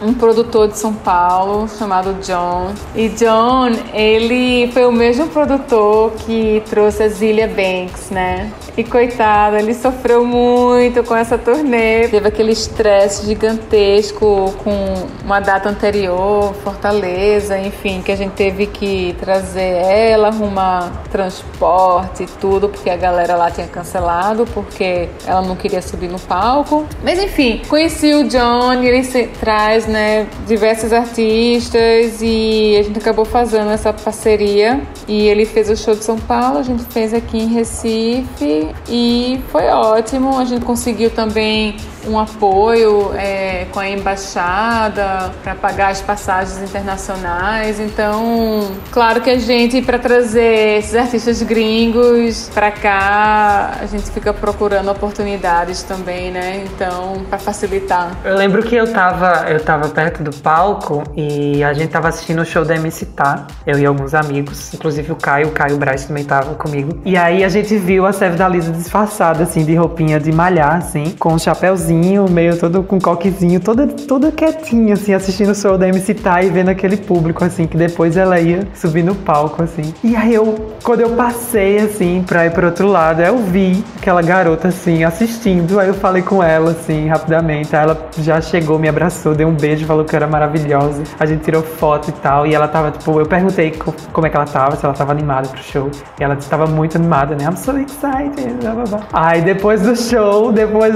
um 0.02 0.12
produtor 0.14 0.68
de 0.68 0.78
São 0.78 0.92
Paulo 0.92 1.68
chamado 1.68 2.14
John. 2.14 2.72
E 2.96 3.08
John, 3.10 3.70
ele 3.94 4.70
foi 4.72 4.84
o 4.84 4.92
mesmo 4.92 5.28
produtor 5.28 6.12
que 6.26 6.62
trouxe 6.68 7.04
a 7.04 7.08
Zilia 7.08 7.46
Banks, 7.46 8.10
né? 8.10 8.50
E 8.76 8.82
coitado, 8.82 9.56
ele 9.56 9.74
sofreu 9.74 10.24
muito 10.24 11.04
com 11.04 11.14
essa 11.14 11.38
turnê. 11.38 12.08
Teve 12.08 12.26
aquele 12.26 12.52
estresse 12.52 13.26
gigantesco 13.26 14.52
com 14.64 15.06
uma 15.24 15.40
data 15.40 15.68
anterior, 15.68 16.54
Fortaleza, 16.64 17.51
enfim, 17.58 18.02
que 18.02 18.12
a 18.12 18.16
gente 18.16 18.32
teve 18.32 18.66
que 18.66 19.16
trazer 19.20 19.60
ela, 19.60 20.28
arrumar 20.28 20.92
transporte 21.10 22.24
e 22.24 22.26
tudo, 22.26 22.68
porque 22.68 22.90
a 22.90 22.96
galera 22.96 23.36
lá 23.36 23.50
tinha 23.50 23.66
cancelado, 23.66 24.46
porque 24.52 25.08
ela 25.26 25.42
não 25.42 25.56
queria 25.56 25.82
subir 25.82 26.08
no 26.08 26.18
palco. 26.20 26.86
Mas 27.02 27.18
enfim, 27.18 27.62
conheci 27.68 28.12
o 28.14 28.28
John, 28.28 28.72
ele 28.74 29.02
traz, 29.40 29.86
né, 29.86 30.26
diversos 30.46 30.92
artistas 30.92 32.20
e 32.20 32.76
a 32.78 32.82
gente 32.82 32.98
acabou 32.98 33.24
fazendo 33.24 33.70
essa 33.70 33.92
parceria. 33.92 34.80
E 35.08 35.28
ele 35.28 35.44
fez 35.44 35.68
o 35.68 35.76
show 35.76 35.94
de 35.94 36.04
São 36.04 36.18
Paulo, 36.18 36.58
a 36.58 36.62
gente 36.62 36.84
fez 36.84 37.12
aqui 37.12 37.38
em 37.38 37.48
Recife 37.48 38.74
e 38.88 39.40
foi 39.50 39.66
ótimo. 39.68 40.38
A 40.38 40.44
gente 40.44 40.64
conseguiu 40.64 41.10
também 41.10 41.76
um 42.06 42.18
apoio 42.18 43.12
é, 43.14 43.66
com 43.72 43.80
a 43.80 43.88
embaixada 43.88 45.32
para 45.42 45.54
pagar 45.54 45.90
as 45.90 46.00
passagens 46.00 46.58
internacionais. 46.58 47.78
Então, 47.78 48.72
claro 48.90 49.20
que 49.20 49.30
a 49.30 49.38
gente, 49.38 49.80
para 49.82 49.98
trazer 49.98 50.78
esses 50.78 50.94
artistas 50.94 51.42
gringos 51.42 52.50
para 52.52 52.70
cá, 52.70 53.78
a 53.80 53.86
gente 53.86 54.10
fica 54.10 54.32
procurando 54.32 54.90
oportunidades 54.90 55.82
também, 55.82 56.30
né? 56.30 56.64
Então, 56.64 57.22
para 57.28 57.38
facilitar. 57.38 58.10
Eu 58.24 58.36
lembro 58.36 58.62
que 58.62 58.74
eu 58.74 58.92
tava, 58.92 59.48
eu 59.48 59.60
tava 59.60 59.88
perto 59.88 60.22
do 60.22 60.34
palco 60.34 61.02
e 61.16 61.62
a 61.62 61.72
gente 61.72 61.90
tava 61.90 62.08
assistindo 62.08 62.42
o 62.42 62.44
show 62.44 62.64
da 62.64 62.74
MC 62.74 63.06
Tá, 63.12 63.46
eu 63.66 63.78
e 63.78 63.84
alguns 63.84 64.14
amigos, 64.14 64.72
inclusive 64.72 65.12
o 65.12 65.16
Caio, 65.16 65.48
o 65.48 65.50
Caio 65.50 65.76
Braz 65.76 66.06
também 66.06 66.24
tava 66.24 66.54
comigo. 66.54 67.00
E 67.04 67.16
aí 67.16 67.44
a 67.44 67.48
gente 67.48 67.76
viu 67.76 68.06
a 68.06 68.12
Seve 68.12 68.36
da 68.36 68.48
Lisa 68.48 68.72
disfarçada, 68.72 69.42
assim, 69.42 69.64
de 69.64 69.74
roupinha 69.74 70.18
de 70.18 70.32
malhar, 70.32 70.76
assim, 70.76 71.14
com 71.18 71.34
um 71.34 71.38
chapéuzinho, 71.38 71.91
meio 71.92 72.56
todo 72.56 72.82
com 72.82 72.98
coquezinho, 73.00 73.60
toda, 73.60 73.86
toda 73.86 74.30
quietinha, 74.30 74.94
assim, 74.94 75.14
assistindo 75.14 75.50
o 75.50 75.54
show 75.54 75.76
da 75.76 75.88
MC 75.88 76.14
Tá 76.14 76.42
e 76.42 76.50
vendo 76.50 76.68
aquele 76.68 76.96
público, 76.96 77.44
assim, 77.44 77.66
que 77.66 77.76
depois 77.76 78.16
ela 78.16 78.38
ia 78.38 78.66
subir 78.74 79.02
no 79.02 79.14
palco, 79.14 79.62
assim. 79.62 79.92
E 80.04 80.14
aí 80.14 80.34
eu, 80.34 80.54
quando 80.82 81.00
eu 81.00 81.10
passei, 81.10 81.78
assim, 81.78 82.22
pra 82.26 82.46
ir 82.46 82.52
pro 82.52 82.66
outro 82.66 82.86
lado, 82.86 83.22
eu 83.22 83.38
vi 83.38 83.82
aquela 83.98 84.22
garota, 84.22 84.68
assim, 84.68 85.04
assistindo. 85.04 85.80
Aí 85.80 85.88
eu 85.88 85.94
falei 85.94 86.22
com 86.22 86.42
ela, 86.42 86.70
assim, 86.72 87.08
rapidamente. 87.08 87.74
Aí 87.74 87.82
ela 87.82 88.08
já 88.18 88.40
chegou, 88.40 88.78
me 88.78 88.88
abraçou, 88.88 89.34
deu 89.34 89.48
um 89.48 89.54
beijo, 89.54 89.84
falou 89.86 90.04
que 90.04 90.14
era 90.14 90.26
maravilhosa. 90.26 91.02
A 91.18 91.26
gente 91.26 91.42
tirou 91.42 91.62
foto 91.62 92.10
e 92.10 92.12
tal. 92.12 92.46
E 92.46 92.54
ela 92.54 92.68
tava, 92.68 92.90
tipo, 92.90 93.18
eu 93.18 93.26
perguntei 93.26 93.72
como 94.12 94.26
é 94.26 94.30
que 94.30 94.36
ela 94.36 94.46
tava, 94.46 94.76
se 94.76 94.84
ela 94.84 94.94
tava 94.94 95.12
animada 95.12 95.48
pro 95.48 95.62
show. 95.62 95.90
E 96.20 96.22
ela 96.22 96.34
estava 96.34 96.66
muito 96.66 96.96
animada, 96.96 97.34
né? 97.34 97.44
I'm 97.44 97.56
so 97.56 97.76
excited. 97.78 98.54
Blá, 98.60 98.74
blá, 98.74 98.84
blá. 98.84 99.00
Aí 99.12 99.42
depois 99.42 99.82
do 99.82 99.96
show, 99.96 100.52
depois. 100.52 100.94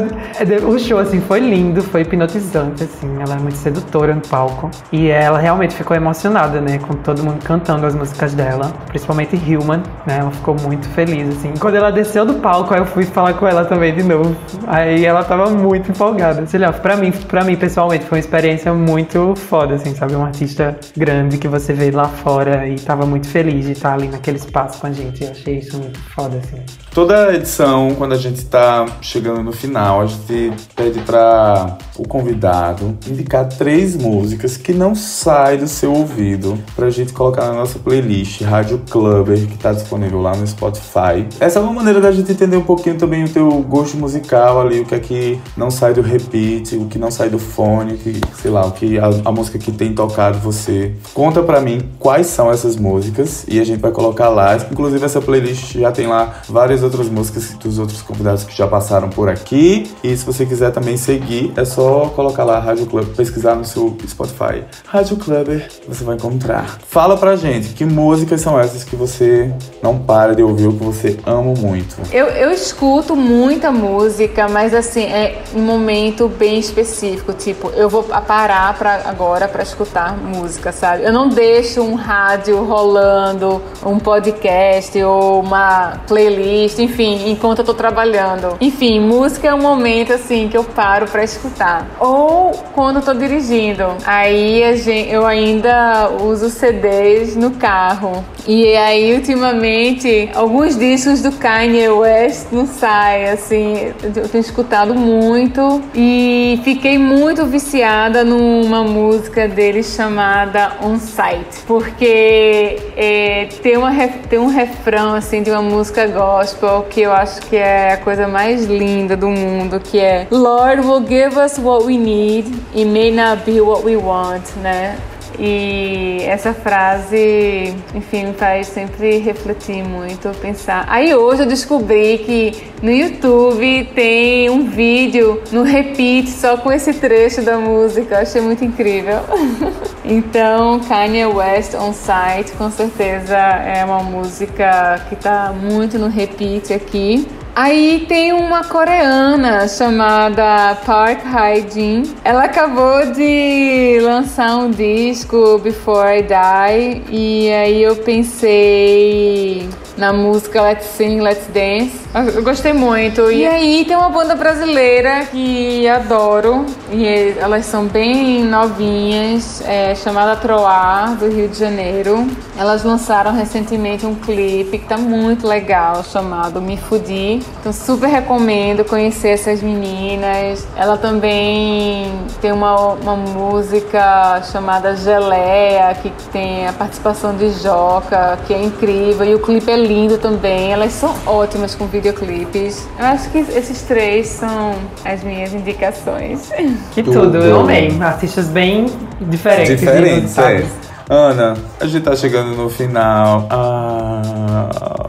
O 0.67 0.79
show, 0.87 0.99
assim, 0.99 1.21
foi 1.21 1.41
lindo, 1.41 1.83
foi 1.83 2.03
hipnotizante, 2.03 2.85
assim. 2.85 3.21
Ela 3.21 3.35
é 3.35 3.39
muito 3.39 3.57
sedutora 3.57 4.15
no 4.15 4.21
palco. 4.21 4.71
E 4.93 5.09
ela 5.09 5.39
realmente 5.39 5.75
ficou 5.75 5.97
emocionada, 5.97 6.61
né? 6.61 6.79
Com 6.79 6.95
todo 6.95 7.23
mundo 7.23 7.43
cantando 7.43 7.85
as 7.85 7.95
músicas 7.95 8.35
dela. 8.35 8.73
Principalmente 8.87 9.37
Human, 9.37 9.83
né? 10.07 10.19
Ela 10.21 10.31
ficou 10.31 10.55
muito 10.63 10.89
feliz, 10.91 11.29
assim. 11.37 11.53
Quando 11.59 11.75
ela 11.75 11.91
desceu 11.91 12.25
do 12.25 12.35
palco, 12.35 12.73
aí 12.73 12.81
eu 12.81 12.87
fui 12.87 13.05
falar 13.05 13.35
com 13.35 13.47
ela 13.47 13.65
também 13.65 13.95
de 13.95 14.03
novo. 14.03 14.37
Aí 14.67 15.05
ela 15.05 15.25
tava 15.25 15.51
muito 15.51 15.91
empolgada. 15.91 16.47
Sei 16.47 16.61
lá, 16.61 16.73
pra 16.73 16.97
mim, 16.97 17.11
pra 17.11 17.43
mim, 17.43 17.57
pessoalmente, 17.57 18.05
foi 18.05 18.19
uma 18.19 18.21
experiência 18.21 18.73
muito 18.73 19.35
foda, 19.35 19.75
assim, 19.75 19.95
sabe? 19.95 20.15
Um 20.15 20.25
artista 20.25 20.79
grande 20.97 21.39
que 21.39 21.49
você 21.49 21.73
veio 21.73 21.97
lá 21.97 22.05
fora 22.05 22.69
e 22.69 22.77
tava 22.77 23.05
muito 23.05 23.29
feliz 23.29 23.67
de 23.67 23.73
estar 23.73 23.95
ali 23.95 24.09
naquele 24.09 24.37
espaço 24.37 24.81
com 24.81 24.87
a 24.87 24.93
gente. 24.93 25.25
Eu 25.25 25.31
achei 25.33 25.59
isso 25.59 25.77
muito 25.79 25.99
foda, 26.15 26.37
assim. 26.37 26.63
Toda 26.93 27.35
edição, 27.35 27.95
quando 27.99 28.13
a 28.13 28.17
gente 28.17 28.45
tá 28.47 28.87
chegando 29.01 29.43
no 29.43 29.53
final, 29.53 30.03
a 30.03 30.07
gente 30.07 30.53
pede 30.77 31.01
para 31.01 31.79
o 31.97 32.07
convidado 32.07 32.97
indicar 33.09 33.49
três 33.49 33.97
músicas 33.97 34.59
que 34.59 34.75
não 34.75 34.95
saem 34.95 35.59
do 35.59 35.67
seu 35.67 35.93
ouvido 35.93 36.59
pra 36.77 36.91
gente 36.91 37.15
colocar 37.15 37.47
na 37.47 37.55
nossa 37.55 37.79
playlist 37.79 38.43
Rádio 38.43 38.83
Clubber, 38.91 39.47
que 39.47 39.57
tá 39.57 39.73
disponível 39.73 40.21
lá 40.21 40.37
no 40.37 40.47
Spotify. 40.47 41.27
Essa 41.41 41.59
é 41.59 41.63
uma 41.63 41.73
maneira 41.73 42.01
da 42.01 42.13
gente 42.13 42.31
entender 42.31 42.59
um 42.59 42.63
pouquinho 42.63 42.97
também 42.97 43.25
o 43.25 43.29
teu 43.29 43.49
gosto 43.63 43.97
musical 43.97 44.61
ali, 44.61 44.81
o 44.81 44.85
que 44.85 44.95
é 44.95 45.01
que 45.01 45.41
não 45.57 45.71
sai 45.71 45.95
do 45.95 46.03
repeat, 46.03 46.77
o 46.77 46.85
que 46.87 46.99
não 46.99 47.11
sai 47.11 47.31
do 47.31 47.39
fone, 47.39 47.97
que, 47.97 48.21
sei 48.41 48.51
lá, 48.51 48.67
o 48.67 48.73
que 48.73 48.99
a, 48.99 49.07
a 49.25 49.33
música 49.33 49.59
que 49.59 49.73
tem 49.73 49.95
tocado 49.95 50.39
você. 50.39 50.93
Conta 51.15 51.43
pra 51.43 51.61
mim 51.61 51.89
quais 51.99 52.27
são 52.27 52.51
essas 52.51 52.77
músicas 52.77 53.47
e 53.49 53.59
a 53.59 53.65
gente 53.65 53.81
vai 53.81 53.93
colocar 53.93 54.29
lá. 54.29 54.57
Inclusive 54.57 55.05
essa 55.05 55.23
playlist 55.23 55.79
já 55.79 55.91
tem 55.91 56.07
lá 56.07 56.35
várias 56.49 56.83
outras 56.83 57.09
músicas 57.09 57.55
dos 57.55 57.79
outros 57.79 58.03
convidados 58.03 58.45
que 58.45 58.55
já 58.55 58.67
passaram 58.67 59.09
por 59.09 59.29
aqui. 59.29 59.91
E 60.05 60.15
se 60.15 60.25
você 60.25 60.45
quiser 60.45 60.66
também 60.71 60.97
seguir, 60.97 61.53
é 61.57 61.65
só 61.65 62.07
colocar 62.15 62.45
lá 62.45 62.59
Rádio 62.59 62.87
Club, 62.87 63.15
pesquisar 63.15 63.55
no 63.55 63.65
seu 63.65 63.97
Spotify. 64.07 64.65
Rádio 64.87 65.17
Clubber, 65.17 65.69
você 65.89 66.05
vai 66.05 66.17
encontrar. 66.17 66.79
Fala 66.87 67.17
pra 67.17 67.37
gente, 67.37 67.71
que 67.71 67.85
músicas 67.85 68.41
são 68.41 68.59
essas 68.59 68.85
que 68.85 68.97
você 68.97 69.53
não 69.83 69.99
para 69.99 70.35
de 70.35 70.43
ouvir 70.43 70.67
ou 70.67 70.73
que 70.73 70.85
você 70.85 71.19
ama 71.27 71.55
muito? 71.55 71.97
Eu, 72.13 72.27
eu 72.27 72.51
escuto 72.51 73.15
muita 73.15 73.71
música, 73.71 74.49
mas 74.49 74.75
assim, 74.75 75.05
é 75.05 75.43
um 75.55 75.61
momento 75.61 76.29
bem 76.29 76.59
específico. 76.59 77.33
Tipo, 77.33 77.71
eu 77.71 77.89
vou 77.89 78.03
parar 78.03 78.77
pra, 78.79 79.03
agora 79.07 79.49
para 79.49 79.63
escutar 79.63 80.17
música, 80.17 80.73
sabe? 80.73 81.05
Eu 81.05 81.13
não 81.13 81.29
deixo 81.29 81.83
um 81.83 81.95
rádio 81.95 82.63
rolando, 82.65 83.63
um 83.85 83.99
podcast 83.99 85.03
ou 85.03 85.41
uma 85.41 86.01
playlist 86.07 86.77
enfim, 86.79 87.31
enquanto 87.31 87.61
eu 87.61 87.65
tô 87.65 87.75
trabalhando. 87.75 88.57
Enfim, 88.61 89.01
música 89.01 89.49
é 89.49 89.55
um 89.55 89.61
momento 89.61 90.13
assim 90.13 90.49
que 90.49 90.56
eu 90.57 90.65
paro 90.65 91.07
para 91.07 91.23
escutar. 91.23 91.87
Ou 92.01 92.53
quando 92.73 92.97
eu 92.97 93.03
tô 93.03 93.15
dirigindo. 93.15 93.85
Aí 94.05 94.63
eu 95.11 95.27
ainda 95.27 96.11
uso 96.11 96.51
CDs 96.51 97.37
no 97.37 97.53
carro. 97.53 98.25
E 98.47 98.77
aí, 98.77 99.13
ultimamente, 99.15 100.31
alguns 100.33 100.79
discos 100.79 101.21
do 101.21 101.33
Kanye 101.33 101.89
West 101.89 102.47
não 102.53 102.65
saem, 102.65 103.31
assim, 103.31 103.93
eu 104.03 104.29
tenho 104.29 104.41
escutado 104.41 104.95
muito 104.95 105.83
e 105.93 106.61
fiquei 106.63 106.97
muito 106.97 107.45
viciada 107.45 108.23
numa 108.23 108.85
música 108.85 109.49
dele 109.49 109.83
chamada 109.83 110.77
On 110.81 110.97
Sight, 110.97 111.63
porque 111.67 112.79
é, 112.97 113.49
tem, 113.63 113.77
uma, 113.77 113.91
tem 114.29 114.39
um 114.39 114.47
refrão, 114.47 115.15
assim, 115.15 115.43
de 115.43 115.51
uma 115.51 115.63
música 115.63 116.07
gospel 116.07 116.87
que 116.89 117.01
eu 117.01 117.13
acho 117.13 117.41
que 117.43 117.57
é 117.57 117.95
a 117.95 117.97
coisa 117.97 118.29
mais 118.29 118.65
linda 118.65 119.17
do 119.17 119.29
mundo, 119.29 119.81
que 119.81 119.99
é 119.99 120.27
Lord 120.47 120.85
will 120.85 121.01
give 121.01 121.37
us 121.37 121.59
what 121.59 121.85
we 121.85 121.97
need, 121.97 122.47
it 122.73 122.85
may 122.85 123.11
not 123.11 123.45
be 123.45 123.61
what 123.61 123.83
we 123.83 123.97
want, 123.97 124.45
né? 124.59 124.97
E 125.41 126.23
essa 126.23 126.55
frase, 126.55 127.75
enfim, 127.93 128.27
me 128.27 128.33
faz 128.33 128.69
sempre 128.69 129.19
refletir 129.19 129.83
muito, 129.83 130.31
pensar. 130.41 130.85
Aí 130.87 131.13
hoje 131.17 131.43
eu 131.43 131.49
descobri 131.49 132.19
que 132.19 132.63
no 132.81 132.93
YouTube 132.93 133.91
tem 133.93 134.49
um 134.49 134.71
vídeo 134.71 135.43
no 135.51 135.65
repeat 135.65 136.31
só 136.31 136.57
com 136.57 136.71
esse 136.71 136.95
trecho 136.95 137.43
da 137.43 137.59
música. 137.59 138.15
Eu 138.15 138.21
achei 138.21 138.41
muito 138.41 138.65
incrível. 138.65 139.19
então, 140.07 140.79
Kanye 140.79 141.27
West 141.27 141.75
on 141.75 141.93
Site, 141.93 142.53
com 142.53 142.71
certeza 142.71 143.37
é 143.37 143.85
uma 143.85 144.05
música 144.05 145.05
que 145.09 145.17
está 145.17 145.53
muito 145.53 145.99
no 145.99 146.07
repeat 146.07 146.73
aqui. 146.73 147.27
Aí 147.57 148.05
tem 148.07 148.35
uma 148.35 148.65
coreana 148.65 149.67
chamada 149.67 150.77
Park 150.85 151.25
Hae-jin. 151.25 152.03
Ela 152.23 152.45
acabou 152.45 153.15
de 153.15 153.99
lançar 154.03 154.59
um 154.59 154.71
disco 154.71 155.59
Before 155.61 156.19
I 156.19 156.23
Die 156.23 157.03
e 157.11 157.51
aí 157.51 157.83
eu 157.83 157.97
pensei 157.97 159.67
na 159.97 160.13
música 160.13 160.61
Let's 160.61 160.87
Sing, 160.87 161.21
Let's 161.21 161.47
Dance. 161.47 162.07
Eu 162.35 162.43
gostei 162.43 162.73
muito. 162.73 163.31
E 163.31 163.47
aí 163.47 163.85
tem 163.85 163.97
uma 163.97 164.11
banda 164.11 164.35
brasileira 164.35 165.25
que 165.27 165.89
adoro. 165.89 166.67
E 166.93 167.35
elas 167.39 167.67
são 167.67 167.87
bem 167.87 168.45
novinhas, 168.45 169.63
é, 169.67 169.95
chamada 169.95 170.37
Troar, 170.37 171.17
do 171.17 171.29
Rio 171.29 171.49
de 171.49 171.59
Janeiro. 171.59 172.27
Elas 172.59 172.85
lançaram 172.85 173.33
recentemente 173.33 174.07
um 174.07 174.15
clipe 174.15 174.79
que 174.79 174.87
tá 174.87 174.97
muito 174.97 175.47
legal, 175.47 176.03
chamado 176.05 176.61
Me 176.61 176.77
Fudi. 176.77 177.41
Então 177.61 177.73
super 177.73 178.09
recomendo 178.09 178.85
conhecer 178.85 179.29
essas 179.29 179.63
meninas. 179.63 180.67
Ela 180.77 180.97
também 180.97 182.13
tem 182.41 182.53
uma, 182.53 182.93
uma 182.95 183.17
música 183.17 184.43
chamada 184.51 184.97
Geleia, 184.97 185.95
que 186.03 186.11
tem 186.31 186.67
a 186.67 186.73
participação 186.73 187.35
de 187.37 187.51
Joca, 187.51 188.39
que 188.47 188.55
é 188.55 188.63
incrível. 188.63 189.27
E 189.27 189.35
o 189.35 189.39
clipe 189.39 189.71
é 189.71 189.77
lindo 189.87 190.19
também. 190.19 190.73
Elas 190.73 190.93
são 190.93 191.15
ótimas 191.25 191.75
com 191.75 191.87
videoclipes. 191.87 192.87
Eu 192.99 193.07
acho 193.07 193.31
que 193.31 193.39
esses 193.39 193.83
três 193.83 194.27
são 194.27 194.75
as 195.05 195.23
minhas 195.23 195.55
indicações. 195.55 196.51
Que 196.93 197.03
tudo, 197.03 197.23
tudo. 197.23 197.37
eu 197.39 197.61
amei. 197.61 197.97
Artistas 198.01 198.49
bem 198.49 198.87
diferentes. 199.21 199.81
Diferentes, 199.81 200.39
é. 200.39 200.65
Ana, 201.09 201.57
a 201.79 201.87
gente 201.87 202.03
tá 202.03 202.17
chegando 202.17 202.57
no 202.57 202.69
final. 202.69 203.47
Ah. 203.51 204.23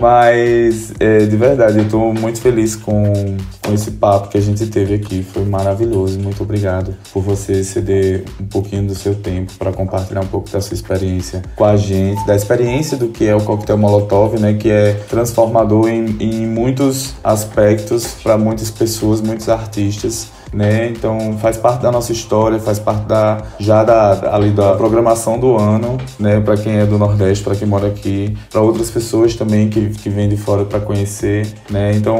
Mas, 0.00 0.92
é, 0.98 1.18
de 1.18 1.36
verdade, 1.36 1.78
eu 1.78 1.84
estou 1.84 2.12
muito 2.12 2.40
feliz 2.40 2.74
com 2.74 3.36
esse 3.72 3.92
papo 3.92 4.28
que 4.28 4.38
a 4.38 4.40
gente 4.40 4.66
teve 4.66 4.94
aqui. 4.94 5.22
Foi 5.22 5.44
maravilhoso. 5.44 6.18
Muito 6.18 6.42
obrigado 6.42 6.94
por 7.12 7.22
você 7.22 7.62
ceder 7.62 8.24
um 8.40 8.46
pouquinho 8.46 8.86
do 8.86 8.94
seu 8.94 9.14
tempo 9.14 9.52
para 9.58 9.72
compartilhar 9.72 10.20
um 10.20 10.26
pouco 10.26 10.50
da 10.50 10.60
sua 10.60 10.74
experiência 10.74 11.42
com 11.56 11.64
a 11.64 11.76
gente, 11.76 12.24
da 12.26 12.34
experiência 12.34 12.96
do 12.96 13.08
que 13.08 13.26
é 13.26 13.34
o 13.34 13.40
coquetel 13.40 13.78
Molotov, 13.78 14.38
né? 14.38 14.54
Que 14.54 14.70
é 14.70 14.92
transformador 15.08 15.88
em, 15.88 16.16
em 16.20 16.46
muitos 16.46 17.14
aspectos 17.22 18.06
para 18.22 18.36
muitas 18.36 18.70
pessoas, 18.70 19.20
muitos 19.20 19.48
artistas 19.48 20.28
né? 20.54 20.88
Então 20.88 21.36
faz 21.38 21.56
parte 21.56 21.82
da 21.82 21.90
nossa 21.90 22.12
história, 22.12 22.58
faz 22.58 22.78
parte 22.78 23.06
da 23.06 23.42
já 23.58 23.82
da 23.82 24.34
ali 24.34 24.50
da 24.50 24.74
programação 24.74 25.38
do 25.38 25.56
ano, 25.56 25.98
né? 26.18 26.40
Para 26.40 26.56
quem 26.56 26.78
é 26.78 26.86
do 26.86 26.96
Nordeste, 26.96 27.42
para 27.42 27.56
quem 27.56 27.66
mora 27.66 27.88
aqui, 27.88 28.36
para 28.50 28.60
outras 28.60 28.90
pessoas 28.90 29.34
também 29.34 29.68
que, 29.68 29.90
que 29.90 30.08
vêm 30.08 30.28
de 30.28 30.36
fora 30.36 30.64
para 30.64 30.80
conhecer, 30.80 31.46
né? 31.68 31.92
Então 31.94 32.16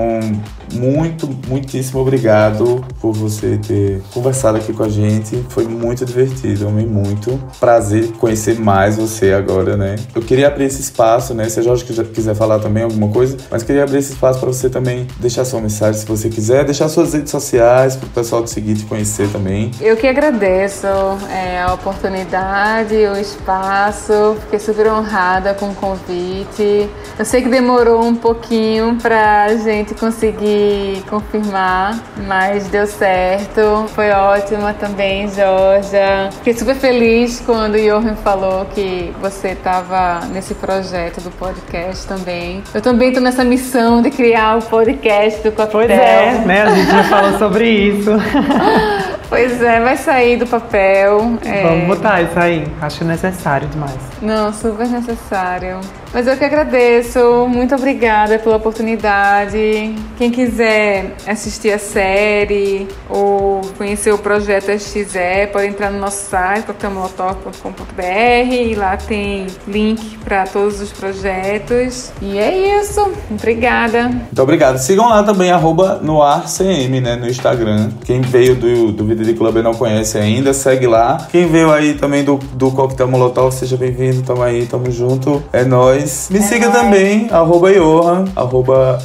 muito, 0.73 1.29
muitíssimo 1.49 2.01
obrigado 2.01 2.85
por 3.01 3.13
você 3.13 3.59
ter 3.59 4.03
conversado 4.13 4.59
aqui 4.59 4.73
com 4.73 4.83
a 4.83 4.89
gente. 4.89 5.45
Foi 5.49 5.67
muito 5.67 6.05
divertido, 6.05 6.69
amei 6.69 6.87
muito. 6.87 7.39
Prazer 7.61 8.13
conhecer 8.13 8.59
mais 8.59 8.97
você 8.97 9.33
agora, 9.33 9.77
né? 9.77 9.97
Eu 10.15 10.23
queria 10.23 10.49
abrir 10.49 10.65
esse 10.65 10.81
espaço, 10.81 11.35
né? 11.35 11.49
Se 11.49 11.61
a 11.61 11.63
Jorge 11.63 11.85
quiser 11.85 12.35
falar 12.35 12.59
também 12.59 12.83
alguma 12.83 13.09
coisa, 13.09 13.37
mas 13.51 13.63
queria 13.63 13.83
abrir 13.85 13.99
esse 13.99 14.13
espaço 14.13 14.39
para 14.41 14.49
você 14.49 14.69
também 14.69 15.07
deixar 15.19 15.45
sua 15.45 15.61
mensagem, 15.61 16.01
se 16.01 16.07
você 16.07 16.29
quiser, 16.29 16.65
deixar 16.65 16.89
suas 16.89 17.15
redes 17.15 17.31
sociais 17.31 17.97
para 17.97 18.07
o 18.07 18.11
pessoal 18.11 18.43
te 18.43 18.51
seguir 18.51 18.75
te 18.75 18.85
conhecer 18.85 19.29
também. 19.31 19.71
Eu 19.81 19.97
que 19.97 20.07
agradeço 20.07 20.87
é, 21.31 21.63
a 21.63 21.73
oportunidade, 21.75 22.95
o 22.95 23.17
espaço. 23.17 24.37
Fiquei 24.43 24.59
super 24.59 24.89
honrada 24.89 25.55
com 25.55 25.71
o 25.71 25.75
convite. 25.75 26.89
Eu 27.19 27.25
sei 27.25 27.43
que 27.43 27.49
demorou 27.49 28.05
um 28.05 28.15
pouquinho 28.15 28.97
para 29.01 29.45
a 29.45 29.57
gente 29.57 29.95
conseguir 29.95 31.03
confirmar, 31.25 31.99
mas 32.27 32.69
deu 32.69 32.87
certo. 32.87 33.87
Foi 33.89 34.11
ótima 34.11 34.75
também, 34.75 35.29
Georgia. 35.29 36.31
Fiquei 36.33 36.55
super 36.55 36.75
feliz 36.77 37.43
quando 37.45 37.75
o 37.75 37.79
Johan 37.79 38.15
falou 38.17 38.67
que 38.67 39.13
você 39.21 39.49
estava 39.49 40.21
nesse 40.27 40.55
projeto 40.55 41.21
do 41.21 41.31
podcast 41.31 42.07
também. 42.07 42.63
Eu 42.73 42.81
também 42.81 43.09
estou 43.09 43.23
nessa 43.23 43.45
missão 43.45 44.03
de 44.03 44.11
criar 44.11 44.59
o 44.59 44.63
podcast 44.63 45.43
do 45.43 45.53
Coquetel. 45.53 45.71
Pois 45.73 45.91
é, 45.91 46.43
né? 46.47 46.63
A 46.63 46.75
gente 46.75 46.91
já 46.91 47.05
falou 47.09 47.39
sobre 47.39 47.69
isso. 47.69 48.11
Pois 49.27 49.61
é, 49.63 49.81
vai 49.81 49.97
sair 49.97 50.37
do 50.37 50.47
papel. 50.47 51.39
É... 51.45 51.63
Vamos 51.63 51.87
botar 51.89 52.23
isso 52.23 52.39
aí. 52.39 52.65
Acho 52.81 53.05
necessário 53.05 53.67
demais. 53.67 53.97
Não, 54.23 54.53
super 54.53 54.87
necessário. 54.87 55.81
Mas 56.15 56.29
eu 56.29 56.37
que 56.37 56.45
agradeço. 56.45 57.49
Muito 57.49 57.75
obrigada 57.75 58.39
pela 58.39 58.57
oportunidade. 58.57 59.93
Quem 60.17 60.31
quiser 60.31 61.17
assistir 61.27 61.73
a 61.73 61.79
série 61.79 62.87
ou 63.11 63.61
conhecer 63.77 64.13
o 64.13 64.19
projeto 64.19 64.71
SXE, 64.71 65.49
pode 65.53 65.67
entrar 65.67 65.91
no 65.91 65.99
nosso 65.99 66.31
site, 66.31 66.67
coquetelmolotov.com.br 66.67 68.53
e 68.53 68.77
lá 68.77 68.97
tem 68.97 69.49
link 69.67 70.19
para 70.19 70.47
todos 70.47 70.81
os 70.81 70.93
projetos. 70.93 72.13
E 72.23 72.39
é 72.39 72.81
isso. 72.81 73.11
Obrigada. 73.29 74.05
Muito 74.05 74.41
obrigado. 74.41 74.79
Sigam 74.79 75.09
lá 75.09 75.25
também, 75.25 75.51
arroba 75.51 75.99
noarcm, 76.01 77.01
né, 77.03 77.17
no 77.17 77.29
Instagram. 77.29 77.91
Quem 78.05 78.21
veio 78.21 78.55
do, 78.55 78.93
do 78.93 79.05
Vida 79.05 79.25
de 79.25 79.35
Club 79.35 79.57
e 79.57 79.63
não 79.63 79.75
conhece 79.75 80.17
ainda, 80.17 80.55
segue 80.55 80.87
lá. 80.87 81.27
Quem 81.33 81.49
veio 81.49 81.73
aí 81.73 81.95
também 81.95 82.23
do, 82.23 82.37
do 82.53 82.71
Coquetel 82.71 83.09
Molotov, 83.09 83.53
seja 83.53 83.77
bem-vindo. 83.77 84.23
Tamo 84.23 84.45
aí, 84.45 84.65
tamo 84.67 84.93
junto. 84.93 85.43
É 85.53 85.65
nóis. 85.65 86.04
Me 86.31 86.39
é 86.39 86.43
siga 86.43 86.69
nóis. 86.69 86.81
também, 86.81 87.29
arroba 87.31 87.73
Johan, 87.73 88.25
arroba 88.37 88.99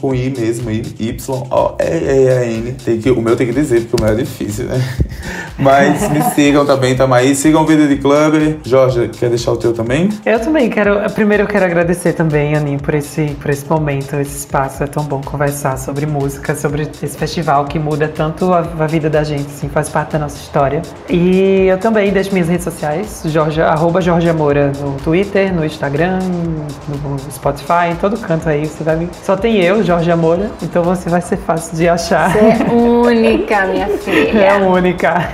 com 0.00 0.14
I 0.14 0.30
mesmo, 0.30 0.70
Y-O-E-E-A-N. 0.70 2.72
Tem 2.84 3.00
que, 3.00 3.10
o 3.10 3.20
meu 3.20 3.36
tem 3.36 3.46
que 3.46 3.52
dizer, 3.52 3.82
porque 3.82 4.02
o 4.02 4.04
meu 4.04 4.14
é 4.14 4.16
difícil, 4.16 4.66
né? 4.66 4.82
Mas 5.58 6.08
me 6.10 6.22
sigam 6.34 6.66
também, 6.66 6.96
tamo 6.96 7.14
aí. 7.14 7.34
Sigam 7.34 7.62
o 7.62 7.66
Vida 7.66 7.86
de 7.86 7.96
Club. 7.96 8.58
Jorge, 8.64 9.08
quer 9.08 9.28
deixar 9.28 9.52
o 9.52 9.56
teu 9.56 9.72
também? 9.72 10.08
Eu 10.24 10.40
também 10.40 10.68
quero. 10.68 10.98
Primeiro 11.10 11.44
eu 11.44 11.46
quero 11.46 11.64
agradecer 11.64 12.12
também, 12.12 12.54
Aninha, 12.54 12.78
por 12.78 12.94
esse, 12.94 13.26
por 13.40 13.50
esse 13.50 13.68
momento, 13.68 14.16
esse 14.16 14.38
espaço. 14.38 14.82
É 14.82 14.86
tão 14.86 15.04
bom 15.04 15.20
conversar 15.20 15.78
sobre 15.78 16.06
música, 16.06 16.54
sobre 16.54 16.88
esse 17.02 17.16
festival 17.16 17.64
que 17.66 17.78
muda 17.78 18.08
tanto 18.08 18.52
a, 18.52 18.60
a 18.78 18.86
vida 18.86 19.08
da 19.08 19.22
gente, 19.22 19.46
assim, 19.46 19.68
faz 19.68 19.88
parte 19.88 20.12
da 20.12 20.18
nossa 20.18 20.36
história. 20.36 20.82
E 21.08 21.66
eu 21.66 21.78
também 21.78 22.12
deixo 22.12 22.32
minhas 22.32 22.48
redes 22.48 22.64
sociais, 22.64 23.22
Jorge, 23.26 23.60
arroba 23.60 24.00
Jorge 24.00 24.28
Amora 24.28 24.72
no 24.80 24.96
Twitter, 24.98 25.54
no 25.54 25.64
Instagram, 25.64 26.20
no 26.22 27.18
Spotify, 27.30 27.90
em 27.90 27.96
todo 27.96 28.16
canto 28.18 28.48
aí. 28.48 28.66
Você 28.66 28.84
vai 28.84 29.08
Só 29.24 29.36
tem 29.36 29.60
eu, 29.60 29.82
Jorge 29.82 30.10
Amora, 30.10 30.50
então 30.62 30.82
você 30.82 31.08
vai 31.08 31.20
ser 31.20 31.36
fácil 31.38 31.76
de 31.76 31.88
achar. 31.88 32.32
Você 32.32 32.38
é 32.38 32.72
única, 32.72 33.66
minha 33.66 33.88
filha. 33.98 34.38
É 34.38 34.54
única. 34.56 35.28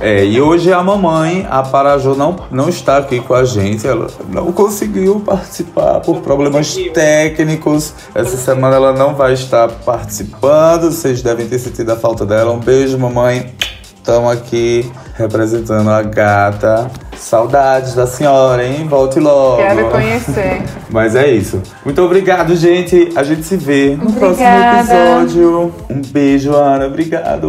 É, 0.00 0.24
e 0.24 0.40
hoje 0.40 0.72
a 0.72 0.82
mamãe, 0.82 1.46
a 1.50 1.62
Parajô, 1.62 2.14
não, 2.14 2.36
não 2.50 2.68
está 2.68 2.98
aqui 2.98 3.20
com 3.20 3.34
a 3.34 3.44
gente. 3.44 3.86
Ela 3.86 4.08
não 4.28 4.52
conseguiu 4.52 5.20
participar 5.20 6.00
por 6.00 6.20
problemas 6.20 6.74
técnicos. 6.92 7.94
Essa 8.14 8.36
semana 8.36 8.76
ela 8.76 8.92
não 8.92 9.14
vai 9.14 9.32
estar 9.32 9.68
participando. 9.68 10.90
Vocês 10.90 11.22
devem 11.22 11.46
ter 11.46 11.58
sentido 11.58 11.90
a 11.90 11.96
falta 11.96 12.24
dela. 12.26 12.52
Um 12.52 12.60
beijo, 12.60 12.98
mamãe. 12.98 13.54
Estamos 13.96 14.30
aqui 14.32 14.90
representando 15.14 15.88
a 15.88 16.02
gata 16.02 16.90
Saudades 17.24 17.94
da 17.94 18.06
senhora, 18.06 18.62
hein? 18.66 18.86
Volte 18.86 19.18
logo. 19.18 19.56
Quero 19.56 19.88
conhecer. 19.88 20.62
Mas 20.90 21.16
é 21.16 21.30
isso. 21.30 21.62
Muito 21.82 22.02
obrigado, 22.02 22.54
gente. 22.54 23.08
A 23.16 23.22
gente 23.22 23.44
se 23.44 23.56
vê 23.56 23.96
no 23.96 24.08
Obrigada. 24.10 24.84
próximo 24.84 25.22
episódio. 25.22 25.74
Um 25.88 26.02
beijo, 26.12 26.54
Ana. 26.54 26.86
Obrigado. 26.86 27.48